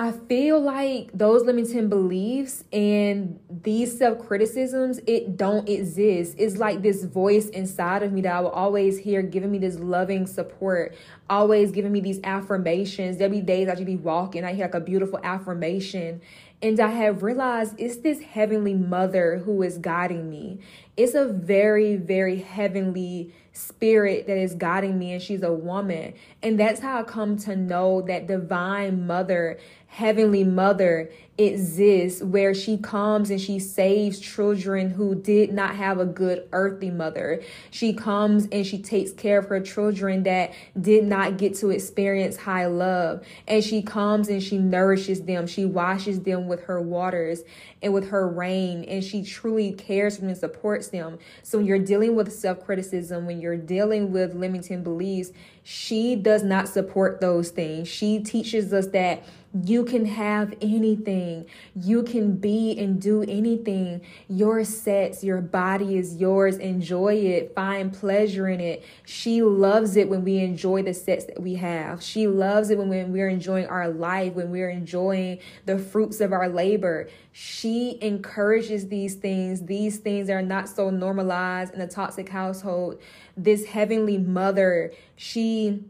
I 0.00 0.12
feel 0.12 0.58
like 0.58 1.10
those 1.12 1.42
limiting 1.42 1.90
beliefs 1.90 2.64
and 2.72 3.38
these 3.50 3.98
self 3.98 4.26
criticisms, 4.26 4.98
it 5.06 5.36
don't 5.36 5.68
exist. 5.68 6.36
It's 6.38 6.56
like 6.56 6.80
this 6.80 7.04
voice 7.04 7.50
inside 7.50 8.02
of 8.02 8.10
me 8.10 8.22
that 8.22 8.34
I 8.34 8.40
will 8.40 8.48
always 8.48 8.96
hear 8.96 9.20
giving 9.20 9.52
me 9.52 9.58
this 9.58 9.78
loving 9.78 10.26
support, 10.26 10.96
always 11.28 11.70
giving 11.70 11.92
me 11.92 12.00
these 12.00 12.18
affirmations. 12.24 13.18
There'll 13.18 13.30
be 13.30 13.42
days 13.42 13.68
I 13.68 13.74
should 13.74 13.84
be 13.84 13.96
walking, 13.96 14.42
I 14.42 14.54
hear 14.54 14.64
like 14.64 14.74
a 14.74 14.80
beautiful 14.80 15.20
affirmation. 15.22 16.22
And 16.62 16.80
I 16.80 16.88
have 16.88 17.22
realized 17.22 17.74
it's 17.78 17.98
this 17.98 18.20
heavenly 18.20 18.74
mother 18.74 19.42
who 19.44 19.62
is 19.62 19.76
guiding 19.76 20.30
me. 20.30 20.60
It's 20.96 21.14
a 21.14 21.26
very, 21.26 21.96
very 21.96 22.38
heavenly 22.38 23.34
spirit 23.52 24.26
that 24.26 24.38
is 24.38 24.54
guiding 24.54 24.98
me, 24.98 25.12
and 25.12 25.22
she's 25.22 25.42
a 25.42 25.52
woman. 25.52 26.14
And 26.42 26.58
that's 26.58 26.80
how 26.80 27.00
I 27.00 27.02
come 27.02 27.36
to 27.38 27.54
know 27.54 28.02
that 28.02 28.26
divine 28.26 29.06
mother 29.06 29.58
heavenly 29.90 30.44
mother 30.44 31.10
exists 31.36 32.22
where 32.22 32.54
she 32.54 32.76
comes 32.76 33.30
and 33.30 33.40
she 33.40 33.58
saves 33.58 34.20
children 34.20 34.90
who 34.90 35.14
did 35.14 35.52
not 35.52 35.74
have 35.74 35.98
a 35.98 36.04
good 36.04 36.46
earthly 36.52 36.90
mother. 36.90 37.42
She 37.70 37.92
comes 37.94 38.46
and 38.52 38.64
she 38.64 38.80
takes 38.80 39.10
care 39.12 39.38
of 39.38 39.46
her 39.46 39.60
children 39.60 40.22
that 40.24 40.52
did 40.80 41.04
not 41.04 41.38
get 41.38 41.54
to 41.56 41.70
experience 41.70 42.36
high 42.36 42.66
love. 42.66 43.24
And 43.48 43.64
she 43.64 43.82
comes 43.82 44.28
and 44.28 44.42
she 44.42 44.58
nourishes 44.58 45.22
them. 45.22 45.46
She 45.46 45.64
washes 45.64 46.20
them 46.20 46.46
with 46.46 46.64
her 46.64 46.80
waters 46.80 47.42
and 47.82 47.92
with 47.92 48.10
her 48.10 48.28
rain. 48.28 48.84
And 48.84 49.02
she 49.02 49.24
truly 49.24 49.72
cares 49.72 50.16
for 50.16 50.20
them 50.20 50.30
and 50.30 50.38
supports 50.38 50.88
them. 50.88 51.18
So 51.42 51.58
when 51.58 51.66
you're 51.66 51.78
dealing 51.78 52.14
with 52.14 52.32
self 52.32 52.64
criticism, 52.64 53.26
when 53.26 53.40
you're 53.40 53.56
dealing 53.56 54.12
with 54.12 54.34
limiting 54.34 54.84
beliefs, 54.84 55.32
she 55.62 56.16
does 56.16 56.42
not 56.42 56.68
support 56.68 57.20
those 57.20 57.50
things. 57.50 57.88
She 57.88 58.20
teaches 58.20 58.72
us 58.72 58.86
that 58.88 59.22
you 59.52 59.84
can 59.84 60.04
have 60.04 60.54
anything. 60.60 61.46
You 61.74 62.04
can 62.04 62.36
be 62.36 62.78
and 62.78 63.02
do 63.02 63.22
anything. 63.22 64.02
Your 64.28 64.62
sets, 64.62 65.24
your 65.24 65.40
body 65.40 65.96
is 65.96 66.16
yours. 66.16 66.56
Enjoy 66.58 67.14
it. 67.14 67.52
Find 67.54 67.92
pleasure 67.92 68.48
in 68.48 68.60
it. 68.60 68.84
She 69.04 69.42
loves 69.42 69.96
it 69.96 70.08
when 70.08 70.22
we 70.22 70.38
enjoy 70.38 70.84
the 70.84 70.94
sets 70.94 71.24
that 71.24 71.42
we 71.42 71.54
have. 71.56 72.00
She 72.00 72.28
loves 72.28 72.70
it 72.70 72.78
when 72.78 72.88
we're 73.12 73.28
enjoying 73.28 73.66
our 73.66 73.88
life, 73.88 74.34
when 74.34 74.52
we're 74.52 74.70
enjoying 74.70 75.40
the 75.66 75.78
fruits 75.78 76.20
of 76.20 76.32
our 76.32 76.48
labor. 76.48 77.08
She 77.32 77.98
encourages 78.00 78.86
these 78.86 79.16
things. 79.16 79.62
These 79.62 79.98
things 79.98 80.30
are 80.30 80.42
not 80.42 80.68
so 80.68 80.90
normalized 80.90 81.74
in 81.74 81.80
a 81.80 81.88
toxic 81.88 82.28
household. 82.28 83.00
This 83.36 83.66
heavenly 83.66 84.18
mother, 84.18 84.92
she 85.16 85.84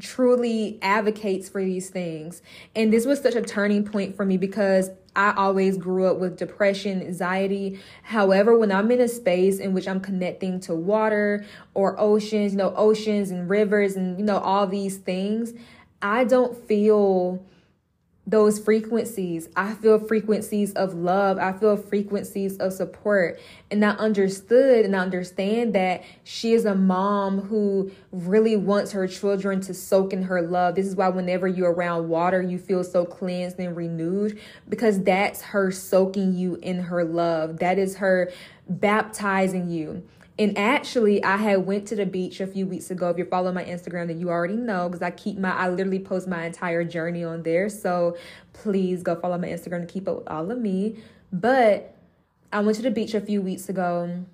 truly 0.00 0.78
advocates 0.82 1.48
for 1.48 1.62
these 1.62 1.90
things. 1.90 2.42
And 2.74 2.92
this 2.92 3.06
was 3.06 3.20
such 3.20 3.34
a 3.34 3.42
turning 3.42 3.84
point 3.84 4.16
for 4.16 4.24
me 4.24 4.36
because 4.36 4.90
I 5.14 5.32
always 5.36 5.76
grew 5.76 6.06
up 6.06 6.18
with 6.18 6.36
depression, 6.36 7.02
anxiety. 7.02 7.80
However, 8.02 8.56
when 8.56 8.70
I'm 8.70 8.90
in 8.90 9.00
a 9.00 9.08
space 9.08 9.58
in 9.58 9.72
which 9.72 9.88
I'm 9.88 10.00
connecting 10.00 10.60
to 10.60 10.74
water 10.74 11.44
or 11.74 11.98
oceans, 11.98 12.52
you 12.52 12.58
know, 12.58 12.72
oceans 12.76 13.30
and 13.30 13.50
rivers 13.50 13.96
and, 13.96 14.18
you 14.18 14.24
know, 14.24 14.38
all 14.38 14.66
these 14.66 14.98
things, 14.98 15.52
I 16.00 16.24
don't 16.24 16.56
feel 16.56 17.44
those 18.26 18.58
frequencies. 18.58 19.48
I 19.56 19.72
feel 19.74 19.98
frequencies 19.98 20.72
of 20.74 20.94
love. 20.94 21.38
I 21.38 21.52
feel 21.52 21.76
frequencies 21.76 22.58
of 22.58 22.72
support. 22.72 23.40
And 23.70 23.84
I 23.84 23.90
understood 23.90 24.84
and 24.84 24.94
I 24.94 25.00
understand 25.00 25.74
that 25.74 26.04
she 26.22 26.52
is 26.52 26.64
a 26.64 26.74
mom 26.74 27.40
who 27.40 27.90
really 28.12 28.56
wants 28.56 28.92
her 28.92 29.08
children 29.08 29.60
to 29.62 29.74
soak 29.74 30.12
in 30.12 30.22
her 30.22 30.42
love. 30.42 30.74
This 30.76 30.86
is 30.86 30.94
why 30.94 31.08
whenever 31.08 31.48
you're 31.48 31.72
around 31.72 32.08
water, 32.08 32.40
you 32.40 32.58
feel 32.58 32.84
so 32.84 33.04
cleansed 33.04 33.58
and 33.58 33.76
renewed 33.76 34.38
because 34.68 35.02
that's 35.02 35.42
her 35.42 35.70
soaking 35.70 36.34
you 36.34 36.56
in 36.56 36.78
her 36.78 37.04
love. 37.04 37.58
That 37.58 37.78
is 37.78 37.96
her 37.96 38.30
baptizing 38.68 39.70
you. 39.70 40.04
And 40.40 40.56
actually, 40.56 41.22
I 41.22 41.36
had 41.36 41.66
went 41.66 41.86
to 41.88 41.96
the 41.96 42.06
beach 42.06 42.40
a 42.40 42.46
few 42.46 42.66
weeks 42.66 42.90
ago. 42.90 43.10
If 43.10 43.18
you're 43.18 43.26
following 43.26 43.54
my 43.54 43.64
Instagram, 43.64 44.06
then 44.06 44.18
you 44.18 44.30
already 44.30 44.56
know 44.56 44.88
because 44.88 45.02
I 45.02 45.10
keep 45.10 45.36
my 45.36 45.50
I 45.50 45.68
literally 45.68 45.98
post 45.98 46.26
my 46.26 46.46
entire 46.46 46.82
journey 46.82 47.22
on 47.22 47.42
there. 47.42 47.68
So 47.68 48.16
please 48.54 49.02
go 49.02 49.16
follow 49.16 49.36
my 49.36 49.48
Instagram 49.48 49.86
to 49.86 49.86
keep 49.86 50.08
up 50.08 50.16
with 50.16 50.28
all 50.28 50.50
of 50.50 50.58
me. 50.58 50.96
But 51.30 51.94
I 52.50 52.60
went 52.60 52.76
to 52.76 52.82
the 52.82 52.90
beach 52.90 53.12
a 53.12 53.20
few 53.20 53.42
weeks 53.42 53.68
ago 53.68 54.24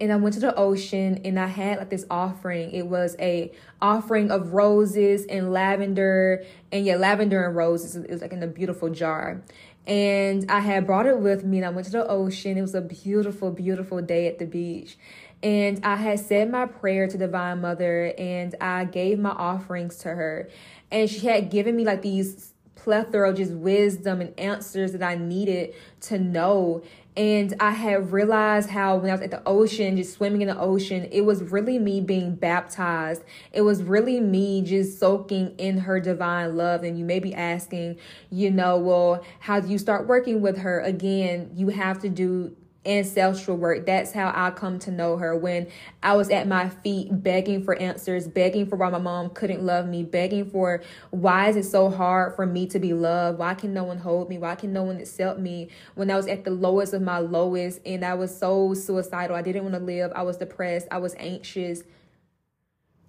and 0.00 0.12
I 0.12 0.16
went 0.16 0.32
to 0.34 0.40
the 0.40 0.54
ocean 0.54 1.20
and 1.26 1.38
I 1.38 1.46
had 1.46 1.76
like 1.76 1.90
this 1.90 2.06
offering. 2.10 2.72
It 2.72 2.86
was 2.86 3.14
a 3.18 3.52
offering 3.82 4.30
of 4.30 4.54
roses 4.54 5.26
and 5.26 5.52
lavender 5.52 6.42
and 6.72 6.86
yeah, 6.86 6.96
lavender 6.96 7.44
and 7.44 7.54
roses. 7.54 7.96
It 7.96 8.10
was 8.10 8.22
like 8.22 8.32
in 8.32 8.42
a 8.42 8.46
beautiful 8.46 8.88
jar 8.88 9.42
and 9.86 10.50
I 10.50 10.60
had 10.60 10.86
brought 10.86 11.06
it 11.06 11.18
with 11.18 11.44
me 11.44 11.58
and 11.58 11.66
I 11.66 11.70
went 11.70 11.86
to 11.86 11.92
the 11.92 12.06
ocean. 12.06 12.56
It 12.56 12.62
was 12.62 12.74
a 12.74 12.80
beautiful, 12.80 13.50
beautiful 13.50 14.00
day 14.00 14.28
at 14.28 14.38
the 14.38 14.46
beach. 14.46 14.96
And 15.42 15.84
I 15.84 15.96
had 15.96 16.20
said 16.20 16.50
my 16.50 16.66
prayer 16.66 17.08
to 17.08 17.18
Divine 17.18 17.60
Mother 17.60 18.14
and 18.16 18.54
I 18.60 18.84
gave 18.84 19.18
my 19.18 19.30
offerings 19.30 19.96
to 19.98 20.10
her. 20.10 20.48
And 20.90 21.10
she 21.10 21.26
had 21.26 21.50
given 21.50 21.74
me 21.74 21.84
like 21.84 22.02
these 22.02 22.52
plethora 22.76 23.30
of 23.30 23.36
just 23.36 23.52
wisdom 23.52 24.20
and 24.20 24.38
answers 24.38 24.92
that 24.92 25.02
I 25.02 25.16
needed 25.16 25.74
to 26.02 26.18
know. 26.18 26.82
And 27.14 27.54
I 27.60 27.72
had 27.72 28.10
realized 28.10 28.70
how 28.70 28.96
when 28.96 29.10
I 29.10 29.14
was 29.14 29.20
at 29.20 29.30
the 29.30 29.42
ocean, 29.44 29.98
just 29.98 30.14
swimming 30.14 30.40
in 30.40 30.48
the 30.48 30.58
ocean, 30.58 31.08
it 31.12 31.22
was 31.22 31.42
really 31.42 31.78
me 31.78 32.00
being 32.00 32.34
baptized. 32.34 33.22
It 33.52 33.60
was 33.62 33.82
really 33.82 34.18
me 34.18 34.62
just 34.62 34.98
soaking 34.98 35.54
in 35.58 35.78
her 35.78 36.00
divine 36.00 36.56
love. 36.56 36.84
And 36.84 36.98
you 36.98 37.04
may 37.04 37.18
be 37.18 37.34
asking, 37.34 37.98
you 38.30 38.50
know, 38.50 38.78
well, 38.78 39.24
how 39.40 39.60
do 39.60 39.68
you 39.68 39.76
start 39.76 40.06
working 40.06 40.40
with 40.40 40.58
her? 40.58 40.80
Again, 40.80 41.50
you 41.54 41.68
have 41.68 42.00
to 42.00 42.08
do 42.08 42.56
ancestral 42.84 43.56
work. 43.56 43.86
That's 43.86 44.12
how 44.12 44.32
I 44.34 44.50
come 44.50 44.78
to 44.80 44.90
know 44.90 45.16
her. 45.16 45.36
When 45.36 45.68
I 46.02 46.14
was 46.14 46.30
at 46.30 46.48
my 46.48 46.68
feet 46.68 47.22
begging 47.22 47.62
for 47.62 47.74
answers, 47.76 48.26
begging 48.26 48.66
for 48.66 48.76
why 48.76 48.90
my 48.90 48.98
mom 48.98 49.30
couldn't 49.30 49.62
love 49.64 49.86
me, 49.86 50.02
begging 50.02 50.50
for 50.50 50.82
why 51.10 51.48
is 51.48 51.56
it 51.56 51.64
so 51.64 51.90
hard 51.90 52.34
for 52.34 52.46
me 52.46 52.66
to 52.68 52.78
be 52.78 52.92
loved? 52.92 53.38
Why 53.38 53.54
can 53.54 53.72
no 53.72 53.84
one 53.84 53.98
hold 53.98 54.28
me? 54.28 54.38
Why 54.38 54.54
can 54.54 54.72
no 54.72 54.82
one 54.82 54.96
accept 54.96 55.38
me? 55.38 55.68
When 55.94 56.10
I 56.10 56.16
was 56.16 56.26
at 56.26 56.44
the 56.44 56.50
lowest 56.50 56.92
of 56.94 57.02
my 57.02 57.18
lowest 57.18 57.80
and 57.86 58.04
I 58.04 58.14
was 58.14 58.36
so 58.36 58.74
suicidal, 58.74 59.36
I 59.36 59.42
didn't 59.42 59.62
want 59.62 59.74
to 59.74 59.80
live. 59.80 60.12
I 60.14 60.22
was 60.22 60.36
depressed. 60.36 60.88
I 60.90 60.98
was 60.98 61.14
anxious. 61.18 61.82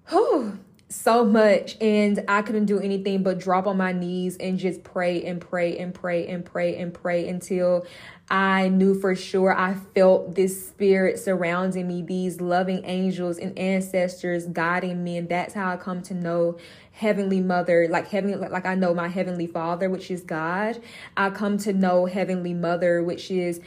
Whew 0.10 0.60
so 0.94 1.26
much 1.26 1.76
and 1.82 2.24
I 2.28 2.42
couldn't 2.44 2.66
do 2.66 2.80
anything 2.80 3.24
but 3.24 3.40
drop 3.40 3.68
on 3.68 3.78
my 3.78 3.92
knees 3.92 4.38
and 4.38 4.60
just 4.60 4.84
pray 4.84 5.24
and 5.24 5.42
pray 5.42 5.78
and 5.78 5.94
pray 5.94 6.28
and 6.28 6.46
pray 6.46 6.78
and 6.78 6.94
pray 6.94 7.28
until 7.28 7.86
I 8.30 8.70
knew 8.70 9.00
for 9.00 9.16
sure 9.16 9.56
I 9.56 9.74
felt 9.74 10.36
this 10.36 10.68
spirit 10.68 11.20
surrounding 11.20 11.88
me, 11.88 12.02
these 12.02 12.40
loving 12.40 12.84
angels 12.86 13.38
and 13.38 13.58
ancestors 13.60 14.46
guiding 14.48 15.04
me. 15.04 15.18
And 15.18 15.28
that's 15.28 15.54
how 15.54 15.70
I 15.70 15.78
come 15.78 16.02
to 16.04 16.14
know 16.14 16.58
Heavenly 16.94 17.42
Mother, 17.42 17.88
like 17.90 18.08
heavenly, 18.08 18.38
like 18.38 18.66
I 18.66 18.76
know 18.76 18.94
my 18.94 19.08
Heavenly 19.08 19.48
Father, 19.48 19.90
which 19.90 20.10
is 20.10 20.22
God. 20.22 20.82
I 21.18 21.32
come 21.32 21.58
to 21.60 21.74
know 21.74 22.06
Heavenly 22.06 22.54
Mother, 22.54 23.04
which 23.04 23.30
is 23.30 23.60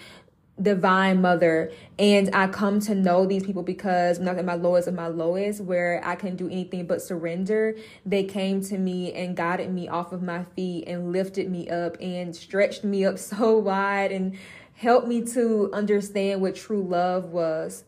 divine 0.61 1.21
mother. 1.21 1.71
And 1.99 2.35
i 2.35 2.47
come 2.47 2.81
to 2.81 2.95
know 2.95 3.27
these 3.27 3.45
people 3.45 3.63
because 3.63 4.19
at 4.19 4.45
my 4.45 4.55
lowest 4.55 4.89
of 4.89 4.95
my 4.95 5.09
lowest 5.09 5.61
where 5.61 6.01
i 6.05 6.15
can 6.15 6.37
do 6.37 6.47
anything 6.47 6.87
but 6.87 7.03
surrender. 7.03 7.77
They 8.05 8.25
came 8.25 8.63
to 8.63 8.79
me 8.79 9.13
and 9.13 9.37
guided 9.37 9.73
me 9.73 9.89
off 9.89 10.13
of 10.13 10.23
my 10.23 10.45
feet 10.57 10.85
and 10.87 11.13
lifted 11.13 11.51
me 11.51 11.69
up 11.69 11.97
and 12.01 12.35
stretched 12.35 12.85
me 12.85 13.05
up 13.05 13.19
so 13.31 13.59
wide 13.59 14.13
and 14.13 14.39
helped 14.75 15.09
me 15.09 15.23
to 15.23 15.71
understand 15.73 16.41
what 16.41 16.55
true 16.55 16.83
love 16.83 17.33
was. 17.33 17.85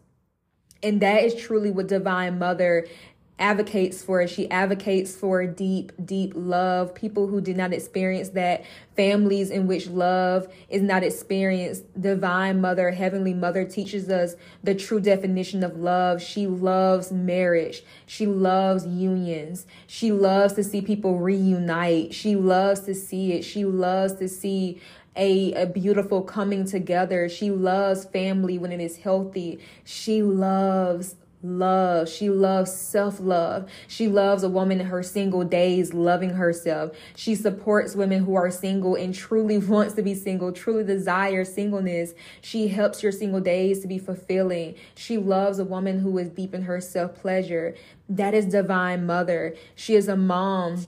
And 0.83 1.01
that 1.01 1.25
is 1.25 1.35
truly 1.35 1.71
what 1.71 1.89
divine 1.89 2.39
mother 2.39 2.87
advocates 3.39 4.03
for. 4.03 4.27
She 4.27 4.51
advocates 4.51 5.15
for 5.15 5.47
deep, 5.47 5.93
deep 6.05 6.33
love. 6.35 6.95
People 6.95 7.27
who 7.27 7.41
did 7.41 7.57
not 7.57 7.73
experience 7.73 8.31
that, 8.31 8.65
families 8.97 9.51
in 9.51 9.67
which 9.67 9.89
love 9.89 10.49
is 10.69 10.83
not 10.83 11.03
experienced. 11.03 11.85
Divine 12.01 12.61
Mother, 12.61 12.91
Heavenly 12.91 13.35
Mother 13.35 13.65
teaches 13.65 14.09
us 14.09 14.35
the 14.63 14.75
true 14.75 15.01
definition 15.01 15.63
of 15.63 15.77
love. 15.77 16.23
She 16.23 16.47
loves 16.47 17.13
marriage. 17.13 17.83
She 18.07 18.27
loves 18.27 18.87
unions. 18.87 19.67
She 19.87 20.13
loves 20.13 20.55
to 20.55 20.65
see 20.65 20.81
people 20.81 21.19
reunite. 21.19 22.15
She 22.15 22.35
loves 22.37 22.81
to 22.81 22.95
see 22.95 23.33
it. 23.33 23.43
She 23.45 23.65
loves 23.65 24.15
to 24.15 24.29
see 24.29 24.81
a, 25.19 25.53
a 25.55 25.67
beautiful 25.67 26.23
coming 26.23 26.65
together. 26.65 27.29
She 27.29 27.51
loves 27.51 28.05
family 28.05 28.57
when 28.57 28.71
it 28.73 28.81
is 28.81 28.99
healthy. 28.99 29.59
She 29.85 30.23
loves 30.23 31.17
love. 31.43 32.09
She 32.09 32.31
loves 32.31 32.73
self 32.73 33.21
love. 33.21 33.71
She 33.87 34.09
loves 34.09 34.43
a 34.43 34.49
woman 34.49 34.81
in 34.81 34.87
her 34.87 35.03
single 35.03 35.45
days 35.45 35.95
loving 35.95 36.31
herself. 36.31 36.93
She 37.15 37.35
supports 37.35 37.95
women 37.95 38.25
who 38.25 38.35
are 38.35 38.51
single 38.51 38.95
and 38.95 39.15
truly 39.15 39.59
wants 39.59 39.95
to 39.95 40.03
be 40.03 40.15
single, 40.15 40.53
truly 40.53 40.85
desires 40.85 41.53
singleness. 41.53 42.15
She 42.41 42.69
helps 42.69 43.03
your 43.03 43.13
single 43.13 43.41
days 43.41 43.81
to 43.81 43.89
be 43.89 43.99
fulfilling. 43.99 44.75
She 44.95 45.19
loves 45.19 45.59
a 45.59 45.65
woman 45.65 46.01
who 46.01 46.19
is 46.19 46.29
deep 46.29 46.55
in 46.55 46.63
her 46.63 46.81
self 46.81 47.15
pleasure. 47.15 47.75
That 48.09 48.35
is 48.35 48.47
divine 48.47 49.07
mother. 49.07 49.55
She 49.75 49.95
is 49.95 50.09
a 50.09 50.17
mom 50.17 50.87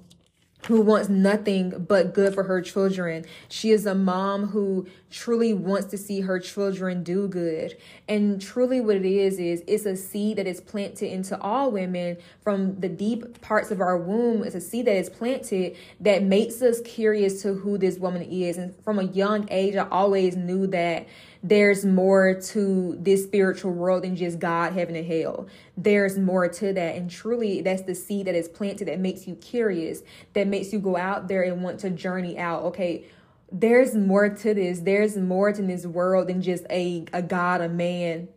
who 0.67 0.81
wants 0.83 1.09
nothing 1.09 1.87
but 1.89 2.13
good 2.15 2.35
for 2.35 2.45
her 2.45 2.61
children. 2.61 3.25
She 3.49 3.71
is 3.71 3.87
a 3.87 3.95
mom 3.95 4.49
who 4.49 4.87
truly 5.11 5.53
wants 5.53 5.87
to 5.89 5.99
see 5.99 6.21
her 6.21 6.39
children 6.39 7.03
do 7.03 7.29
good. 7.29 7.77
And 8.09 8.41
truly 8.41 8.81
what 8.81 8.97
it 8.97 9.05
is 9.05 9.39
is 9.39 9.63
it's 9.67 9.87
a 9.87 9.97
seed 9.97 10.39
that 10.39 10.47
is 10.47 10.61
planted 10.61 11.13
into 11.13 11.41
all 11.41 11.71
women 11.71 12.17
from 12.43 12.79
the 12.81 12.89
deep 12.89 13.41
parts 13.41 13.71
of 13.71 13.81
our 13.81 13.99
womb. 13.99 14.45
It's 14.45 14.55
a 14.55 14.61
seed 14.61 14.87
that 14.87 14.97
is 14.97 15.11
planted 15.11 15.77
that 16.01 16.23
makes 16.23 16.63
us 16.63 16.81
curious 16.83 17.43
to 17.43 17.55
who 17.55 17.77
this 17.77 17.99
woman 17.99 18.23
is. 18.23 18.57
And 18.57 18.75
from 18.85 18.99
a 18.99 19.05
young 19.05 19.49
age 19.51 19.77
I 19.77 19.89
always 19.89 20.37
knew 20.37 20.67
that 20.69 21.09
there's 21.43 21.87
more 21.87 22.35
to 22.35 22.99
this 23.01 23.25
spiritual 23.25 23.73
world 23.73 24.05
than 24.05 24.15
just 24.15 24.39
God, 24.39 24.75
heaven, 24.75 24.95
and 24.95 25.07
hell. 25.07 25.49
There's 25.77 26.19
more 26.19 26.49
to 26.49 26.73
that. 26.75 26.97
And 26.97 27.11
truly, 27.11 27.63
that's 27.63 27.83
the 27.83 27.95
seed 27.95 28.27
that 28.27 28.35
is 28.35 28.47
planted 28.47 28.89
that 28.89 29.01
makes 29.01 29.27
you 29.27 29.35
curious, 29.37 30.03
that 30.35 30.47
makes 30.47 30.73
you 30.73 30.79
go 30.79 30.99
out 30.99 31.29
there 31.29 31.43
and 31.43 31.63
want 31.63 31.81
to 31.81 31.91
journey 31.91 32.39
out. 32.39 32.65
Okay, 32.65 33.07
there's 33.53 33.95
more 33.95 34.29
to 34.29 34.55
this. 34.55 34.81
There's 34.81 35.17
more 35.17 35.53
to 35.53 35.63
this 35.63 35.87
world 35.87 36.29
than 36.29 36.43
just 36.43 36.65
a, 36.71 37.05
a 37.13 37.23
God, 37.23 37.61
a 37.61 37.69
man 37.69 38.29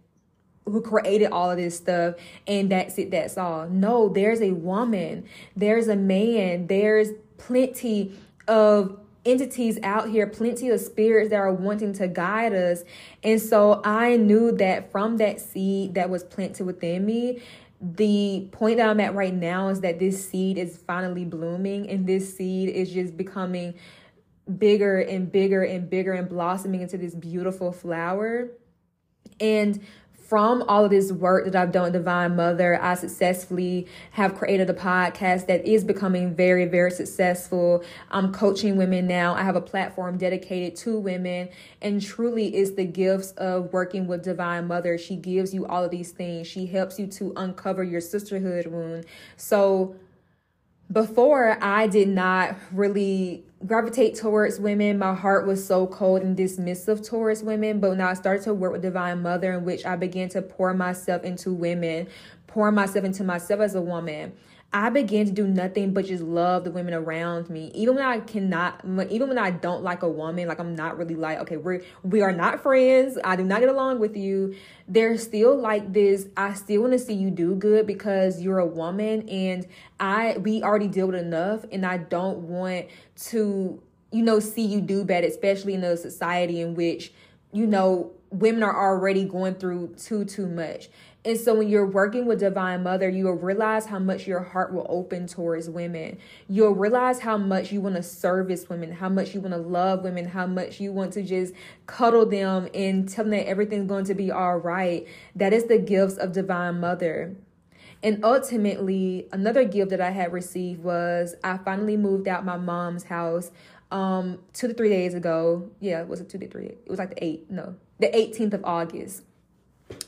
who 0.65 0.81
created 0.81 1.31
all 1.31 1.51
of 1.51 1.57
this 1.57 1.75
stuff 1.75 2.15
and 2.47 2.71
that's 2.71 2.97
it 2.97 3.11
that's 3.11 3.37
all 3.37 3.67
no 3.67 4.07
there's 4.07 4.39
a 4.39 4.51
woman 4.51 5.25
there's 5.57 5.89
a 5.89 5.95
man 5.97 6.67
there's 6.67 7.09
plenty 7.37 8.17
of 8.47 8.97
entities 9.25 9.79
out 9.83 10.09
here, 10.09 10.27
plenty 10.27 10.69
of 10.69 10.79
spirits 10.79 11.29
that 11.29 11.37
are 11.37 11.53
wanting 11.53 11.93
to 11.93 12.07
guide 12.07 12.53
us. 12.53 12.83
And 13.23 13.41
so 13.41 13.81
I 13.83 14.17
knew 14.17 14.51
that 14.53 14.91
from 14.91 15.17
that 15.17 15.39
seed 15.39 15.95
that 15.95 16.09
was 16.09 16.23
planted 16.23 16.65
within 16.65 17.05
me, 17.05 17.41
the 17.81 18.47
point 18.51 18.77
that 18.77 18.89
I'm 18.89 18.99
at 18.99 19.13
right 19.13 19.33
now 19.33 19.67
is 19.69 19.81
that 19.81 19.99
this 19.99 20.29
seed 20.29 20.57
is 20.57 20.77
finally 20.77 21.25
blooming 21.25 21.89
and 21.89 22.07
this 22.07 22.35
seed 22.35 22.69
is 22.69 22.91
just 22.91 23.17
becoming 23.17 23.73
bigger 24.57 24.99
and 24.99 25.31
bigger 25.31 25.63
and 25.63 25.89
bigger 25.89 26.13
and 26.13 26.27
blossoming 26.27 26.81
into 26.81 26.97
this 26.97 27.15
beautiful 27.15 27.71
flower. 27.71 28.49
And 29.39 29.81
from 30.27 30.63
all 30.63 30.85
of 30.85 30.89
this 30.89 31.11
work 31.11 31.45
that 31.45 31.55
I've 31.55 31.71
done 31.71 31.83
with 31.83 31.93
Divine 31.93 32.35
Mother, 32.35 32.81
I 32.81 32.95
successfully 32.95 33.87
have 34.11 34.35
created 34.35 34.69
a 34.69 34.73
podcast 34.73 35.47
that 35.47 35.65
is 35.65 35.83
becoming 35.83 36.33
very, 36.33 36.65
very 36.65 36.91
successful. 36.91 37.83
I'm 38.09 38.31
coaching 38.31 38.77
women 38.77 39.05
now. 39.05 39.35
I 39.35 39.43
have 39.43 39.55
a 39.55 39.61
platform 39.61 40.17
dedicated 40.17 40.75
to 40.77 40.97
women, 40.97 41.49
and 41.81 42.01
truly 42.01 42.55
is 42.55 42.75
the 42.75 42.85
gifts 42.85 43.31
of 43.33 43.73
working 43.73 44.07
with 44.07 44.23
Divine 44.23 44.65
Mother. 44.65 44.97
She 44.97 45.17
gives 45.17 45.53
you 45.53 45.67
all 45.67 45.83
of 45.83 45.91
these 45.91 46.11
things. 46.11 46.47
She 46.47 46.65
helps 46.65 46.97
you 46.97 47.05
to 47.07 47.33
uncover 47.35 47.83
your 47.83 48.01
sisterhood 48.01 48.67
wound. 48.67 49.05
So 49.37 49.95
before 50.91 51.57
I 51.61 51.87
did 51.87 52.07
not 52.07 52.55
really 52.71 53.43
gravitate 53.65 54.15
towards 54.15 54.59
women. 54.59 54.97
My 54.97 55.13
heart 55.15 55.47
was 55.47 55.65
so 55.65 55.87
cold 55.87 56.21
and 56.21 56.37
dismissive 56.37 57.07
towards 57.07 57.43
women. 57.43 57.79
But 57.79 57.97
now 57.97 58.09
I 58.09 58.13
started 58.13 58.43
to 58.43 58.53
work 58.53 58.73
with 58.73 58.81
Divine 58.81 59.21
Mother, 59.21 59.53
in 59.53 59.65
which 59.65 59.85
I 59.85 59.95
began 59.95 60.29
to 60.29 60.41
pour 60.41 60.73
myself 60.73 61.23
into 61.23 61.53
women, 61.53 62.07
pour 62.47 62.71
myself 62.71 63.05
into 63.05 63.23
myself 63.23 63.61
as 63.61 63.75
a 63.75 63.81
woman. 63.81 64.33
I 64.75 64.89
began 64.89 65.27
to 65.27 65.31
do 65.31 65.45
nothing 65.45 65.93
but 65.93 66.05
just 66.05 66.23
love 66.23 66.63
the 66.63 66.71
women 66.71 66.95
around 66.95 67.47
me. 67.47 67.69
Even 67.75 67.93
when 67.93 68.03
I 68.03 68.19
cannot, 68.21 68.81
even 68.83 69.29
when 69.29 69.37
I 69.37 69.51
don't 69.51 69.83
like 69.83 70.01
a 70.01 70.09
woman, 70.09 70.47
like 70.47 70.59
I'm 70.59 70.75
not 70.75 70.97
really 70.97 71.13
like, 71.13 71.37
okay, 71.41 71.57
we're, 71.57 71.83
we 72.01 72.21
are 72.21 72.31
not 72.31 72.63
friends. 72.63 73.19
I 73.23 73.35
do 73.35 73.43
not 73.43 73.59
get 73.59 73.69
along 73.69 73.99
with 73.99 74.17
you. 74.17 74.55
There's 74.87 75.21
still 75.21 75.55
like 75.55 75.93
this, 75.93 76.25
I 76.35 76.55
still 76.55 76.81
want 76.81 76.93
to 76.93 76.99
see 76.99 77.13
you 77.13 77.29
do 77.29 77.53
good 77.53 77.85
because 77.85 78.41
you're 78.41 78.57
a 78.57 78.65
woman 78.65 79.29
and 79.29 79.67
I, 79.99 80.37
we 80.39 80.63
already 80.63 80.87
deal 80.87 81.05
with 81.05 81.17
enough 81.17 81.65
and 81.71 81.85
I 81.85 81.97
don't 81.97 82.39
want 82.39 82.87
to, 83.27 83.79
you 84.11 84.23
know, 84.23 84.39
see 84.39 84.65
you 84.65 84.81
do 84.81 85.05
bad, 85.05 85.23
especially 85.23 85.75
in 85.75 85.83
a 85.83 85.95
society 85.95 86.61
in 86.61 86.73
which, 86.73 87.13
you 87.51 87.67
know, 87.67 88.11
women 88.31 88.63
are 88.63 88.75
already 88.75 89.25
going 89.25 89.53
through 89.53 89.93
too, 89.97 90.25
too 90.25 90.47
much. 90.47 90.89
And 91.25 91.39
so 91.39 91.55
when 91.55 91.69
you're 91.69 91.85
working 91.85 92.25
with 92.25 92.41
Divine 92.41 92.83
Mother, 92.83 93.07
you 93.07 93.25
will 93.25 93.33
realize 93.33 93.85
how 93.85 93.99
much 93.99 94.27
your 94.27 94.41
heart 94.41 94.73
will 94.73 94.85
open 94.89 95.25
towards 95.25 95.69
women. 95.69 96.17
You'll 96.49 96.75
realize 96.75 97.21
how 97.21 97.37
much 97.37 97.71
you 97.71 97.79
want 97.79 97.95
to 97.95 98.03
service 98.03 98.67
women, 98.67 98.91
how 98.91 99.07
much 99.07 99.33
you 99.33 99.39
want 99.39 99.53
to 99.53 99.59
love 99.59 100.03
women, 100.03 100.25
how 100.25 100.47
much 100.47 100.81
you 100.81 100.91
want 100.91 101.13
to 101.13 101.23
just 101.23 101.53
cuddle 101.85 102.25
them 102.25 102.67
and 102.73 103.07
tell 103.07 103.23
them 103.23 103.31
that 103.31 103.47
everything's 103.47 103.87
going 103.87 104.03
to 104.05 104.13
be 104.13 104.31
all 104.31 104.57
right. 104.57 105.07
That 105.33 105.53
is 105.53 105.65
the 105.65 105.77
gifts 105.77 106.17
of 106.17 106.33
Divine 106.33 106.81
Mother. 106.81 107.37
And 108.03 108.25
ultimately, 108.25 109.29
another 109.31 109.63
gift 109.63 109.91
that 109.91 110.01
I 110.01 110.09
had 110.09 110.33
received 110.33 110.83
was 110.83 111.35
I 111.41 111.57
finally 111.57 111.95
moved 111.95 112.27
out 112.27 112.43
my 112.43 112.57
mom's 112.57 113.05
house 113.05 113.51
um 113.91 114.39
two 114.53 114.67
to 114.67 114.73
three 114.73 114.89
days 114.89 115.13
ago. 115.13 115.69
Yeah, 115.79 116.01
was 116.01 116.19
it 116.19 116.27
two 116.27 116.39
to 116.39 116.47
three? 116.49 116.65
It 116.65 116.89
was 116.89 116.99
like 116.99 117.11
the 117.11 117.23
eight, 117.23 117.49
no, 117.49 117.75
the 117.99 118.07
18th 118.07 118.53
of 118.53 118.65
August. 118.65 119.21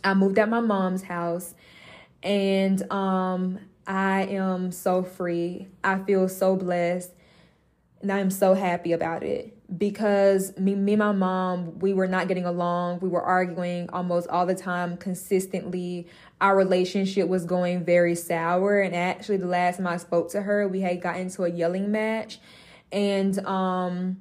I 0.04 0.14
moved 0.14 0.40
out 0.40 0.50
my 0.50 0.60
mom's 0.60 1.04
house 1.04 1.54
and 2.24 2.92
um 2.92 3.60
I 3.88 4.24
am 4.24 4.72
so 4.72 5.04
free. 5.04 5.68
I 5.84 6.00
feel 6.00 6.28
so 6.28 6.56
blessed 6.56 7.12
and 8.02 8.12
I 8.12 8.20
am 8.20 8.32
so 8.32 8.54
happy 8.54 8.94
about 8.94 9.24
it 9.24 9.56
because 9.78 10.58
me, 10.58 10.76
me 10.76 10.94
and 10.94 11.00
my 11.00 11.12
mom, 11.12 11.80
we 11.80 11.94
were 11.94 12.08
not 12.08 12.28
getting 12.28 12.46
along. 12.46 13.00
We 13.00 13.10
were 13.10 13.22
arguing 13.22 13.90
almost 13.92 14.28
all 14.28 14.46
the 14.46 14.56
time, 14.56 14.98
consistently. 14.98 16.08
Our 16.40 16.56
relationship 16.56 17.28
was 17.28 17.46
going 17.46 17.84
very 17.84 18.16
sour. 18.16 18.82
And 18.82 18.96
actually, 18.96 19.38
the 19.38 19.48
last 19.48 19.78
time 19.78 19.88
I 19.88 19.98
spoke 19.98 20.30
to 20.32 20.42
her, 20.42 20.68
we 20.68 20.82
had 20.82 21.02
got 21.02 21.18
into 21.18 21.44
a 21.44 21.50
yelling 21.50 21.92
match. 21.92 22.40
And 22.92 23.44
um, 23.46 24.18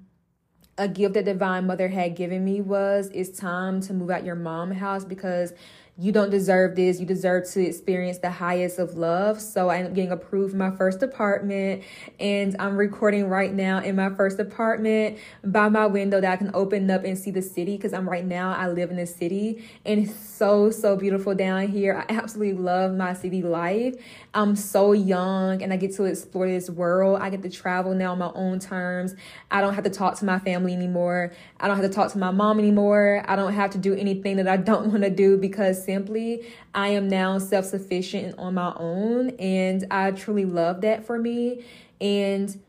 a 0.77 0.89
gift 0.89 1.14
that 1.14 1.25
Divine 1.25 1.66
Mother 1.66 1.89
had 1.89 2.16
given 2.16 2.45
me 2.45 2.61
was 2.61 3.11
it's 3.14 3.39
time 3.39 3.81
to 3.83 3.95
move 3.95 4.11
out 4.11 4.25
your 4.25 4.35
mom 4.35 4.72
house 4.72 5.05
because 5.05 5.53
you 5.97 6.11
don't 6.11 6.30
deserve 6.30 6.74
this. 6.74 6.99
You 6.99 7.07
deserve 7.07 7.49
to 7.51 7.64
experience 7.64 8.18
the 8.18 8.30
highest 8.30 8.80
of 8.80 8.97
love. 8.97 9.40
So 9.40 9.68
I 9.68 9.76
ended 9.76 9.92
up 9.92 9.95
getting 9.95 10.11
approved 10.11 10.53
my 10.53 10.72
first 10.72 11.05
apartment 11.05 11.84
and 12.18 12.57
I'm 12.59 12.76
recording 12.76 13.28
right 13.28 13.53
now 13.53 13.78
in 13.78 13.95
my 13.95 14.11
first 14.11 14.40
apartment 14.40 15.18
by 15.45 15.68
my 15.68 15.86
window 15.86 16.20
that 16.20 16.32
I 16.32 16.36
can 16.36 16.51
open 16.53 16.90
up 16.90 17.05
and 17.05 17.16
see 17.16 17.30
the 17.30 17.42
city 17.42 17.76
because 17.76 17.92
I'm 17.92 18.09
right 18.09 18.24
now, 18.24 18.53
I 18.53 18.68
live 18.68 18.90
in 18.90 18.97
the 18.97 19.07
city 19.07 19.64
and 19.84 20.01
it's 20.01 20.16
so, 20.16 20.70
so 20.70 20.97
beautiful 20.97 21.32
down 21.32 21.68
here. 21.68 22.05
I 22.09 22.12
absolutely 22.12 22.61
love 22.61 22.92
my 22.92 23.14
city 23.14 23.42
life. 23.42 23.95
I'm 24.34 24.57
so 24.57 24.92
young 24.92 25.62
and 25.62 25.72
I 25.72 25.76
get 25.76 25.95
to 25.95 26.05
explore 26.07 26.49
this 26.49 26.68
world. 26.68 27.20
I 27.22 27.30
get 27.30 27.42
to 27.42 27.51
travel 27.51 27.95
now 27.95 28.12
on 28.12 28.18
my 28.18 28.32
own 28.34 28.59
terms. 28.59 29.14
I 29.49 29.61
don't 29.61 29.74
have 29.74 29.84
to 29.84 29.90
talk 29.90 30.18
to 30.18 30.24
my 30.24 30.40
family 30.40 30.74
anymore. 30.74 31.32
I 31.61 31.68
don't 31.68 31.76
have 31.76 31.88
to 31.88 31.95
talk 31.95 32.11
to 32.12 32.18
my 32.18 32.32
mom 32.32 32.59
anymore. 32.59 33.24
I 33.28 33.36
don't 33.36 33.53
have 33.53 33.70
to 33.70 33.78
do 33.78 33.95
anything 33.95 34.38
that 34.38 34.49
I 34.49 34.57
don't 34.57 34.88
want 34.90 35.05
to 35.05 35.11
do 35.11 35.36
because 35.36 35.84
simply 35.85 36.47
I 36.74 36.89
am 36.89 37.09
now 37.09 37.39
self 37.39 37.66
sufficient 37.66 38.39
on 38.39 38.55
my 38.55 38.74
own. 38.76 39.30
And 39.39 39.87
I 39.91 40.11
truly 40.12 40.45
love 40.45 40.80
that 40.82 41.07
for 41.07 41.18
me. 41.18 41.64
And 42.01 42.61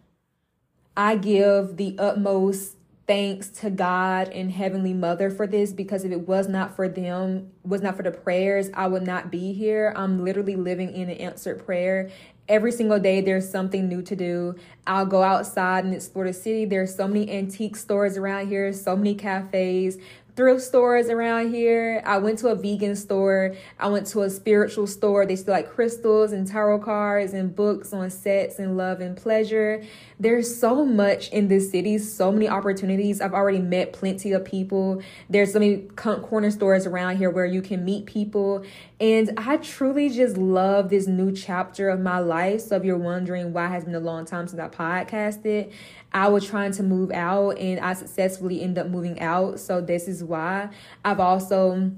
I 0.97 1.17
give 1.17 1.77
the 1.77 1.95
utmost 1.99 2.75
thanks 3.07 3.49
to 3.49 3.69
God 3.69 4.29
and 4.29 4.51
Heavenly 4.51 4.93
Mother 4.93 5.29
for 5.29 5.45
this 5.45 5.71
because 5.71 6.03
if 6.03 6.11
it 6.11 6.27
was 6.27 6.47
not 6.47 6.75
for 6.75 6.87
them, 6.87 7.51
was 7.63 7.81
not 7.81 7.95
for 7.95 8.03
the 8.03 8.11
prayers, 8.11 8.69
I 8.73 8.87
would 8.87 9.03
not 9.03 9.29
be 9.29 9.53
here. 9.53 9.93
I'm 9.95 10.23
literally 10.23 10.55
living 10.55 10.93
in 10.93 11.09
an 11.09 11.17
answered 11.17 11.65
prayer. 11.65 12.09
Every 12.47 12.71
single 12.71 12.99
day, 12.99 13.21
there's 13.21 13.49
something 13.49 13.87
new 13.87 14.01
to 14.03 14.15
do. 14.15 14.55
I'll 14.85 15.05
go 15.05 15.23
outside 15.23 15.83
and 15.83 15.93
explore 15.93 16.25
the 16.25 16.33
city. 16.33 16.65
There's 16.65 16.95
so 16.95 17.07
many 17.07 17.31
antique 17.31 17.75
stores 17.75 18.17
around 18.17 18.49
here, 18.49 18.71
so 18.71 18.95
many 18.95 19.15
cafes, 19.15 19.97
thrift 20.35 20.61
stores 20.61 21.09
around 21.09 21.53
here. 21.53 22.01
I 22.05 22.17
went 22.17 22.39
to 22.39 22.49
a 22.49 22.55
vegan 22.55 22.95
store. 22.95 23.55
I 23.79 23.87
went 23.87 24.07
to 24.07 24.23
a 24.23 24.29
spiritual 24.29 24.85
store. 24.85 25.25
They 25.25 25.35
still 25.35 25.53
like 25.53 25.69
crystals 25.69 26.33
and 26.33 26.45
tarot 26.45 26.79
cards 26.79 27.33
and 27.33 27.55
books 27.55 27.93
on 27.93 28.09
sets 28.09 28.59
and 28.59 28.75
love 28.75 28.99
and 28.99 29.15
pleasure. 29.15 29.83
There's 30.19 30.59
so 30.59 30.85
much 30.85 31.29
in 31.29 31.47
this 31.47 31.71
city, 31.71 31.97
so 31.97 32.31
many 32.31 32.49
opportunities. 32.49 33.21
I've 33.21 33.33
already 33.33 33.59
met 33.59 33.93
plenty 33.93 34.33
of 34.33 34.43
people. 34.43 35.01
There's 35.29 35.53
so 35.53 35.59
many 35.59 35.77
corner 35.95 36.51
stores 36.51 36.85
around 36.85 37.17
here 37.17 37.29
where 37.29 37.45
you 37.45 37.61
can 37.61 37.85
meet 37.85 38.05
people. 38.05 38.63
And 38.99 39.31
I 39.37 39.57
truly 39.57 40.09
just 40.09 40.37
love 40.37 40.89
this 40.89 41.05
new 41.05 41.33
chapter 41.33 41.89
of 41.89 41.99
my 41.99 42.19
life. 42.19 42.61
So 42.61 42.77
if 42.77 42.85
you're 42.85 42.97
wondering 42.97 43.51
why 43.51 43.65
it 43.65 43.69
has 43.69 43.83
been 43.83 43.95
a 43.95 43.99
long 43.99 44.25
time 44.25 44.47
since 44.47 44.59
I 44.59 44.69
podcasted, 44.69 45.71
I 46.13 46.29
was 46.29 46.47
trying 46.47 46.71
to 46.73 46.83
move 46.83 47.11
out 47.11 47.57
and 47.57 47.79
I 47.81 47.93
successfully 47.93 48.61
ended 48.61 48.85
up 48.85 48.91
moving 48.91 49.19
out. 49.19 49.59
So 49.59 49.81
this 49.81 50.07
is 50.07 50.23
why 50.23 50.69
I've 51.03 51.19
also 51.19 51.91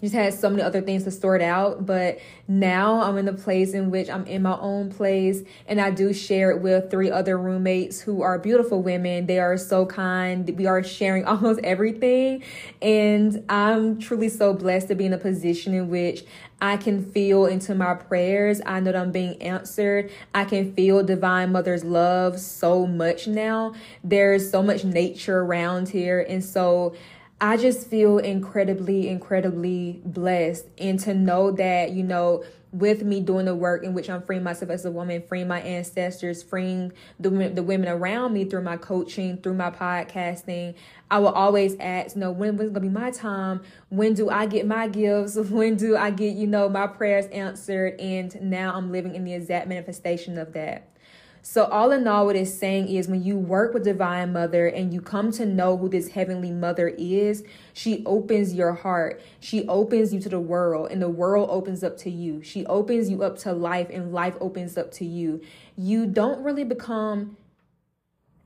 just 0.00 0.14
had 0.14 0.34
so 0.34 0.50
many 0.50 0.62
other 0.62 0.80
things 0.80 1.04
to 1.04 1.10
sort 1.10 1.42
out. 1.42 1.86
But 1.86 2.18
now 2.48 3.02
I'm 3.02 3.16
in 3.16 3.24
the 3.24 3.32
place 3.32 3.72
in 3.72 3.90
which 3.90 4.10
I'm 4.10 4.26
in 4.26 4.42
my 4.42 4.58
own 4.58 4.90
place 4.90 5.42
and 5.66 5.80
I 5.80 5.90
do 5.90 6.12
share 6.12 6.50
it 6.50 6.60
with 6.60 6.90
three 6.90 7.10
other 7.10 7.38
roommates 7.38 8.00
who 8.00 8.22
are 8.22 8.38
beautiful 8.38 8.82
women. 8.82 9.26
They 9.26 9.38
are 9.38 9.56
so 9.56 9.86
kind. 9.86 10.48
We 10.56 10.66
are 10.66 10.82
sharing 10.82 11.24
almost 11.26 11.60
everything. 11.64 12.42
And 12.82 13.44
I'm 13.48 13.98
truly 13.98 14.28
so 14.28 14.52
blessed 14.52 14.88
to 14.88 14.94
be 14.94 15.06
in 15.06 15.12
a 15.12 15.18
position 15.18 15.74
in 15.74 15.88
which 15.88 16.24
I 16.60 16.78
can 16.78 17.04
feel 17.10 17.44
into 17.44 17.74
my 17.74 17.94
prayers. 17.94 18.62
I 18.64 18.80
know 18.80 18.92
that 18.92 18.96
I'm 18.96 19.12
being 19.12 19.40
answered. 19.42 20.10
I 20.34 20.44
can 20.46 20.72
feel 20.72 21.02
Divine 21.02 21.52
Mother's 21.52 21.84
love 21.84 22.40
so 22.40 22.86
much 22.86 23.26
now. 23.26 23.74
There's 24.02 24.50
so 24.50 24.62
much 24.62 24.82
nature 24.82 25.40
around 25.40 25.90
here. 25.90 26.24
And 26.26 26.42
so 26.42 26.94
I 27.40 27.58
just 27.58 27.88
feel 27.88 28.18
incredibly, 28.18 29.08
incredibly 29.08 30.00
blessed. 30.04 30.66
And 30.78 30.98
to 31.00 31.12
know 31.12 31.50
that, 31.52 31.90
you 31.92 32.02
know, 32.02 32.44
with 32.72 33.02
me 33.02 33.20
doing 33.20 33.46
the 33.46 33.54
work 33.54 33.84
in 33.84 33.94
which 33.94 34.10
I'm 34.10 34.22
freeing 34.22 34.42
myself 34.42 34.70
as 34.70 34.84
a 34.84 34.90
woman, 34.90 35.22
freeing 35.26 35.48
my 35.48 35.60
ancestors, 35.60 36.42
freeing 36.42 36.92
the, 37.20 37.30
the 37.30 37.62
women 37.62 37.88
around 37.88 38.32
me 38.32 38.44
through 38.44 38.62
my 38.62 38.76
coaching, 38.76 39.38
through 39.38 39.54
my 39.54 39.70
podcasting, 39.70 40.74
I 41.10 41.18
will 41.18 41.28
always 41.28 41.76
ask, 41.78 42.16
you 42.16 42.20
know, 42.20 42.30
when 42.30 42.56
was 42.56 42.68
gonna 42.68 42.80
be 42.80 42.88
my 42.88 43.10
time? 43.10 43.62
When 43.88 44.14
do 44.14 44.28
I 44.28 44.46
get 44.46 44.66
my 44.66 44.88
gifts? 44.88 45.36
When 45.56 45.76
do 45.76 45.96
I 45.96 46.10
get, 46.10 46.34
you 46.34 46.46
know, 46.46 46.68
my 46.68 46.86
prayers 46.86 47.26
answered? 47.26 47.98
And 48.00 48.34
now 48.42 48.74
I'm 48.74 48.90
living 48.90 49.14
in 49.14 49.24
the 49.24 49.32
exact 49.34 49.68
manifestation 49.68 50.36
of 50.36 50.52
that. 50.54 50.88
So, 51.48 51.66
all 51.66 51.92
in 51.92 52.08
all, 52.08 52.26
what 52.26 52.34
it's 52.34 52.52
saying 52.52 52.88
is 52.88 53.06
when 53.06 53.22
you 53.22 53.38
work 53.38 53.72
with 53.72 53.84
Divine 53.84 54.32
Mother 54.32 54.66
and 54.66 54.92
you 54.92 55.00
come 55.00 55.30
to 55.30 55.46
know 55.46 55.76
who 55.76 55.88
this 55.88 56.08
Heavenly 56.08 56.50
Mother 56.50 56.88
is, 56.88 57.44
she 57.72 58.02
opens 58.04 58.52
your 58.52 58.72
heart. 58.72 59.22
She 59.38 59.64
opens 59.68 60.12
you 60.12 60.18
to 60.22 60.28
the 60.28 60.40
world, 60.40 60.90
and 60.90 61.00
the 61.00 61.08
world 61.08 61.48
opens 61.48 61.84
up 61.84 61.96
to 61.98 62.10
you. 62.10 62.42
She 62.42 62.66
opens 62.66 63.08
you 63.08 63.22
up 63.22 63.38
to 63.38 63.52
life, 63.52 63.86
and 63.90 64.12
life 64.12 64.34
opens 64.40 64.76
up 64.76 64.90
to 64.94 65.04
you. 65.04 65.40
You 65.76 66.06
don't 66.06 66.42
really 66.42 66.64
become 66.64 67.36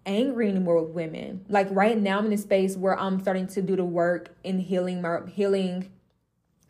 angry 0.05 0.51
anymore 0.51 0.83
with 0.83 0.91
women. 0.91 1.47
Like 1.49 1.69
right 1.71 1.97
now, 1.97 2.19
I'm 2.19 2.27
in 2.27 2.35
a 2.35 2.39
space 2.39 2.77
where 2.77 2.99
I'm 2.99 3.19
starting 3.23 3.47
to 3.47 3.63
do 3.63 3.77
the 3.77 3.85
work 3.85 4.37
in 4.45 4.59
healing 4.59 5.01
my 5.01 5.21
healing 5.27 5.91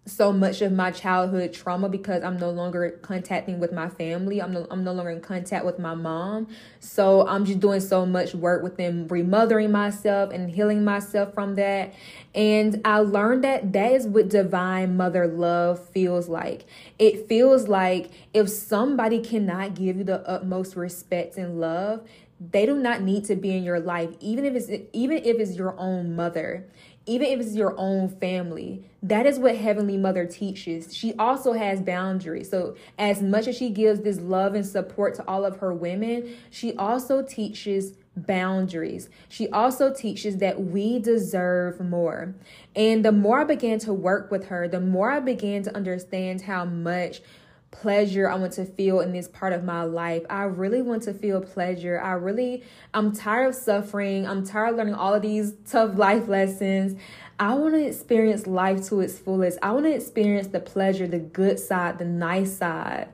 so 0.07 0.32
much 0.32 0.62
of 0.62 0.72
my 0.72 0.90
childhood 0.90 1.53
trauma 1.53 1.88
because 1.88 2.22
I'm 2.22 2.38
no 2.38 2.51
longer 2.51 2.98
contacting 3.03 3.61
with 3.61 3.72
my 3.72 3.88
family. 3.88 4.40
I'm 4.40 4.53
no, 4.53 4.66
I'm 4.70 4.82
no 4.82 4.92
longer 4.92 5.11
in 5.11 5.20
contact 5.20 5.64
with 5.64 5.78
my 5.78 5.94
mom. 5.94 6.48
So 6.80 7.26
I'm 7.28 7.44
just 7.44 7.61
doing 7.61 7.80
so 7.80 8.07
much 8.07 8.34
work 8.34 8.62
with 8.62 8.76
them, 8.76 9.07
remothering 9.09 9.70
myself 9.70 10.32
and 10.32 10.51
healing 10.51 10.84
myself 10.84 11.34
from 11.34 11.55
that. 11.57 11.92
And 12.34 12.80
I 12.84 13.01
learned 13.01 13.44
that 13.44 13.72
that 13.72 13.92
is 13.92 14.07
what 14.07 14.28
divine 14.28 14.96
mother 14.96 15.26
love 15.26 15.86
feels 15.90 16.28
like. 16.28 16.64
It 16.98 17.28
feels 17.28 17.68
like 17.68 18.11
if 18.32 18.48
somebody 18.48 19.20
cannot 19.20 19.74
give 19.74 19.96
you 19.96 20.05
the 20.05 20.26
utmost 20.28 20.76
respect 20.76 21.36
and 21.36 21.61
love, 21.61 22.07
they 22.40 22.64
do 22.64 22.74
not 22.74 23.03
need 23.03 23.24
to 23.26 23.36
be 23.36 23.55
in 23.55 23.62
your 23.62 23.78
life 23.78 24.09
even 24.18 24.46
if 24.46 24.55
it's 24.55 24.70
even 24.94 25.18
if 25.18 25.38
it's 25.38 25.57
your 25.57 25.78
own 25.78 26.16
mother 26.16 26.66
even 27.11 27.26
if 27.26 27.40
it's 27.40 27.56
your 27.56 27.74
own 27.76 28.08
family. 28.08 28.84
That 29.02 29.26
is 29.26 29.38
what 29.38 29.56
Heavenly 29.56 29.96
Mother 29.96 30.26
teaches. 30.26 30.94
She 30.94 31.12
also 31.14 31.52
has 31.54 31.80
boundaries. 31.80 32.50
So, 32.50 32.76
as 32.98 33.20
much 33.20 33.48
as 33.48 33.56
she 33.56 33.70
gives 33.70 34.02
this 34.02 34.20
love 34.20 34.54
and 34.54 34.64
support 34.64 35.16
to 35.16 35.26
all 35.26 35.44
of 35.44 35.56
her 35.56 35.74
women, 35.74 36.36
she 36.50 36.76
also 36.76 37.22
teaches 37.22 37.94
boundaries. 38.16 39.08
She 39.28 39.48
also 39.48 39.92
teaches 39.92 40.36
that 40.36 40.62
we 40.62 41.00
deserve 41.00 41.80
more. 41.80 42.34
And 42.76 43.04
the 43.04 43.12
more 43.12 43.40
I 43.40 43.44
began 43.44 43.80
to 43.80 43.92
work 43.92 44.30
with 44.30 44.46
her, 44.46 44.68
the 44.68 44.80
more 44.80 45.11
I 45.11 45.18
began 45.18 45.62
to 45.64 45.74
understand 45.74 46.42
how 46.42 46.64
much 46.64 47.22
pleasure 47.70 48.28
I 48.28 48.34
want 48.34 48.52
to 48.54 48.64
feel 48.64 49.00
in 49.00 49.12
this 49.12 49.28
part 49.28 49.52
of 49.52 49.64
my 49.64 49.82
life. 49.82 50.24
I 50.28 50.44
really 50.44 50.82
want 50.82 51.04
to 51.04 51.14
feel 51.14 51.40
pleasure. 51.40 52.00
I 52.00 52.12
really, 52.12 52.64
I'm 52.92 53.12
tired 53.12 53.48
of 53.48 53.54
suffering. 53.54 54.26
I'm 54.26 54.44
tired 54.44 54.70
of 54.70 54.76
learning 54.76 54.94
all 54.94 55.14
of 55.14 55.22
these 55.22 55.54
tough 55.66 55.96
life 55.96 56.28
lessons. 56.28 57.00
I 57.38 57.54
want 57.54 57.74
to 57.74 57.86
experience 57.86 58.46
life 58.46 58.86
to 58.88 59.00
its 59.00 59.18
fullest. 59.18 59.58
I 59.62 59.72
want 59.72 59.86
to 59.86 59.94
experience 59.94 60.48
the 60.48 60.60
pleasure, 60.60 61.06
the 61.06 61.18
good 61.18 61.58
side, 61.58 61.98
the 61.98 62.04
nice 62.04 62.56
side. 62.56 63.08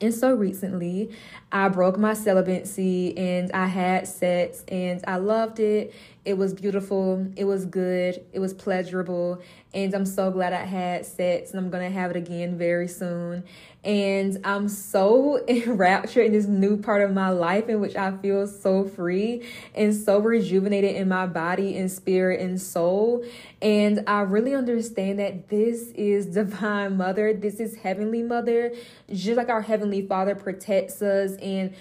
And 0.00 0.12
so 0.12 0.34
recently, 0.34 1.10
I 1.50 1.68
broke 1.68 1.98
my 1.98 2.12
celibacy 2.12 3.16
and 3.16 3.50
I 3.52 3.66
had 3.66 4.06
sex 4.06 4.62
and 4.68 5.02
I 5.06 5.16
loved 5.16 5.58
it. 5.58 5.94
It 6.26 6.36
was 6.36 6.52
beautiful. 6.52 7.24
It 7.36 7.44
was 7.44 7.66
good. 7.66 8.20
It 8.32 8.40
was 8.40 8.52
pleasurable. 8.52 9.40
And 9.72 9.94
I'm 9.94 10.04
so 10.04 10.32
glad 10.32 10.52
I 10.52 10.64
had 10.64 11.06
sex 11.06 11.52
and 11.52 11.60
I'm 11.60 11.70
going 11.70 11.88
to 11.88 11.96
have 11.96 12.10
it 12.10 12.16
again 12.16 12.58
very 12.58 12.88
soon. 12.88 13.44
And 13.84 14.40
I'm 14.42 14.68
so 14.68 15.40
enraptured 15.48 16.26
in 16.26 16.32
this 16.32 16.46
new 16.46 16.78
part 16.78 17.02
of 17.02 17.12
my 17.12 17.28
life 17.28 17.68
in 17.68 17.80
which 17.80 17.94
I 17.94 18.10
feel 18.16 18.48
so 18.48 18.82
free 18.82 19.46
and 19.72 19.94
so 19.94 20.18
rejuvenated 20.18 20.96
in 20.96 21.08
my 21.08 21.28
body 21.28 21.78
and 21.78 21.88
spirit 21.88 22.40
and 22.40 22.60
soul. 22.60 23.24
And 23.62 24.02
I 24.08 24.22
really 24.22 24.52
understand 24.52 25.20
that 25.20 25.48
this 25.48 25.92
is 25.94 26.26
Divine 26.34 26.96
Mother. 26.96 27.34
This 27.34 27.60
is 27.60 27.76
Heavenly 27.76 28.24
Mother. 28.24 28.74
Just 29.08 29.36
like 29.36 29.48
our 29.48 29.62
Heavenly 29.62 30.04
Father 30.04 30.34
protects 30.34 31.00
us 31.02 31.36
and 31.36 31.72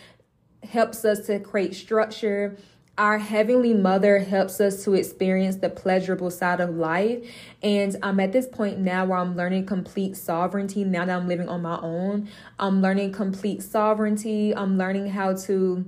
helps 0.61 1.03
us 1.03 1.25
to 1.25 1.39
create 1.39 1.73
structure 1.73 2.57
our 2.97 3.17
Heavenly 3.17 3.73
Mother 3.73 4.19
helps 4.19 4.61
us 4.61 4.83
to 4.85 4.93
experience 4.93 5.57
the 5.57 5.69
pleasurable 5.69 6.31
side 6.31 6.61
of 6.61 6.75
life. 6.75 7.29
And 7.61 7.95
I'm 8.01 8.19
at 8.21 8.31
this 8.31 8.47
point 8.47 8.79
now 8.79 9.05
where 9.05 9.17
I'm 9.17 9.35
learning 9.35 9.65
complete 9.65 10.15
sovereignty 10.15 10.85
now 10.85 11.05
that 11.05 11.15
I'm 11.15 11.27
living 11.27 11.49
on 11.49 11.61
my 11.61 11.77
own. 11.81 12.29
I'm 12.57 12.81
learning 12.81 13.11
complete 13.11 13.61
sovereignty. 13.63 14.55
I'm 14.55 14.77
learning 14.77 15.09
how 15.09 15.33
to 15.33 15.85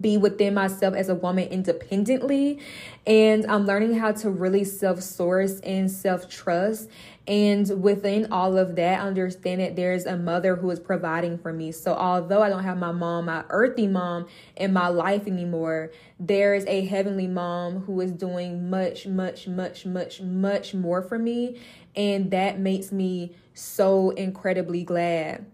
be 0.00 0.18
within 0.18 0.52
myself 0.52 0.94
as 0.94 1.08
a 1.08 1.14
woman 1.14 1.48
independently. 1.48 2.60
And 3.06 3.46
I'm 3.46 3.64
learning 3.64 3.94
how 3.94 4.12
to 4.12 4.28
really 4.28 4.64
self 4.64 5.00
source 5.02 5.60
and 5.60 5.90
self 5.90 6.28
trust. 6.28 6.90
And 7.28 7.82
within 7.82 8.32
all 8.32 8.56
of 8.56 8.74
that, 8.76 9.00
understand 9.00 9.60
that 9.60 9.76
there's 9.76 10.06
a 10.06 10.16
mother 10.16 10.56
who 10.56 10.70
is 10.70 10.80
providing 10.80 11.36
for 11.36 11.52
me. 11.52 11.72
So, 11.72 11.92
although 11.92 12.42
I 12.42 12.48
don't 12.48 12.64
have 12.64 12.78
my 12.78 12.90
mom, 12.90 13.26
my 13.26 13.44
earthly 13.50 13.86
mom, 13.86 14.28
in 14.56 14.72
my 14.72 14.88
life 14.88 15.26
anymore, 15.26 15.92
there 16.18 16.54
is 16.54 16.64
a 16.64 16.86
heavenly 16.86 17.26
mom 17.26 17.80
who 17.80 18.00
is 18.00 18.12
doing 18.12 18.70
much, 18.70 19.06
much, 19.06 19.46
much, 19.46 19.84
much, 19.84 20.22
much 20.22 20.72
more 20.72 21.02
for 21.02 21.18
me. 21.18 21.60
And 21.94 22.30
that 22.30 22.58
makes 22.58 22.90
me 22.92 23.36
so 23.52 24.08
incredibly 24.10 24.82
glad. 24.82 25.44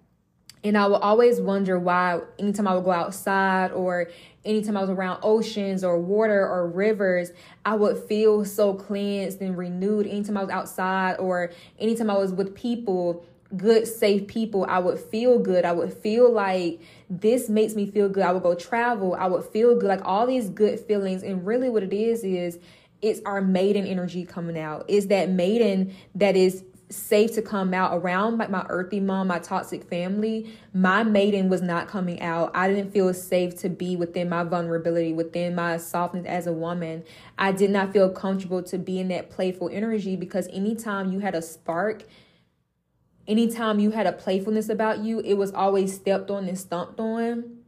And 0.63 0.79
I 0.79 0.87
will 0.87 0.97
always 0.97 1.41
wonder 1.41 1.77
why, 1.77 2.21
anytime 2.39 2.69
I 2.69 2.75
would 2.77 2.85
go 2.85 2.93
outside 2.93 3.73
or 3.73 4.11
anytime 4.45 4.77
I 4.77 4.81
was 4.81 4.91
around 4.91 5.21
oceans 5.23 5.83
or 5.83 5.99
water 5.99 6.47
or 6.47 6.69
rivers, 6.69 7.33
I 7.65 7.75
would 7.75 7.99
feel 7.99 8.45
so 8.45 8.75
cleansed 8.75 9.41
and 9.41 9.57
renewed. 9.57 10.07
Anytime 10.07 10.37
I 10.37 10.43
was 10.43 10.51
outside 10.51 11.17
or 11.17 11.51
anytime 11.79 12.11
I 12.11 12.19
was 12.19 12.33
with 12.33 12.55
people, 12.55 13.25
good, 13.57 13.87
safe 13.87 14.27
people, 14.27 14.67
I 14.69 14.79
would 14.79 14.99
feel 14.99 15.39
good. 15.39 15.65
I 15.65 15.73
would 15.73 15.93
feel 15.93 16.31
like 16.31 16.81
this 17.09 17.49
makes 17.49 17.75
me 17.75 17.87
feel 17.87 18.09
good. 18.09 18.25
I 18.25 18.33
would 18.33 18.43
go 18.43 18.55
travel. 18.55 19.15
I 19.15 19.27
would 19.27 19.45
feel 19.45 19.79
good. 19.79 19.89
Like 19.89 20.05
all 20.05 20.27
these 20.27 20.49
good 20.49 20.81
feelings. 20.81 21.23
And 21.23 21.47
really, 21.47 21.69
what 21.69 21.83
it 21.83 21.93
is, 21.93 22.25
is 22.25 22.59
it's 23.03 23.21
our 23.27 23.41
maiden 23.41 23.87
energy 23.87 24.25
coming 24.25 24.59
out. 24.59 24.89
Is 24.89 25.09
that 25.09 25.31
maiden 25.31 25.95
that 26.15 26.37
is 26.37 26.65
safe 26.91 27.33
to 27.35 27.43
come 27.43 27.73
out 27.75 27.97
around 27.97 28.39
like 28.39 28.51
my 28.51 28.65
earthy 28.69 29.01
mom, 29.01 29.29
my 29.29 29.39
toxic 29.39 29.85
family, 29.85 30.55
my 30.73 31.03
maiden 31.03 31.49
was 31.49 31.63
not 31.63 31.89
coming 31.89 32.21
out. 32.21 32.51
I 32.55 32.69
didn't 32.69 32.93
feel 32.93 33.13
safe 33.15 33.57
to 33.61 33.69
be 33.69 33.97
within 33.97 34.29
my 34.29 34.45
vulnerability, 34.45 35.13
within 35.13 35.55
my 35.55 35.77
softness 35.79 36.27
as 36.27 36.47
a 36.47 36.53
woman. 36.53 37.05
I 37.39 37.53
did 37.53 37.71
not 37.71 37.93
feel 37.93 38.11
comfortable 38.11 38.63
to 38.65 38.79
be 38.79 39.01
in 39.01 39.09
that 39.09 39.31
playful 39.31 39.71
energy 39.73 40.17
because 40.17 40.49
anytime 40.53 41.13
you 41.13 41.21
had 41.21 41.35
a 41.35 41.43
spark, 41.43 42.05
anytime 43.27 43.79
you 43.79 43.91
had 43.91 44.07
a 44.07 44.13
playfulness 44.13 44.69
about 44.69 44.99
you, 44.99 45.21
it 45.21 45.35
was 45.35 45.53
always 45.53 45.95
stepped 45.95 46.31
on 46.31 46.49
and 46.49 46.59
stomped 46.59 47.01
on. 47.01 47.59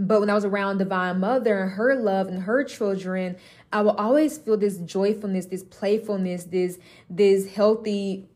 But 0.00 0.20
when 0.20 0.30
I 0.30 0.34
was 0.34 0.46
around 0.46 0.78
Divine 0.78 1.20
Mother 1.20 1.60
and 1.60 1.72
her 1.72 1.94
love 1.94 2.26
and 2.26 2.42
her 2.44 2.64
children, 2.64 3.36
I 3.70 3.82
will 3.82 3.92
always 3.92 4.38
feel 4.38 4.56
this 4.56 4.78
joyfulness, 4.78 5.46
this 5.46 5.62
playfulness, 5.62 6.44
this 6.44 6.78
this 7.10 7.54
healthy 7.54 8.29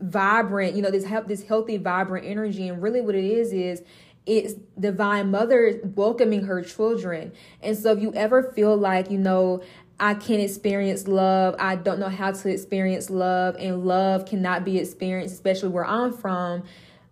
vibrant, 0.00 0.74
you 0.74 0.82
know, 0.82 0.90
this 0.90 1.04
help 1.04 1.28
this 1.28 1.42
healthy, 1.44 1.76
vibrant 1.76 2.26
energy. 2.26 2.68
And 2.68 2.82
really 2.82 3.00
what 3.00 3.14
it 3.14 3.24
is 3.24 3.52
is 3.52 3.82
it's 4.26 4.54
divine 4.78 5.30
mother 5.30 5.80
welcoming 5.94 6.44
her 6.44 6.62
children. 6.62 7.32
And 7.62 7.76
so 7.76 7.92
if 7.92 8.00
you 8.00 8.12
ever 8.14 8.52
feel 8.52 8.76
like, 8.76 9.10
you 9.10 9.18
know, 9.18 9.62
I 9.98 10.14
can't 10.14 10.40
experience 10.40 11.06
love, 11.06 11.54
I 11.58 11.76
don't 11.76 11.98
know 11.98 12.08
how 12.08 12.32
to 12.32 12.48
experience 12.48 13.10
love, 13.10 13.56
and 13.58 13.84
love 13.84 14.24
cannot 14.24 14.64
be 14.64 14.78
experienced, 14.78 15.34
especially 15.34 15.68
where 15.68 15.84
I'm 15.84 16.12
from. 16.12 16.64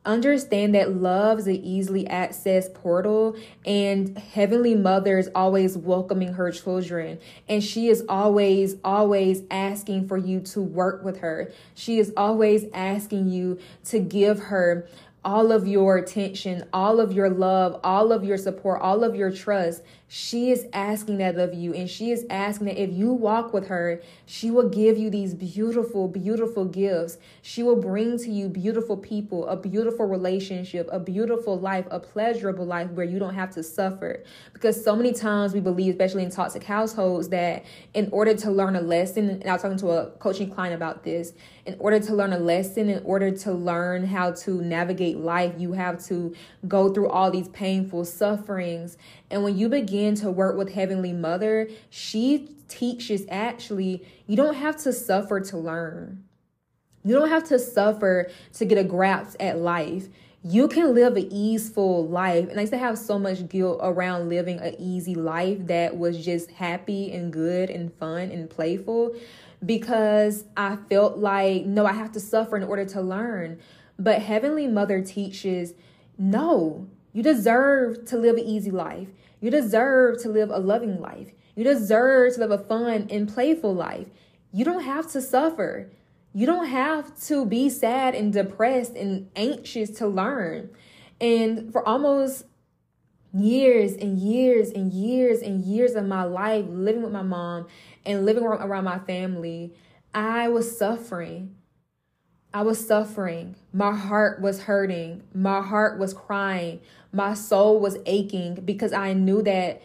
Understand 0.08 0.74
that 0.74 0.96
love 0.96 1.38
is 1.38 1.46
an 1.46 1.62
easily 1.62 2.04
accessed 2.06 2.72
portal 2.72 3.36
and 3.66 4.16
heavenly 4.18 4.74
mother 4.74 5.18
is 5.18 5.28
always 5.34 5.76
welcoming 5.76 6.32
her 6.32 6.50
children 6.50 7.18
and 7.46 7.62
she 7.62 7.88
is 7.88 8.02
always 8.08 8.76
always 8.82 9.42
asking 9.50 10.08
for 10.08 10.16
you 10.16 10.40
to 10.40 10.62
work 10.62 11.04
with 11.04 11.18
her 11.18 11.52
she 11.74 11.98
is 11.98 12.10
always 12.16 12.64
asking 12.72 13.28
you 13.28 13.58
to 13.84 14.00
give 14.00 14.38
her 14.38 14.88
all 15.24 15.52
of 15.52 15.66
your 15.66 15.98
attention, 15.98 16.64
all 16.72 17.00
of 17.00 17.12
your 17.12 17.28
love, 17.28 17.78
all 17.84 18.12
of 18.12 18.24
your 18.24 18.38
support, 18.38 18.80
all 18.80 19.04
of 19.04 19.14
your 19.14 19.30
trust. 19.30 19.82
She 20.10 20.50
is 20.50 20.66
asking 20.72 21.18
that 21.18 21.36
of 21.36 21.52
you. 21.52 21.74
And 21.74 21.88
she 21.88 22.10
is 22.10 22.24
asking 22.30 22.68
that 22.68 22.82
if 22.82 22.90
you 22.90 23.12
walk 23.12 23.52
with 23.52 23.68
her, 23.68 24.00
she 24.24 24.50
will 24.50 24.68
give 24.70 24.96
you 24.96 25.10
these 25.10 25.34
beautiful, 25.34 26.08
beautiful 26.08 26.64
gifts. 26.64 27.18
She 27.42 27.62
will 27.62 27.76
bring 27.76 28.18
to 28.18 28.30
you 28.30 28.48
beautiful 28.48 28.96
people, 28.96 29.46
a 29.46 29.56
beautiful 29.56 30.06
relationship, 30.06 30.88
a 30.90 30.98
beautiful 30.98 31.60
life, 31.60 31.86
a 31.90 32.00
pleasurable 32.00 32.64
life 32.64 32.90
where 32.92 33.04
you 33.04 33.18
don't 33.18 33.34
have 33.34 33.50
to 33.50 33.62
suffer. 33.62 34.24
Because 34.54 34.82
so 34.82 34.96
many 34.96 35.12
times 35.12 35.52
we 35.52 35.60
believe, 35.60 35.92
especially 35.92 36.24
in 36.24 36.30
toxic 36.30 36.64
households, 36.64 37.28
that 37.28 37.66
in 37.92 38.08
order 38.10 38.34
to 38.34 38.50
learn 38.50 38.76
a 38.76 38.80
lesson, 38.80 39.28
and 39.28 39.44
I 39.44 39.52
was 39.52 39.62
talking 39.62 39.78
to 39.78 39.90
a 39.90 40.10
coaching 40.12 40.50
client 40.50 40.74
about 40.74 41.04
this, 41.04 41.34
in 41.66 41.76
order 41.78 42.00
to 42.00 42.14
learn 42.14 42.32
a 42.32 42.38
lesson, 42.38 42.88
in 42.88 43.02
order 43.04 43.30
to 43.30 43.52
learn 43.52 44.06
how 44.06 44.30
to 44.30 44.62
navigate 44.62 45.18
life, 45.18 45.52
you 45.58 45.72
have 45.72 46.02
to 46.06 46.34
go 46.66 46.90
through 46.94 47.10
all 47.10 47.30
these 47.30 47.48
painful 47.48 48.06
sufferings. 48.06 48.96
And 49.30 49.42
when 49.42 49.58
you 49.58 49.68
begin 49.68 50.14
to 50.16 50.30
work 50.30 50.56
with 50.56 50.72
Heavenly 50.72 51.12
Mother, 51.12 51.68
she 51.90 52.56
teaches 52.68 53.24
actually, 53.28 54.04
you 54.26 54.36
don't 54.36 54.54
have 54.54 54.76
to 54.78 54.92
suffer 54.92 55.40
to 55.40 55.58
learn. 55.58 56.24
You 57.04 57.14
don't 57.14 57.28
have 57.28 57.44
to 57.48 57.58
suffer 57.58 58.30
to 58.54 58.64
get 58.64 58.78
a 58.78 58.84
grasp 58.84 59.36
at 59.40 59.58
life. 59.58 60.08
You 60.42 60.68
can 60.68 60.94
live 60.94 61.16
an 61.16 61.28
easeful 61.32 62.06
life. 62.06 62.48
And 62.48 62.58
I 62.58 62.62
used 62.62 62.72
to 62.72 62.78
have 62.78 62.98
so 62.98 63.18
much 63.18 63.48
guilt 63.48 63.80
around 63.82 64.28
living 64.28 64.60
an 64.60 64.74
easy 64.78 65.14
life 65.14 65.66
that 65.66 65.96
was 65.96 66.24
just 66.24 66.50
happy 66.52 67.12
and 67.12 67.32
good 67.32 67.70
and 67.70 67.92
fun 67.94 68.30
and 68.30 68.48
playful 68.48 69.14
because 69.64 70.44
I 70.56 70.76
felt 70.76 71.18
like, 71.18 71.64
no, 71.66 71.86
I 71.86 71.92
have 71.92 72.12
to 72.12 72.20
suffer 72.20 72.56
in 72.56 72.62
order 72.62 72.84
to 72.86 73.00
learn. 73.00 73.58
But 73.98 74.22
Heavenly 74.22 74.68
Mother 74.68 75.02
teaches, 75.02 75.74
no, 76.16 76.88
you 77.18 77.24
deserve 77.24 78.04
to 78.04 78.16
live 78.16 78.36
an 78.36 78.44
easy 78.44 78.70
life. 78.70 79.08
You 79.40 79.50
deserve 79.50 80.22
to 80.22 80.28
live 80.28 80.50
a 80.50 80.58
loving 80.60 81.00
life. 81.00 81.32
You 81.56 81.64
deserve 81.64 82.34
to 82.34 82.40
live 82.46 82.52
a 82.52 82.58
fun 82.58 83.08
and 83.10 83.28
playful 83.28 83.74
life. 83.74 84.06
You 84.52 84.64
don't 84.64 84.84
have 84.84 85.10
to 85.10 85.20
suffer. 85.20 85.90
You 86.32 86.46
don't 86.46 86.66
have 86.66 87.20
to 87.22 87.44
be 87.44 87.70
sad 87.70 88.14
and 88.14 88.32
depressed 88.32 88.94
and 88.94 89.32
anxious 89.34 89.90
to 89.98 90.06
learn. 90.06 90.70
And 91.20 91.72
for 91.72 91.84
almost 91.84 92.44
years 93.34 93.94
and 93.94 94.16
years 94.20 94.70
and 94.70 94.92
years 94.92 95.42
and 95.42 95.64
years 95.64 95.96
of 95.96 96.06
my 96.06 96.22
life 96.22 96.66
living 96.68 97.02
with 97.02 97.10
my 97.10 97.22
mom 97.22 97.66
and 98.06 98.26
living 98.26 98.44
around 98.44 98.84
my 98.84 99.00
family, 99.00 99.74
I 100.14 100.46
was 100.46 100.78
suffering. 100.78 101.56
I 102.52 102.62
was 102.62 102.84
suffering. 102.84 103.56
My 103.72 103.94
heart 103.94 104.40
was 104.40 104.62
hurting. 104.62 105.22
My 105.34 105.60
heart 105.60 105.98
was 105.98 106.14
crying. 106.14 106.80
My 107.12 107.34
soul 107.34 107.78
was 107.78 107.98
aching 108.06 108.54
because 108.56 108.92
I 108.92 109.12
knew 109.12 109.42
that 109.42 109.82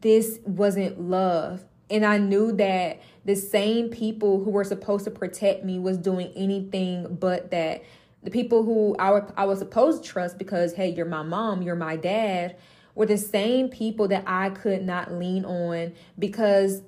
this 0.00 0.38
wasn't 0.44 1.00
love. 1.00 1.64
And 1.90 2.04
I 2.04 2.18
knew 2.18 2.52
that 2.52 3.00
the 3.24 3.36
same 3.36 3.88
people 3.88 4.42
who 4.42 4.50
were 4.50 4.64
supposed 4.64 5.04
to 5.04 5.10
protect 5.10 5.64
me 5.64 5.78
was 5.78 5.98
doing 5.98 6.32
anything 6.34 7.16
but 7.20 7.50
that. 7.50 7.82
The 8.24 8.30
people 8.30 8.62
who 8.62 8.94
I, 8.98 9.22
I 9.36 9.44
was 9.46 9.58
supposed 9.58 10.04
to 10.04 10.08
trust 10.08 10.38
because, 10.38 10.74
hey, 10.74 10.90
you're 10.90 11.06
my 11.06 11.22
mom, 11.22 11.60
you're 11.60 11.74
my 11.74 11.96
dad, 11.96 12.56
were 12.94 13.06
the 13.06 13.18
same 13.18 13.68
people 13.68 14.06
that 14.08 14.22
I 14.26 14.50
could 14.50 14.84
not 14.84 15.12
lean 15.12 15.44
on 15.44 15.92
because 16.18 16.82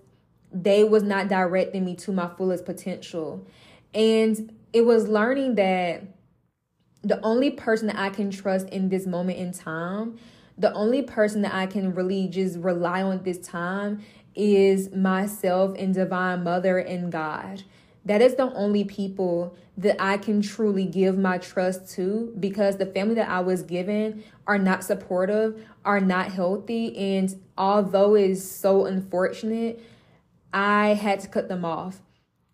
they 0.52 0.84
was 0.84 1.02
not 1.02 1.28
directing 1.28 1.84
me 1.84 1.96
to 1.96 2.12
my 2.12 2.28
fullest 2.36 2.64
potential. 2.64 3.44
And 3.92 4.54
it 4.74 4.84
was 4.84 5.06
learning 5.08 5.54
that 5.54 6.02
the 7.02 7.20
only 7.20 7.50
person 7.50 7.86
that 7.86 7.96
I 7.96 8.10
can 8.10 8.30
trust 8.30 8.68
in 8.70 8.88
this 8.88 9.06
moment 9.06 9.38
in 9.38 9.52
time, 9.52 10.18
the 10.58 10.72
only 10.72 11.00
person 11.00 11.42
that 11.42 11.54
I 11.54 11.66
can 11.66 11.94
really 11.94 12.26
just 12.26 12.58
rely 12.58 13.02
on 13.02 13.22
this 13.22 13.38
time 13.38 14.02
is 14.34 14.90
myself 14.90 15.76
and 15.78 15.94
divine 15.94 16.42
mother 16.42 16.78
and 16.78 17.12
God. 17.12 17.62
That 18.04 18.20
is 18.20 18.34
the 18.34 18.52
only 18.52 18.82
people 18.82 19.56
that 19.78 19.96
I 20.02 20.18
can 20.18 20.42
truly 20.42 20.86
give 20.86 21.16
my 21.16 21.38
trust 21.38 21.94
to 21.94 22.34
because 22.40 22.76
the 22.76 22.86
family 22.86 23.14
that 23.14 23.28
I 23.28 23.40
was 23.40 23.62
given 23.62 24.24
are 24.46 24.58
not 24.58 24.82
supportive, 24.82 25.64
are 25.84 26.00
not 26.00 26.32
healthy. 26.32 26.96
And 26.96 27.40
although 27.56 28.16
it 28.16 28.30
is 28.30 28.50
so 28.50 28.86
unfortunate, 28.86 29.80
I 30.52 30.94
had 30.94 31.20
to 31.20 31.28
cut 31.28 31.48
them 31.48 31.64
off. 31.64 32.00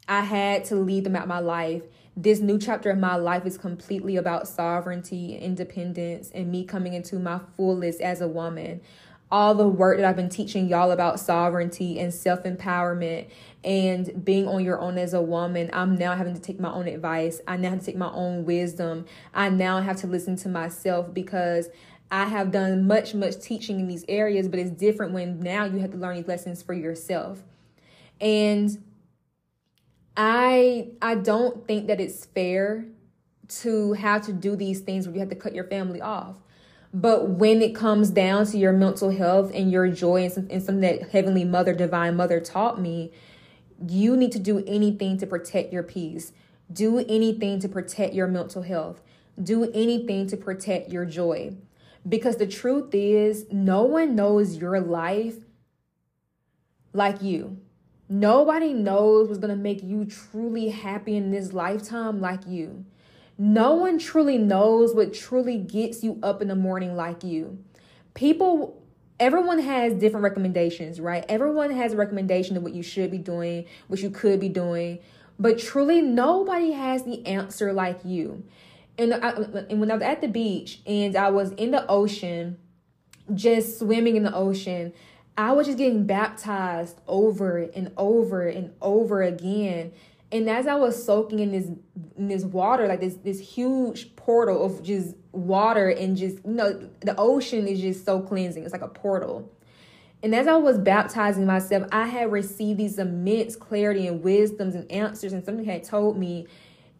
I 0.06 0.20
had 0.20 0.66
to 0.66 0.76
leave 0.76 1.04
them 1.04 1.16
out 1.16 1.28
my 1.28 1.38
life. 1.38 1.82
This 2.16 2.40
new 2.40 2.58
chapter 2.58 2.90
of 2.90 2.98
my 2.98 3.16
life 3.16 3.46
is 3.46 3.56
completely 3.56 4.16
about 4.16 4.48
sovereignty, 4.48 5.36
independence, 5.36 6.30
and 6.34 6.50
me 6.50 6.64
coming 6.64 6.92
into 6.92 7.18
my 7.18 7.40
fullest 7.56 8.00
as 8.00 8.20
a 8.20 8.28
woman 8.28 8.80
all 9.32 9.54
the 9.54 9.68
work 9.68 9.98
that 9.98 10.06
I've 10.06 10.16
been 10.16 10.28
teaching 10.28 10.68
y'all 10.68 10.90
about 10.90 11.20
sovereignty 11.20 12.00
and 12.00 12.12
self 12.12 12.42
empowerment 12.42 13.28
and 13.62 14.24
being 14.24 14.48
on 14.48 14.64
your 14.64 14.80
own 14.80 14.98
as 14.98 15.14
a 15.14 15.22
woman, 15.22 15.70
I'm 15.72 15.94
now 15.94 16.16
having 16.16 16.34
to 16.34 16.40
take 16.40 16.58
my 16.58 16.70
own 16.70 16.88
advice. 16.88 17.40
I 17.46 17.56
now 17.56 17.70
have 17.70 17.80
to 17.80 17.86
take 17.86 17.96
my 17.96 18.10
own 18.10 18.44
wisdom. 18.44 19.06
I 19.32 19.48
now 19.50 19.80
have 19.80 19.96
to 19.98 20.06
listen 20.06 20.36
to 20.36 20.48
myself 20.48 21.12
because 21.14 21.68
I 22.10 22.24
have 22.24 22.50
done 22.50 22.86
much, 22.88 23.14
much 23.14 23.38
teaching 23.40 23.78
in 23.78 23.86
these 23.86 24.04
areas, 24.08 24.48
but 24.48 24.58
it's 24.58 24.70
different 24.70 25.12
when 25.12 25.38
now 25.38 25.64
you 25.64 25.78
have 25.78 25.92
to 25.92 25.96
learn 25.96 26.16
these 26.16 26.26
lessons 26.26 26.60
for 26.60 26.74
yourself. 26.74 27.40
And 28.20 28.82
I 30.16 30.90
I 31.00 31.14
don't 31.14 31.66
think 31.66 31.86
that 31.86 32.00
it's 32.00 32.24
fair 32.26 32.86
to 33.60 33.94
have 33.94 34.24
to 34.26 34.32
do 34.32 34.56
these 34.56 34.80
things 34.80 35.06
where 35.06 35.14
you 35.14 35.20
have 35.20 35.30
to 35.30 35.34
cut 35.34 35.54
your 35.54 35.64
family 35.64 36.00
off. 36.00 36.36
But 36.92 37.30
when 37.30 37.62
it 37.62 37.74
comes 37.74 38.10
down 38.10 38.46
to 38.46 38.58
your 38.58 38.72
mental 38.72 39.10
health 39.10 39.52
and 39.54 39.70
your 39.70 39.88
joy 39.88 40.24
and, 40.24 40.32
some, 40.32 40.48
and 40.50 40.62
something 40.62 40.80
that 40.80 41.10
Heavenly 41.10 41.44
Mother, 41.44 41.72
Divine 41.72 42.16
Mother 42.16 42.40
taught 42.40 42.80
me, 42.80 43.12
you 43.86 44.16
need 44.16 44.32
to 44.32 44.40
do 44.40 44.64
anything 44.66 45.16
to 45.18 45.26
protect 45.26 45.72
your 45.72 45.84
peace. 45.84 46.32
Do 46.72 46.98
anything 46.98 47.60
to 47.60 47.68
protect 47.68 48.14
your 48.14 48.26
mental 48.26 48.62
health. 48.62 49.00
Do 49.40 49.70
anything 49.72 50.26
to 50.28 50.36
protect 50.36 50.90
your 50.90 51.04
joy. 51.04 51.54
Because 52.08 52.36
the 52.36 52.46
truth 52.46 52.92
is, 52.92 53.46
no 53.50 53.82
one 53.82 54.16
knows 54.16 54.56
your 54.56 54.80
life 54.80 55.36
like 56.92 57.22
you. 57.22 57.58
Nobody 58.12 58.74
knows 58.74 59.28
what's 59.28 59.38
going 59.38 59.56
to 59.56 59.62
make 59.62 59.84
you 59.84 60.04
truly 60.04 60.70
happy 60.70 61.16
in 61.16 61.30
this 61.30 61.52
lifetime 61.52 62.20
like 62.20 62.44
you. 62.44 62.84
No 63.38 63.74
one 63.74 64.00
truly 64.00 64.36
knows 64.36 64.96
what 64.96 65.14
truly 65.14 65.58
gets 65.58 66.02
you 66.02 66.18
up 66.20 66.42
in 66.42 66.48
the 66.48 66.56
morning 66.56 66.96
like 66.96 67.22
you. 67.22 67.62
People, 68.14 68.82
everyone 69.20 69.60
has 69.60 69.94
different 69.94 70.24
recommendations, 70.24 71.00
right? 71.00 71.24
Everyone 71.28 71.70
has 71.70 71.92
a 71.92 71.96
recommendation 71.96 72.56
of 72.56 72.64
what 72.64 72.74
you 72.74 72.82
should 72.82 73.12
be 73.12 73.18
doing, 73.18 73.66
what 73.86 74.00
you 74.00 74.10
could 74.10 74.40
be 74.40 74.48
doing, 74.48 74.98
but 75.38 75.60
truly 75.60 76.02
nobody 76.02 76.72
has 76.72 77.04
the 77.04 77.24
answer 77.24 77.72
like 77.72 78.00
you. 78.04 78.42
And, 78.98 79.14
I, 79.14 79.30
and 79.70 79.78
when 79.78 79.88
I 79.88 79.94
was 79.94 80.02
at 80.02 80.20
the 80.20 80.28
beach 80.28 80.80
and 80.84 81.14
I 81.14 81.30
was 81.30 81.52
in 81.52 81.70
the 81.70 81.86
ocean, 81.86 82.58
just 83.32 83.78
swimming 83.78 84.16
in 84.16 84.24
the 84.24 84.34
ocean, 84.34 84.92
I 85.40 85.52
was 85.52 85.66
just 85.66 85.78
getting 85.78 86.04
baptized 86.04 87.00
over 87.06 87.58
and 87.58 87.92
over 87.96 88.46
and 88.46 88.72
over 88.80 89.22
again 89.22 89.92
and 90.32 90.48
as 90.48 90.66
I 90.66 90.76
was 90.76 91.02
soaking 91.02 91.40
in 91.40 91.52
this 91.52 91.66
in 92.16 92.28
this 92.28 92.44
water, 92.44 92.86
like 92.86 93.00
this 93.00 93.14
this 93.16 93.40
huge 93.40 94.14
portal 94.16 94.64
of 94.64 94.82
just 94.82 95.16
water 95.32 95.88
and 95.88 96.16
just 96.16 96.36
you 96.44 96.52
know 96.52 96.88
the 97.00 97.14
ocean 97.18 97.66
is 97.66 97.80
just 97.80 98.04
so 98.04 98.20
cleansing. 98.20 98.62
It's 98.62 98.72
like 98.72 98.82
a 98.82 98.88
portal. 98.88 99.50
And 100.22 100.34
as 100.34 100.46
I 100.46 100.56
was 100.56 100.78
baptizing 100.78 101.46
myself, 101.46 101.88
I 101.90 102.06
had 102.06 102.30
received 102.30 102.78
these 102.78 102.98
immense 102.98 103.56
clarity 103.56 104.06
and 104.06 104.22
wisdoms 104.22 104.74
and 104.74 104.90
answers, 104.92 105.32
and 105.32 105.44
something 105.44 105.64
had 105.64 105.82
told 105.82 106.18
me 106.18 106.46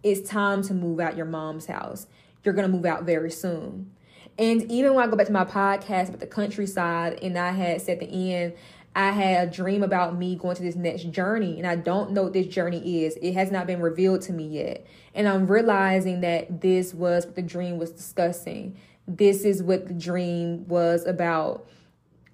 it's 0.02 0.28
time 0.28 0.62
to 0.62 0.74
move 0.74 0.98
out 1.00 1.16
your 1.16 1.26
mom's 1.26 1.66
house. 1.66 2.06
You're 2.42 2.54
gonna 2.54 2.68
move 2.68 2.86
out 2.86 3.04
very 3.04 3.30
soon. 3.30 3.92
And 4.40 4.72
even 4.72 4.94
when 4.94 5.06
I 5.06 5.10
go 5.10 5.16
back 5.16 5.26
to 5.26 5.32
my 5.32 5.44
podcast 5.44 6.08
about 6.08 6.20
the 6.20 6.26
countryside, 6.26 7.18
and 7.22 7.38
I 7.38 7.50
had 7.50 7.82
said 7.82 8.00
the 8.00 8.32
end, 8.34 8.54
I 8.96 9.10
had 9.10 9.46
a 9.46 9.50
dream 9.50 9.82
about 9.82 10.16
me 10.16 10.34
going 10.34 10.56
to 10.56 10.62
this 10.62 10.76
next 10.76 11.10
journey, 11.10 11.58
and 11.58 11.66
I 11.66 11.76
don't 11.76 12.12
know 12.12 12.22
what 12.22 12.32
this 12.32 12.46
journey 12.46 13.04
is. 13.04 13.16
It 13.20 13.34
has 13.34 13.52
not 13.52 13.66
been 13.66 13.82
revealed 13.82 14.22
to 14.22 14.32
me 14.32 14.48
yet. 14.48 14.86
And 15.14 15.28
I'm 15.28 15.46
realizing 15.46 16.22
that 16.22 16.62
this 16.62 16.94
was 16.94 17.26
what 17.26 17.36
the 17.36 17.42
dream 17.42 17.78
was 17.78 17.90
discussing. 17.90 18.78
This 19.06 19.44
is 19.44 19.62
what 19.62 19.88
the 19.88 19.94
dream 19.94 20.66
was 20.68 21.06
about. 21.06 21.68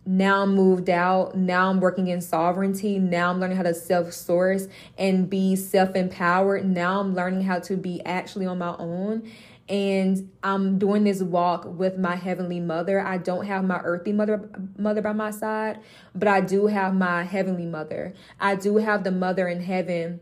now 0.06 0.42
I'm 0.44 0.54
moved 0.54 0.88
out. 0.88 1.36
Now 1.36 1.68
I'm 1.68 1.80
working 1.80 2.06
in 2.06 2.20
sovereignty. 2.20 3.00
Now 3.00 3.30
I'm 3.30 3.40
learning 3.40 3.56
how 3.56 3.64
to 3.64 3.74
self 3.74 4.12
source 4.12 4.68
and 4.96 5.28
be 5.28 5.56
self 5.56 5.96
empowered. 5.96 6.64
Now 6.64 7.00
I'm 7.00 7.14
learning 7.16 7.42
how 7.42 7.58
to 7.60 7.76
be 7.76 8.00
actually 8.06 8.46
on 8.46 8.58
my 8.58 8.76
own. 8.78 9.28
And 9.68 10.30
I'm 10.42 10.78
doing 10.78 11.04
this 11.04 11.22
walk 11.22 11.64
with 11.64 11.98
my 11.98 12.14
heavenly 12.14 12.60
mother. 12.60 13.00
I 13.00 13.18
don't 13.18 13.46
have 13.46 13.64
my 13.64 13.80
earthly 13.82 14.12
mother 14.12 14.48
mother 14.78 15.02
by 15.02 15.12
my 15.12 15.32
side, 15.32 15.80
but 16.14 16.28
I 16.28 16.40
do 16.40 16.68
have 16.68 16.94
my 16.94 17.24
heavenly 17.24 17.66
mother. 17.66 18.14
I 18.38 18.54
do 18.54 18.76
have 18.76 19.02
the 19.02 19.10
mother 19.10 19.48
in 19.48 19.62
heaven 19.62 20.20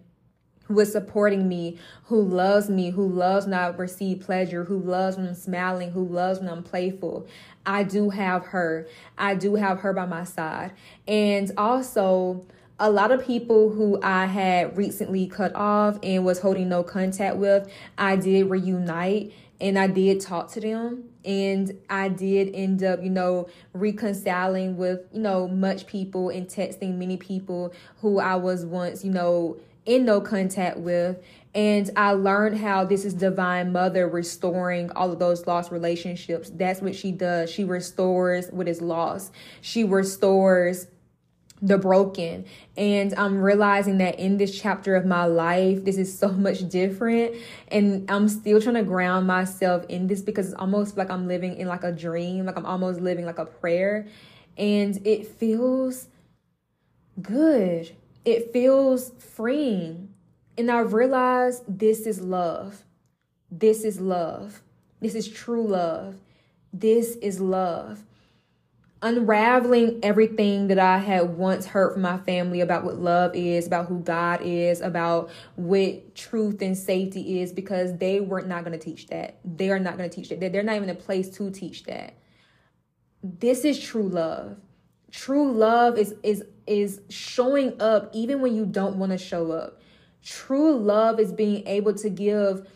who 0.66 0.80
is 0.80 0.92
supporting 0.92 1.46
me, 1.46 1.78
who 2.04 2.22
loves 2.22 2.70
me, 2.70 2.90
who 2.90 3.06
loves 3.06 3.44
when 3.46 3.54
I 3.54 3.68
receive 3.68 4.20
pleasure, 4.20 4.64
who 4.64 4.78
loves 4.78 5.16
when 5.16 5.28
I'm 5.28 5.34
smiling, 5.34 5.90
who 5.90 6.06
loves 6.06 6.40
when 6.40 6.48
I'm 6.48 6.62
playful. 6.62 7.26
I 7.66 7.82
do 7.82 8.10
have 8.10 8.46
her. 8.46 8.86
I 9.18 9.34
do 9.34 9.56
have 9.56 9.80
her 9.80 9.92
by 9.92 10.06
my 10.06 10.24
side. 10.24 10.72
And 11.06 11.52
also, 11.58 12.46
a 12.78 12.90
lot 12.90 13.12
of 13.12 13.24
people 13.24 13.70
who 13.70 14.00
I 14.02 14.26
had 14.26 14.76
recently 14.76 15.26
cut 15.26 15.54
off 15.54 15.98
and 16.02 16.24
was 16.24 16.40
holding 16.40 16.68
no 16.68 16.82
contact 16.82 17.36
with, 17.36 17.70
I 17.96 18.16
did 18.16 18.50
reunite 18.50 19.32
and 19.60 19.78
I 19.78 19.86
did 19.86 20.20
talk 20.20 20.50
to 20.52 20.60
them 20.60 21.04
and 21.24 21.78
I 21.88 22.08
did 22.08 22.54
end 22.54 22.82
up, 22.82 23.02
you 23.02 23.10
know, 23.10 23.48
reconciling 23.72 24.76
with, 24.76 25.06
you 25.12 25.20
know, 25.20 25.46
much 25.46 25.86
people 25.86 26.30
and 26.30 26.48
texting 26.48 26.96
many 26.96 27.16
people 27.16 27.72
who 28.00 28.18
I 28.18 28.34
was 28.34 28.66
once, 28.66 29.04
you 29.04 29.12
know, 29.12 29.56
in 29.86 30.04
no 30.04 30.20
contact 30.20 30.78
with. 30.78 31.22
And 31.54 31.88
I 31.94 32.12
learned 32.12 32.58
how 32.58 32.84
this 32.84 33.04
is 33.04 33.14
Divine 33.14 33.70
Mother 33.70 34.08
restoring 34.08 34.90
all 34.92 35.12
of 35.12 35.20
those 35.20 35.46
lost 35.46 35.70
relationships. 35.70 36.50
That's 36.50 36.80
what 36.80 36.96
she 36.96 37.12
does. 37.12 37.48
She 37.48 37.62
restores 37.62 38.48
what 38.50 38.66
is 38.66 38.82
lost. 38.82 39.32
She 39.60 39.84
restores 39.84 40.88
the 41.64 41.78
broken. 41.78 42.44
And 42.76 43.14
I'm 43.16 43.40
realizing 43.40 43.98
that 43.98 44.20
in 44.20 44.36
this 44.36 44.56
chapter 44.56 44.94
of 44.94 45.06
my 45.06 45.24
life, 45.24 45.84
this 45.84 45.96
is 45.96 46.16
so 46.16 46.28
much 46.46 46.68
different. 46.68 47.34
And 47.68 48.10
I'm 48.10 48.28
still 48.28 48.60
trying 48.60 48.76
to 48.76 48.82
ground 48.82 49.26
myself 49.26 49.84
in 49.88 50.06
this 50.06 50.20
because 50.20 50.52
it's 50.52 50.60
almost 50.60 50.96
like 50.96 51.10
I'm 51.10 51.26
living 51.26 51.56
in 51.56 51.66
like 51.66 51.84
a 51.84 51.92
dream, 51.92 52.46
like 52.46 52.56
I'm 52.56 52.66
almost 52.66 53.00
living 53.00 53.24
like 53.24 53.38
a 53.38 53.46
prayer. 53.46 54.06
And 54.56 55.04
it 55.06 55.26
feels 55.26 56.08
good 57.20 57.90
it 58.24 58.52
feels 58.52 59.10
freeing. 59.18 60.14
And 60.56 60.70
I 60.70 60.80
realize 60.80 61.62
this 61.68 62.06
is 62.06 62.20
love. 62.20 62.84
This 63.50 63.84
is 63.84 64.00
love. 64.00 64.62
This 65.00 65.14
is 65.14 65.28
true 65.28 65.66
love. 65.66 66.16
This 66.72 67.16
is 67.16 67.40
love. 67.40 68.04
Unraveling 69.04 70.00
everything 70.02 70.68
that 70.68 70.78
I 70.78 70.96
had 70.96 71.36
once 71.36 71.66
heard 71.66 71.92
from 71.92 72.00
my 72.00 72.16
family 72.16 72.62
about 72.62 72.84
what 72.84 72.98
love 72.98 73.32
is, 73.34 73.66
about 73.66 73.86
who 73.86 74.00
God 74.00 74.40
is, 74.42 74.80
about 74.80 75.28
what 75.56 76.14
truth 76.14 76.62
and 76.62 76.74
safety 76.74 77.42
is, 77.42 77.52
because 77.52 77.98
they 77.98 78.20
were 78.20 78.40
not 78.40 78.64
going 78.64 78.72
to 78.72 78.82
teach 78.82 79.08
that. 79.08 79.38
They 79.44 79.68
are 79.68 79.78
not 79.78 79.98
going 79.98 80.08
to 80.08 80.16
teach 80.16 80.30
that. 80.30 80.40
They're 80.40 80.62
not 80.62 80.76
even 80.76 80.88
a 80.88 80.94
place 80.94 81.28
to 81.36 81.50
teach 81.50 81.84
that. 81.84 82.14
This 83.22 83.66
is 83.66 83.78
true 83.78 84.08
love. 84.08 84.56
True 85.10 85.52
love 85.52 85.98
is 85.98 86.14
is 86.22 86.42
is 86.66 87.02
showing 87.10 87.80
up 87.82 88.10
even 88.14 88.40
when 88.40 88.56
you 88.56 88.64
don't 88.64 88.96
want 88.96 89.12
to 89.12 89.18
show 89.18 89.52
up. 89.52 89.82
True 90.22 90.78
love 90.78 91.20
is 91.20 91.30
being 91.30 91.66
able 91.68 91.92
to 91.92 92.08
give 92.08 92.66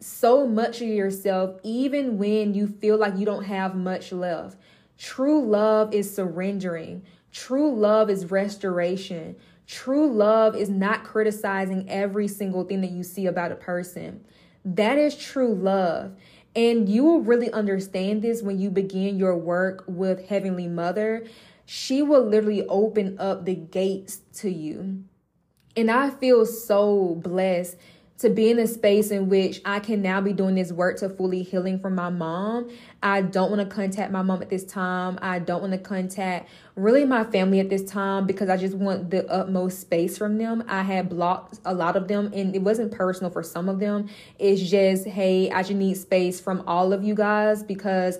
so 0.00 0.46
much 0.46 0.80
of 0.82 0.88
yourself 0.88 1.58
even 1.62 2.18
when 2.18 2.52
you 2.54 2.66
feel 2.66 2.98
like 2.98 3.16
you 3.16 3.24
don't 3.24 3.44
have 3.44 3.76
much 3.76 4.10
left. 4.10 4.56
True 5.02 5.44
love 5.44 5.92
is 5.92 6.14
surrendering. 6.14 7.02
True 7.32 7.74
love 7.74 8.08
is 8.08 8.30
restoration. 8.30 9.36
True 9.66 10.12
love 10.12 10.54
is 10.54 10.70
not 10.70 11.04
criticizing 11.04 11.88
every 11.90 12.28
single 12.28 12.64
thing 12.64 12.80
that 12.82 12.92
you 12.92 13.02
see 13.02 13.26
about 13.26 13.52
a 13.52 13.56
person. 13.56 14.24
That 14.64 14.98
is 14.98 15.16
true 15.16 15.54
love. 15.54 16.14
And 16.54 16.88
you 16.88 17.04
will 17.04 17.20
really 17.20 17.50
understand 17.50 18.22
this 18.22 18.42
when 18.42 18.58
you 18.58 18.70
begin 18.70 19.18
your 19.18 19.36
work 19.36 19.84
with 19.88 20.28
Heavenly 20.28 20.68
Mother 20.68 21.24
she 21.64 22.02
will 22.02 22.24
literally 22.24 22.66
open 22.66 23.16
up 23.18 23.44
the 23.44 23.54
gates 23.54 24.20
to 24.34 24.50
you. 24.50 25.04
And 25.76 25.90
I 25.90 26.10
feel 26.10 26.44
so 26.44 27.14
blessed 27.22 27.76
to 28.22 28.30
be 28.30 28.50
in 28.50 28.58
a 28.58 28.66
space 28.66 29.10
in 29.10 29.28
which 29.28 29.60
I 29.64 29.78
can 29.78 30.00
now 30.00 30.20
be 30.20 30.32
doing 30.32 30.54
this 30.54 30.72
work 30.72 30.98
to 30.98 31.08
fully 31.08 31.42
healing 31.42 31.78
from 31.78 31.94
my 31.94 32.08
mom. 32.08 32.70
I 33.02 33.22
don't 33.22 33.50
want 33.50 33.68
to 33.68 33.74
contact 33.74 34.10
my 34.10 34.22
mom 34.22 34.40
at 34.42 34.48
this 34.48 34.64
time. 34.64 35.18
I 35.20 35.38
don't 35.38 35.60
want 35.60 35.72
to 35.72 35.78
contact 35.78 36.48
really 36.76 37.04
my 37.04 37.24
family 37.24 37.60
at 37.60 37.68
this 37.68 37.84
time 37.84 38.26
because 38.26 38.48
I 38.48 38.56
just 38.56 38.74
want 38.74 39.10
the 39.10 39.28
utmost 39.30 39.80
space 39.80 40.16
from 40.16 40.38
them. 40.38 40.64
I 40.68 40.82
had 40.82 41.08
blocked 41.08 41.58
a 41.64 41.74
lot 41.74 41.96
of 41.96 42.08
them 42.08 42.30
and 42.32 42.54
it 42.54 42.62
wasn't 42.62 42.92
personal 42.92 43.30
for 43.30 43.42
some 43.42 43.68
of 43.68 43.78
them. 43.78 44.08
It's 44.38 44.62
just, 44.62 45.06
hey, 45.06 45.50
I 45.50 45.62
just 45.62 45.74
need 45.74 45.96
space 45.96 46.40
from 46.40 46.62
all 46.66 46.92
of 46.92 47.04
you 47.04 47.14
guys 47.14 47.62
because 47.62 48.18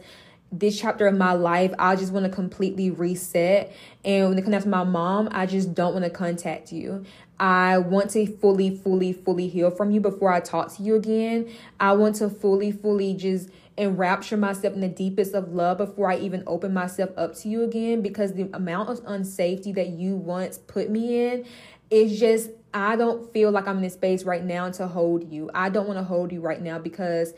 this 0.52 0.78
chapter 0.78 1.06
of 1.06 1.16
my 1.16 1.32
life, 1.32 1.72
I 1.78 1.96
just 1.96 2.12
want 2.12 2.26
to 2.26 2.30
completely 2.30 2.90
reset. 2.90 3.72
And 4.04 4.28
when 4.28 4.38
it 4.38 4.42
comes 4.42 4.64
to 4.64 4.68
my 4.68 4.84
mom, 4.84 5.30
I 5.32 5.46
just 5.46 5.74
don't 5.74 5.94
want 5.94 6.04
to 6.04 6.10
contact 6.10 6.72
you. 6.72 7.04
I 7.42 7.78
want 7.78 8.10
to 8.10 8.24
fully, 8.24 8.70
fully, 8.76 9.12
fully 9.12 9.48
heal 9.48 9.72
from 9.72 9.90
you 9.90 10.00
before 10.00 10.32
I 10.32 10.38
talk 10.38 10.72
to 10.76 10.82
you 10.84 10.94
again. 10.94 11.52
I 11.80 11.92
want 11.92 12.14
to 12.16 12.30
fully, 12.30 12.70
fully 12.70 13.14
just 13.14 13.50
enrapture 13.76 14.36
myself 14.36 14.74
in 14.74 14.80
the 14.80 14.88
deepest 14.88 15.34
of 15.34 15.52
love 15.52 15.78
before 15.78 16.08
I 16.08 16.18
even 16.18 16.44
open 16.46 16.72
myself 16.72 17.10
up 17.16 17.34
to 17.38 17.48
you 17.48 17.64
again 17.64 18.00
because 18.00 18.34
the 18.34 18.48
amount 18.54 18.90
of 18.90 19.04
unsafety 19.06 19.74
that 19.74 19.88
you 19.88 20.14
once 20.14 20.58
put 20.58 20.88
me 20.88 21.26
in 21.26 21.44
is 21.90 22.20
just 22.20 22.50
I 22.72 22.94
don't 22.94 23.32
feel 23.32 23.50
like 23.50 23.66
I'm 23.66 23.78
in 23.78 23.84
a 23.86 23.90
space 23.90 24.22
right 24.22 24.44
now 24.44 24.70
to 24.70 24.86
hold 24.86 25.32
you. 25.32 25.50
I 25.52 25.68
don't 25.68 25.88
want 25.88 25.98
to 25.98 26.04
hold 26.04 26.30
you 26.30 26.40
right 26.40 26.62
now 26.62 26.78
because 26.78 27.34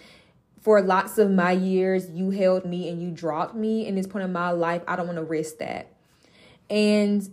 for 0.61 0.83
lots 0.83 1.17
of 1.17 1.31
my 1.31 1.53
years, 1.53 2.11
you 2.11 2.29
held 2.29 2.67
me 2.67 2.91
and 2.91 3.01
you 3.01 3.11
dropped 3.11 3.55
me 3.55 3.87
in 3.87 3.95
this 3.95 4.07
point 4.07 4.27
in 4.27 4.33
my 4.35 4.51
life. 4.51 4.83
I 4.87 4.97
don't 4.97 5.07
want 5.07 5.17
to 5.17 5.25
risk 5.25 5.59
that. 5.59 5.91
And 6.69 7.27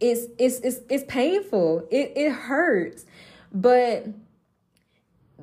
it's 0.00 0.26
it's 0.38 0.60
it's 0.60 0.80
it's 0.88 1.04
painful. 1.08 1.86
It 1.90 2.12
it 2.16 2.32
hurts. 2.32 3.06
But 3.52 4.06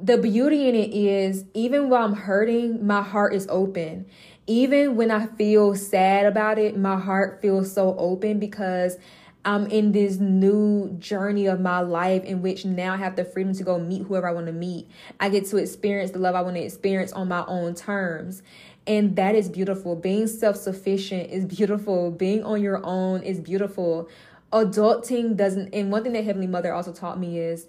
the 0.01 0.17
beauty 0.17 0.67
in 0.69 0.75
it 0.75 0.93
is 0.93 1.45
even 1.53 1.89
while 1.89 2.05
I'm 2.05 2.13
hurting, 2.13 2.85
my 2.85 3.01
heart 3.01 3.33
is 3.33 3.47
open. 3.49 4.05
Even 4.45 4.95
when 4.95 5.09
I 5.09 5.27
feel 5.27 5.75
sad 5.75 6.25
about 6.25 6.57
it, 6.59 6.77
my 6.77 6.99
heart 6.99 7.41
feels 7.41 7.71
so 7.71 7.95
open 7.97 8.39
because 8.39 8.97
I'm 9.45 9.67
in 9.67 9.91
this 9.91 10.19
new 10.19 10.95
journey 10.99 11.47
of 11.47 11.59
my 11.59 11.79
life 11.79 12.23
in 12.23 12.41
which 12.41 12.65
now 12.65 12.93
I 12.93 12.97
have 12.97 13.15
the 13.15 13.25
freedom 13.25 13.53
to 13.53 13.63
go 13.63 13.77
meet 13.77 14.03
whoever 14.03 14.27
I 14.27 14.31
want 14.31 14.47
to 14.47 14.53
meet. 14.53 14.89
I 15.19 15.29
get 15.29 15.45
to 15.47 15.57
experience 15.57 16.11
the 16.11 16.19
love 16.19 16.35
I 16.35 16.41
want 16.41 16.55
to 16.55 16.61
experience 16.61 17.11
on 17.11 17.27
my 17.27 17.45
own 17.45 17.75
terms. 17.75 18.41
And 18.87 19.15
that 19.15 19.35
is 19.35 19.49
beautiful. 19.49 19.95
Being 19.95 20.27
self 20.27 20.57
sufficient 20.57 21.29
is 21.29 21.45
beautiful. 21.45 22.11
Being 22.11 22.43
on 22.43 22.61
your 22.61 22.85
own 22.85 23.21
is 23.23 23.39
beautiful. 23.39 24.09
Adulting 24.53 25.35
doesn't, 25.35 25.73
and 25.73 25.91
one 25.91 26.03
thing 26.03 26.13
that 26.13 26.23
Heavenly 26.23 26.47
Mother 26.47 26.73
also 26.73 26.93
taught 26.93 27.19
me 27.19 27.39
is 27.39 27.67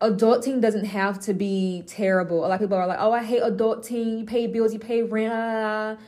adulting 0.00 0.60
doesn't 0.60 0.84
have 0.86 1.18
to 1.20 1.34
be 1.34 1.84
terrible. 1.86 2.44
A 2.44 2.48
lot 2.48 2.54
of 2.54 2.60
people 2.60 2.76
are 2.76 2.86
like, 2.86 2.98
oh, 3.00 3.12
I 3.12 3.22
hate 3.22 3.42
adulting. 3.42 4.20
You 4.20 4.24
pay 4.24 4.46
bills, 4.46 4.72
you 4.72 4.78
pay 4.78 5.02
rent. 5.02 5.98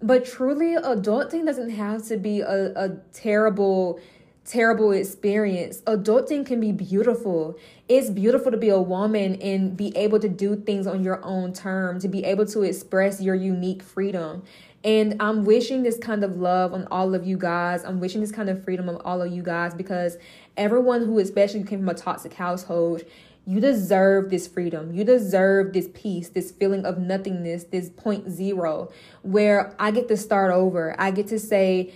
But 0.00 0.24
truly, 0.24 0.76
adulting 0.76 1.44
doesn't 1.44 1.70
have 1.70 2.06
to 2.08 2.16
be 2.16 2.40
a, 2.40 2.72
a 2.74 2.96
terrible, 3.12 4.00
terrible 4.44 4.92
experience. 4.92 5.80
Adulting 5.82 6.46
can 6.46 6.60
be 6.60 6.72
beautiful. 6.72 7.58
It's 7.88 8.10
beautiful 8.10 8.50
to 8.50 8.56
be 8.56 8.68
a 8.68 8.80
woman 8.80 9.36
and 9.42 9.76
be 9.76 9.96
able 9.96 10.20
to 10.20 10.28
do 10.28 10.56
things 10.56 10.86
on 10.86 11.02
your 11.02 11.24
own 11.24 11.52
terms, 11.52 12.02
to 12.02 12.08
be 12.08 12.24
able 12.24 12.46
to 12.46 12.62
express 12.62 13.20
your 13.20 13.34
unique 13.34 13.82
freedom. 13.82 14.44
And 14.88 15.16
I'm 15.20 15.44
wishing 15.44 15.82
this 15.82 15.98
kind 15.98 16.24
of 16.24 16.38
love 16.38 16.72
on 16.72 16.88
all 16.90 17.14
of 17.14 17.26
you 17.26 17.36
guys. 17.36 17.84
I'm 17.84 18.00
wishing 18.00 18.22
this 18.22 18.32
kind 18.32 18.48
of 18.48 18.64
freedom 18.64 18.88
on 18.88 18.96
all 19.02 19.20
of 19.20 19.30
you 19.30 19.42
guys 19.42 19.74
because 19.74 20.16
everyone 20.56 21.04
who 21.04 21.18
especially 21.18 21.62
came 21.62 21.80
from 21.80 21.90
a 21.90 21.94
toxic 21.94 22.32
household, 22.32 23.02
you 23.44 23.60
deserve 23.60 24.30
this 24.30 24.48
freedom. 24.48 24.94
You 24.94 25.04
deserve 25.04 25.74
this 25.74 25.90
peace, 25.92 26.30
this 26.30 26.50
feeling 26.50 26.86
of 26.86 26.96
nothingness, 26.96 27.64
this 27.64 27.90
point 27.90 28.30
zero, 28.30 28.90
where 29.20 29.74
I 29.78 29.90
get 29.90 30.08
to 30.08 30.16
start 30.16 30.54
over. 30.54 30.98
I 30.98 31.10
get 31.10 31.26
to 31.26 31.38
say, 31.38 31.92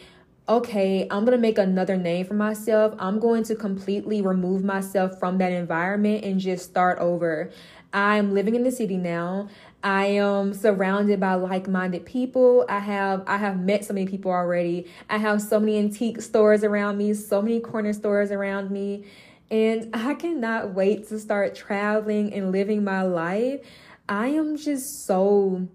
okay, 0.47 1.07
I'm 1.11 1.25
going 1.25 1.35
to 1.35 1.41
make 1.41 1.57
another 1.57 1.97
name 1.97 2.27
for 2.27 2.35
myself. 2.35 2.95
I'm 2.99 3.19
going 3.21 3.45
to 3.45 3.55
completely 3.55 4.21
remove 4.21 4.65
myself 4.65 5.19
from 5.19 5.39
that 5.39 5.53
environment 5.53 6.25
and 6.27 6.39
just 6.39 6.67
start 6.67 6.99
over. 6.99 7.51
I'm 7.95 8.33
living 8.35 8.55
in 8.55 8.65
the 8.65 8.71
city 8.71 8.97
now. 8.97 9.49
I 9.85 10.07
am 10.07 10.55
surrounded 10.55 11.19
by 11.19 11.35
like-minded 11.35 12.07
people. 12.07 12.65
I 12.69 12.79
have 12.79 13.25
I 13.27 13.37
have 13.37 13.61
met 13.61 13.85
so 13.85 13.95
many 13.95 14.07
people 14.07 14.31
already. 14.31 14.87
I 15.11 15.19
have 15.19 15.43
so 15.43 15.59
many 15.59 15.79
antique 15.79 16.23
stores 16.23 16.63
around 16.63 16.99
me, 16.99 17.15
so 17.15 17.43
many 17.43 17.59
corner 17.61 17.93
stores 17.93 18.31
around 18.31 18.71
me. 18.71 19.05
And 19.51 19.91
I 19.93 20.15
cannot 20.15 20.73
wait 20.73 21.09
to 21.09 21.19
start 21.19 21.55
traveling 21.55 22.33
and 22.33 22.53
living 22.53 22.85
my 22.85 23.03
life. 23.03 23.61
I 24.09 24.29
am 24.29 24.57
just 24.57 25.05
so, 25.05 25.69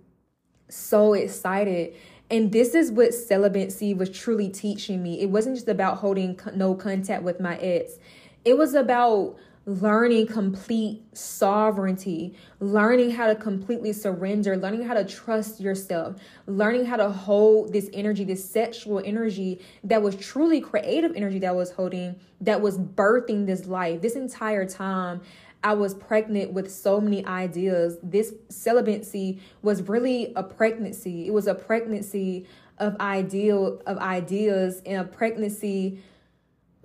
so 0.70 1.14
excited. 1.14 1.93
And 2.30 2.51
this 2.51 2.76
is 2.76 2.91
what 2.91 3.14
celibacy 3.14 3.93
was 3.93 4.10
truly 4.10 4.49
teaching 4.49 5.03
me. 5.03 5.22
It 5.22 5.30
wasn't 5.30 5.55
just 5.55 5.68
about 5.68 5.97
holding 5.97 6.39
no 6.55 6.76
contact 6.76 7.24
with 7.24 7.39
my 7.39 7.58
ex, 7.58 7.99
it 8.43 8.58
was 8.58 8.74
about 8.74 9.36
learning 9.68 10.26
complete 10.26 11.03
sovereignty, 11.13 12.34
learning 12.61 13.11
how 13.11 13.28
to 13.28 13.36
completely 13.36 13.91
surrender, 13.91 14.55
learning 14.55 14.82
how 14.82 14.93
to 14.93 15.03
trust 15.03 15.59
yourself, 15.59 16.15
learning 16.45 16.86
how 16.86 16.95
to 16.95 17.09
hold 17.09 17.74
this 17.74 17.89
energy, 17.91 18.24
this 18.24 18.49
sexual 18.49 19.01
energy 19.03 19.59
that 19.84 20.01
was 20.01 20.15
truly 20.15 20.61
creative 20.61 21.13
energy 21.18 21.38
that 21.38 21.53
was 21.53 21.70
holding, 21.72 22.15
that 22.39 22.61
was 22.61 22.78
birthing 22.78 23.45
this 23.45 23.65
life. 23.65 24.01
This 24.01 24.15
entire 24.15 24.65
time, 24.65 25.20
I 25.61 25.74
was 25.74 25.93
pregnant 25.93 26.53
with 26.53 26.72
so 26.72 27.01
many 27.01 27.26
ideas. 27.26 27.97
This 28.01 28.34
celibacy 28.47 29.41
was 29.63 29.82
really 29.89 30.32
a 30.38 30.43
pregnancy. 30.43 31.28
It 31.28 31.34
was 31.34 31.45
a 31.45 31.53
pregnancy 31.53 32.47
of 32.78 32.95
ideal 33.01 33.82
of 33.86 33.97
ideas 33.97 34.82
and 34.86 35.01
a 35.01 35.03
pregnancy 35.03 36.01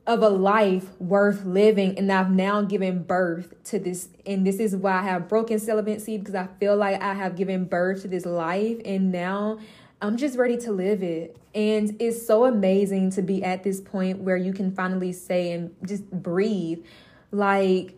of 0.07 0.23
a 0.23 0.29
life 0.29 1.01
worth 1.01 1.45
living 1.45 1.97
and 1.97 2.11
I've 2.11 2.31
now 2.31 2.63
given 2.63 3.05
birth 3.05 3.55
to 3.65 3.79
this 3.79 4.09
and 4.27 4.45
this 4.45 4.59
is 4.59 4.75
why 4.75 4.99
I 4.99 5.03
have 5.03 5.29
broken 5.29 5.61
celibacy 5.61 6.19
because 6.19 6.35
I 6.35 6.49
feel 6.59 6.77
like 6.77 7.01
I 7.01 7.15
have 7.15 7.37
given 7.37 7.67
birth 7.67 8.03
to 8.03 8.09
this 8.09 8.27
life 8.27 8.79
and 8.85 9.13
now 9.13 9.61
I'm 10.03 10.17
just 10.17 10.37
ready 10.37 10.57
to 10.59 10.73
live 10.73 11.05
it. 11.05 11.37
And 11.55 11.97
it's 12.01 12.27
so 12.27 12.45
amazing 12.45 13.11
to 13.11 13.23
be 13.23 13.45
at 13.45 13.63
this 13.63 13.81
point 13.81 14.19
where 14.19 14.37
you 14.37 14.53
can 14.53 14.75
finally 14.75 15.13
say 15.13 15.53
and 15.53 15.73
just 15.87 16.11
breathe 16.11 16.85
like 17.31 17.97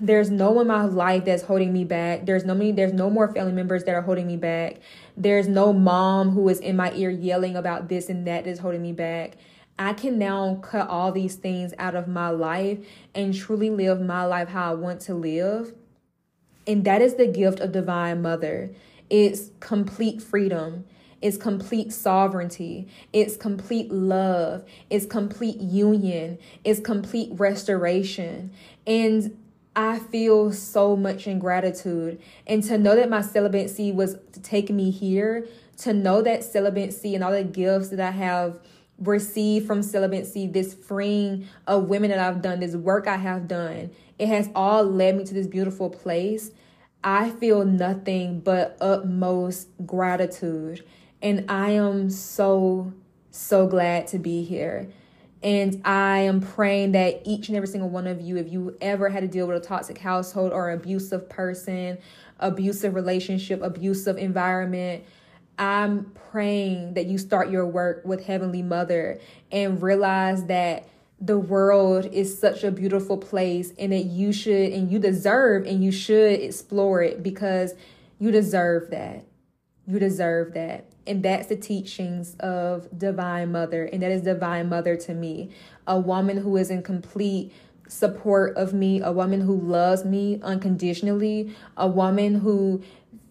there's 0.00 0.28
no 0.28 0.50
one 0.50 0.62
in 0.62 0.68
my 0.68 0.84
life 0.84 1.24
that's 1.24 1.44
holding 1.44 1.72
me 1.72 1.84
back. 1.84 2.26
There's 2.26 2.44
no 2.44 2.54
many, 2.54 2.72
there's 2.72 2.92
no 2.92 3.08
more 3.08 3.32
family 3.32 3.52
members 3.52 3.84
that 3.84 3.94
are 3.94 4.02
holding 4.02 4.26
me 4.26 4.36
back. 4.36 4.80
There's 5.16 5.46
no 5.46 5.72
mom 5.72 6.30
who 6.30 6.48
is 6.48 6.58
in 6.58 6.74
my 6.74 6.92
ear 6.94 7.10
yelling 7.10 7.54
about 7.54 7.88
this 7.88 8.08
and 8.08 8.26
that 8.26 8.44
that's 8.44 8.58
holding 8.58 8.82
me 8.82 8.92
back. 8.92 9.36
I 9.78 9.94
can 9.94 10.18
now 10.18 10.56
cut 10.62 10.88
all 10.88 11.12
these 11.12 11.34
things 11.34 11.72
out 11.78 11.94
of 11.94 12.06
my 12.06 12.28
life 12.28 12.78
and 13.14 13.34
truly 13.34 13.70
live 13.70 14.00
my 14.00 14.24
life 14.24 14.48
how 14.48 14.70
I 14.70 14.74
want 14.74 15.00
to 15.02 15.14
live. 15.14 15.74
And 16.66 16.84
that 16.84 17.02
is 17.02 17.14
the 17.14 17.26
gift 17.26 17.60
of 17.60 17.72
Divine 17.72 18.22
Mother. 18.22 18.70
It's 19.10 19.50
complete 19.60 20.22
freedom. 20.22 20.84
It's 21.20 21.36
complete 21.36 21.92
sovereignty. 21.92 22.88
It's 23.12 23.36
complete 23.36 23.90
love. 23.92 24.64
It's 24.90 25.06
complete 25.06 25.60
union. 25.60 26.38
It's 26.64 26.80
complete 26.80 27.30
restoration. 27.32 28.52
And 28.86 29.38
I 29.74 30.00
feel 30.00 30.52
so 30.52 30.96
much 30.96 31.26
in 31.26 31.38
gratitude. 31.38 32.20
And 32.46 32.62
to 32.64 32.76
know 32.76 32.94
that 32.96 33.08
my 33.08 33.22
celibacy 33.22 33.92
was 33.92 34.16
take 34.42 34.70
me 34.70 34.90
here, 34.90 35.46
to 35.78 35.92
know 35.92 36.22
that 36.22 36.44
celibacy 36.44 37.14
and 37.14 37.24
all 37.24 37.32
the 37.32 37.44
gifts 37.44 37.88
that 37.88 38.00
I 38.00 38.10
have 38.10 38.58
received 38.98 39.66
from 39.66 39.82
celibacy, 39.82 40.46
this 40.46 40.74
freeing 40.74 41.46
of 41.66 41.88
women 41.88 42.10
that 42.10 42.18
I've 42.18 42.42
done, 42.42 42.60
this 42.60 42.76
work 42.76 43.06
I 43.06 43.16
have 43.16 43.48
done, 43.48 43.90
it 44.18 44.28
has 44.28 44.48
all 44.54 44.84
led 44.84 45.16
me 45.16 45.24
to 45.24 45.34
this 45.34 45.46
beautiful 45.46 45.90
place. 45.90 46.50
I 47.02 47.30
feel 47.30 47.64
nothing 47.64 48.40
but 48.40 48.76
utmost 48.80 49.68
gratitude. 49.84 50.84
And 51.20 51.50
I 51.50 51.70
am 51.70 52.10
so, 52.10 52.92
so 53.30 53.66
glad 53.66 54.06
to 54.08 54.18
be 54.18 54.44
here. 54.44 54.88
And 55.42 55.82
I 55.84 56.18
am 56.20 56.40
praying 56.40 56.92
that 56.92 57.22
each 57.24 57.48
and 57.48 57.56
every 57.56 57.66
single 57.66 57.88
one 57.88 58.06
of 58.06 58.20
you, 58.20 58.36
if 58.36 58.52
you 58.52 58.76
ever 58.80 59.08
had 59.08 59.22
to 59.22 59.28
deal 59.28 59.48
with 59.48 59.56
a 59.56 59.66
toxic 59.66 59.98
household 59.98 60.52
or 60.52 60.70
abusive 60.70 61.28
person, 61.28 61.98
abusive 62.38 62.94
relationship, 62.94 63.60
abusive 63.62 64.18
environment, 64.18 65.02
I'm 65.58 66.12
praying 66.30 66.94
that 66.94 67.06
you 67.06 67.18
start 67.18 67.50
your 67.50 67.66
work 67.66 68.02
with 68.04 68.26
Heavenly 68.26 68.62
Mother 68.62 69.20
and 69.50 69.82
realize 69.82 70.46
that 70.46 70.88
the 71.20 71.38
world 71.38 72.06
is 72.06 72.38
such 72.38 72.64
a 72.64 72.70
beautiful 72.72 73.16
place 73.16 73.72
and 73.78 73.92
that 73.92 74.06
you 74.06 74.32
should 74.32 74.72
and 74.72 74.90
you 74.90 74.98
deserve 74.98 75.66
and 75.66 75.84
you 75.84 75.92
should 75.92 76.40
explore 76.40 77.00
it 77.02 77.22
because 77.22 77.74
you 78.18 78.30
deserve 78.30 78.90
that. 78.90 79.24
You 79.86 79.98
deserve 79.98 80.54
that. 80.54 80.86
And 81.06 81.22
that's 81.22 81.48
the 81.48 81.56
teachings 81.56 82.34
of 82.40 82.88
Divine 82.96 83.52
Mother. 83.52 83.84
And 83.84 84.02
that 84.02 84.10
is 84.10 84.22
Divine 84.22 84.68
Mother 84.68 84.96
to 84.96 85.14
me. 85.14 85.50
A 85.86 85.98
woman 85.98 86.38
who 86.38 86.56
is 86.56 86.70
in 86.70 86.82
complete 86.82 87.52
support 87.88 88.56
of 88.56 88.72
me, 88.72 89.00
a 89.00 89.12
woman 89.12 89.42
who 89.42 89.56
loves 89.60 90.04
me 90.04 90.40
unconditionally, 90.42 91.54
a 91.76 91.86
woman 91.86 92.36
who 92.36 92.82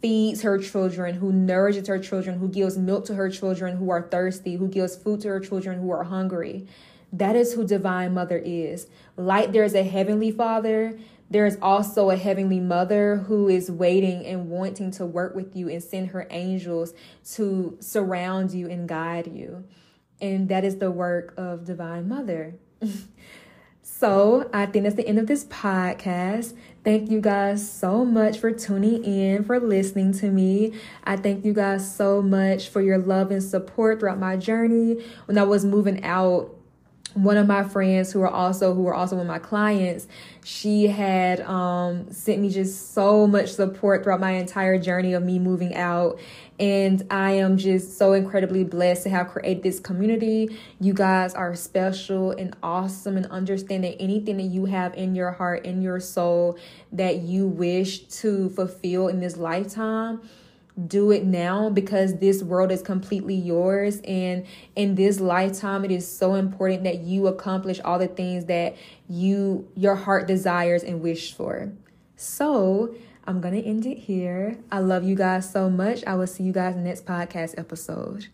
feeds 0.02 0.42
her 0.42 0.58
children, 0.58 1.16
who 1.16 1.32
nourishes 1.32 1.88
her 1.88 2.00
children, 2.00 2.40
who 2.40 2.48
gives 2.48 2.78
milk 2.78 3.06
to 3.06 3.16
her 3.16 3.30
children 3.30 3.78
who 3.78 3.90
are 3.90 4.02
thirsty, 4.02 4.56
who 4.56 4.68
gives 4.68 4.96
food 4.96 5.22
to 5.22 5.30
her 5.30 5.40
children 5.40 5.80
who 5.80 5.92
are 5.92 6.04
hungry. 6.04 6.68
That 7.14 7.36
is 7.36 7.54
who 7.54 7.66
Divine 7.66 8.14
Mother 8.14 8.38
is. 8.38 8.88
Like 9.16 9.52
there's 9.52 9.76
a 9.76 9.84
Heavenly 9.84 10.32
Father, 10.32 10.98
there 11.30 11.46
is 11.46 11.58
also 11.62 12.10
a 12.10 12.18
Heavenly 12.18 12.60
Mother 12.60 13.18
who 13.18 13.48
is 13.48 13.72
waiting 13.72 14.26
and 14.26 14.50
wanting 14.50 14.92
to 14.92 15.06
work 15.06 15.34
with 15.34 15.56
you 15.56 15.70
and 15.70 15.82
send 15.82 16.10
her 16.10 16.28
angels 16.30 16.94
to 17.36 17.78
surround 17.80 18.52
you 18.52 18.70
and 18.70 18.88
guide 18.88 19.28
you. 19.28 19.64
And 20.20 20.50
that 20.50 20.66
is 20.66 20.78
the 20.78 20.92
work 20.92 21.34
of 21.38 21.64
Divine 21.64 22.08
Mother. 22.08 22.56
So 24.02 24.50
I 24.52 24.66
think 24.66 24.84
that's 24.84 24.96
the 24.96 25.08
end 25.08 25.20
of 25.20 25.28
this 25.28 25.46
podcast. 25.46 26.56
Thank 26.84 27.12
you 27.12 27.22
guys 27.22 27.70
so 27.72 28.04
much 28.04 28.40
for 28.40 28.52
tuning 28.52 29.04
in, 29.04 29.44
for 29.44 29.60
listening 29.60 30.14
to 30.14 30.32
me. 30.32 30.74
I 31.04 31.16
thank 31.16 31.46
you 31.46 31.54
guys 31.54 31.96
so 31.96 32.24
much 32.24 32.70
for 32.70 32.82
your 32.82 32.98
love 32.98 33.30
and 33.30 33.44
support 33.44 34.00
throughout 34.00 34.18
my 34.18 34.36
journey. 34.36 35.06
When 35.26 35.38
I 35.38 35.44
was 35.44 35.64
moving 35.64 36.04
out, 36.04 36.56
one 37.14 37.38
of 37.38 37.46
my 37.46 37.64
friends 37.64 38.12
who 38.12 38.22
are 38.22 38.30
also 38.30 38.74
who 38.74 38.88
are 38.88 38.96
also 38.96 39.18
one 39.18 39.26
of 39.26 39.28
my 39.28 39.38
clients 39.38 40.08
she 40.46 40.88
had 40.88 41.42
um 41.42 42.10
sent 42.10 42.40
me 42.40 42.50
just 42.50 42.94
so 42.94 43.28
much 43.28 43.50
support 43.50 44.02
throughout 44.02 44.22
my 44.22 44.32
entire 44.32 44.78
journey 44.78 45.12
of 45.12 45.22
me 45.22 45.38
moving 45.38 45.76
out 45.76 46.18
and 46.62 47.06
i 47.10 47.32
am 47.32 47.58
just 47.58 47.98
so 47.98 48.14
incredibly 48.14 48.64
blessed 48.64 49.04
to 49.04 49.10
have 49.10 49.28
created 49.30 49.64
this 49.64 49.80
community. 49.80 50.58
You 50.80 50.94
guys 50.94 51.34
are 51.34 51.56
special 51.56 52.32
and 52.32 52.56
awesome 52.62 53.18
and 53.18 53.26
understand 53.26 53.84
that 53.84 54.00
anything 54.00 54.38
that 54.38 54.44
you 54.44 54.66
have 54.66 54.94
in 54.94 55.16
your 55.16 55.32
heart 55.32 55.66
in 55.66 55.82
your 55.82 56.00
soul 56.00 56.58
that 56.92 57.22
you 57.24 57.48
wish 57.48 58.04
to 58.22 58.50
fulfill 58.50 59.08
in 59.08 59.20
this 59.20 59.38
lifetime 59.38 60.22
do 60.88 61.12
it 61.12 61.26
now 61.26 61.70
because 61.70 62.18
this 62.20 62.42
world 62.42 62.72
is 62.72 62.82
completely 62.82 63.36
yours. 63.36 64.00
And 64.06 64.46
in 64.76 64.96
this 64.96 65.20
lifetime 65.20 65.84
it 65.84 65.92
is 65.92 66.10
so 66.10 66.36
important 66.36 66.84
that 66.84 67.00
you 67.00 67.28
accomplish 67.28 67.80
all 67.82 68.00
the 68.00 68.08
things 68.08 68.46
that 68.46 68.78
you 69.10 69.68
your 69.76 69.96
heart 69.96 70.28
desires 70.28 70.84
and 70.84 71.02
wish 71.02 71.34
for. 71.34 71.72
So 72.16 72.96
i'm 73.28 73.42
gonna 73.42 73.58
end 73.58 73.86
it 73.86 73.98
here. 73.98 74.58
I 74.72 74.80
love 74.80 75.04
you 75.04 75.16
guys 75.16 75.52
so 75.52 75.70
much. 75.70 76.04
I 76.06 76.16
will 76.16 76.28
see 76.28 76.44
you 76.44 76.54
guys 76.54 76.76
next 76.76 77.06
podcast 77.06 77.58
episode 77.58 78.28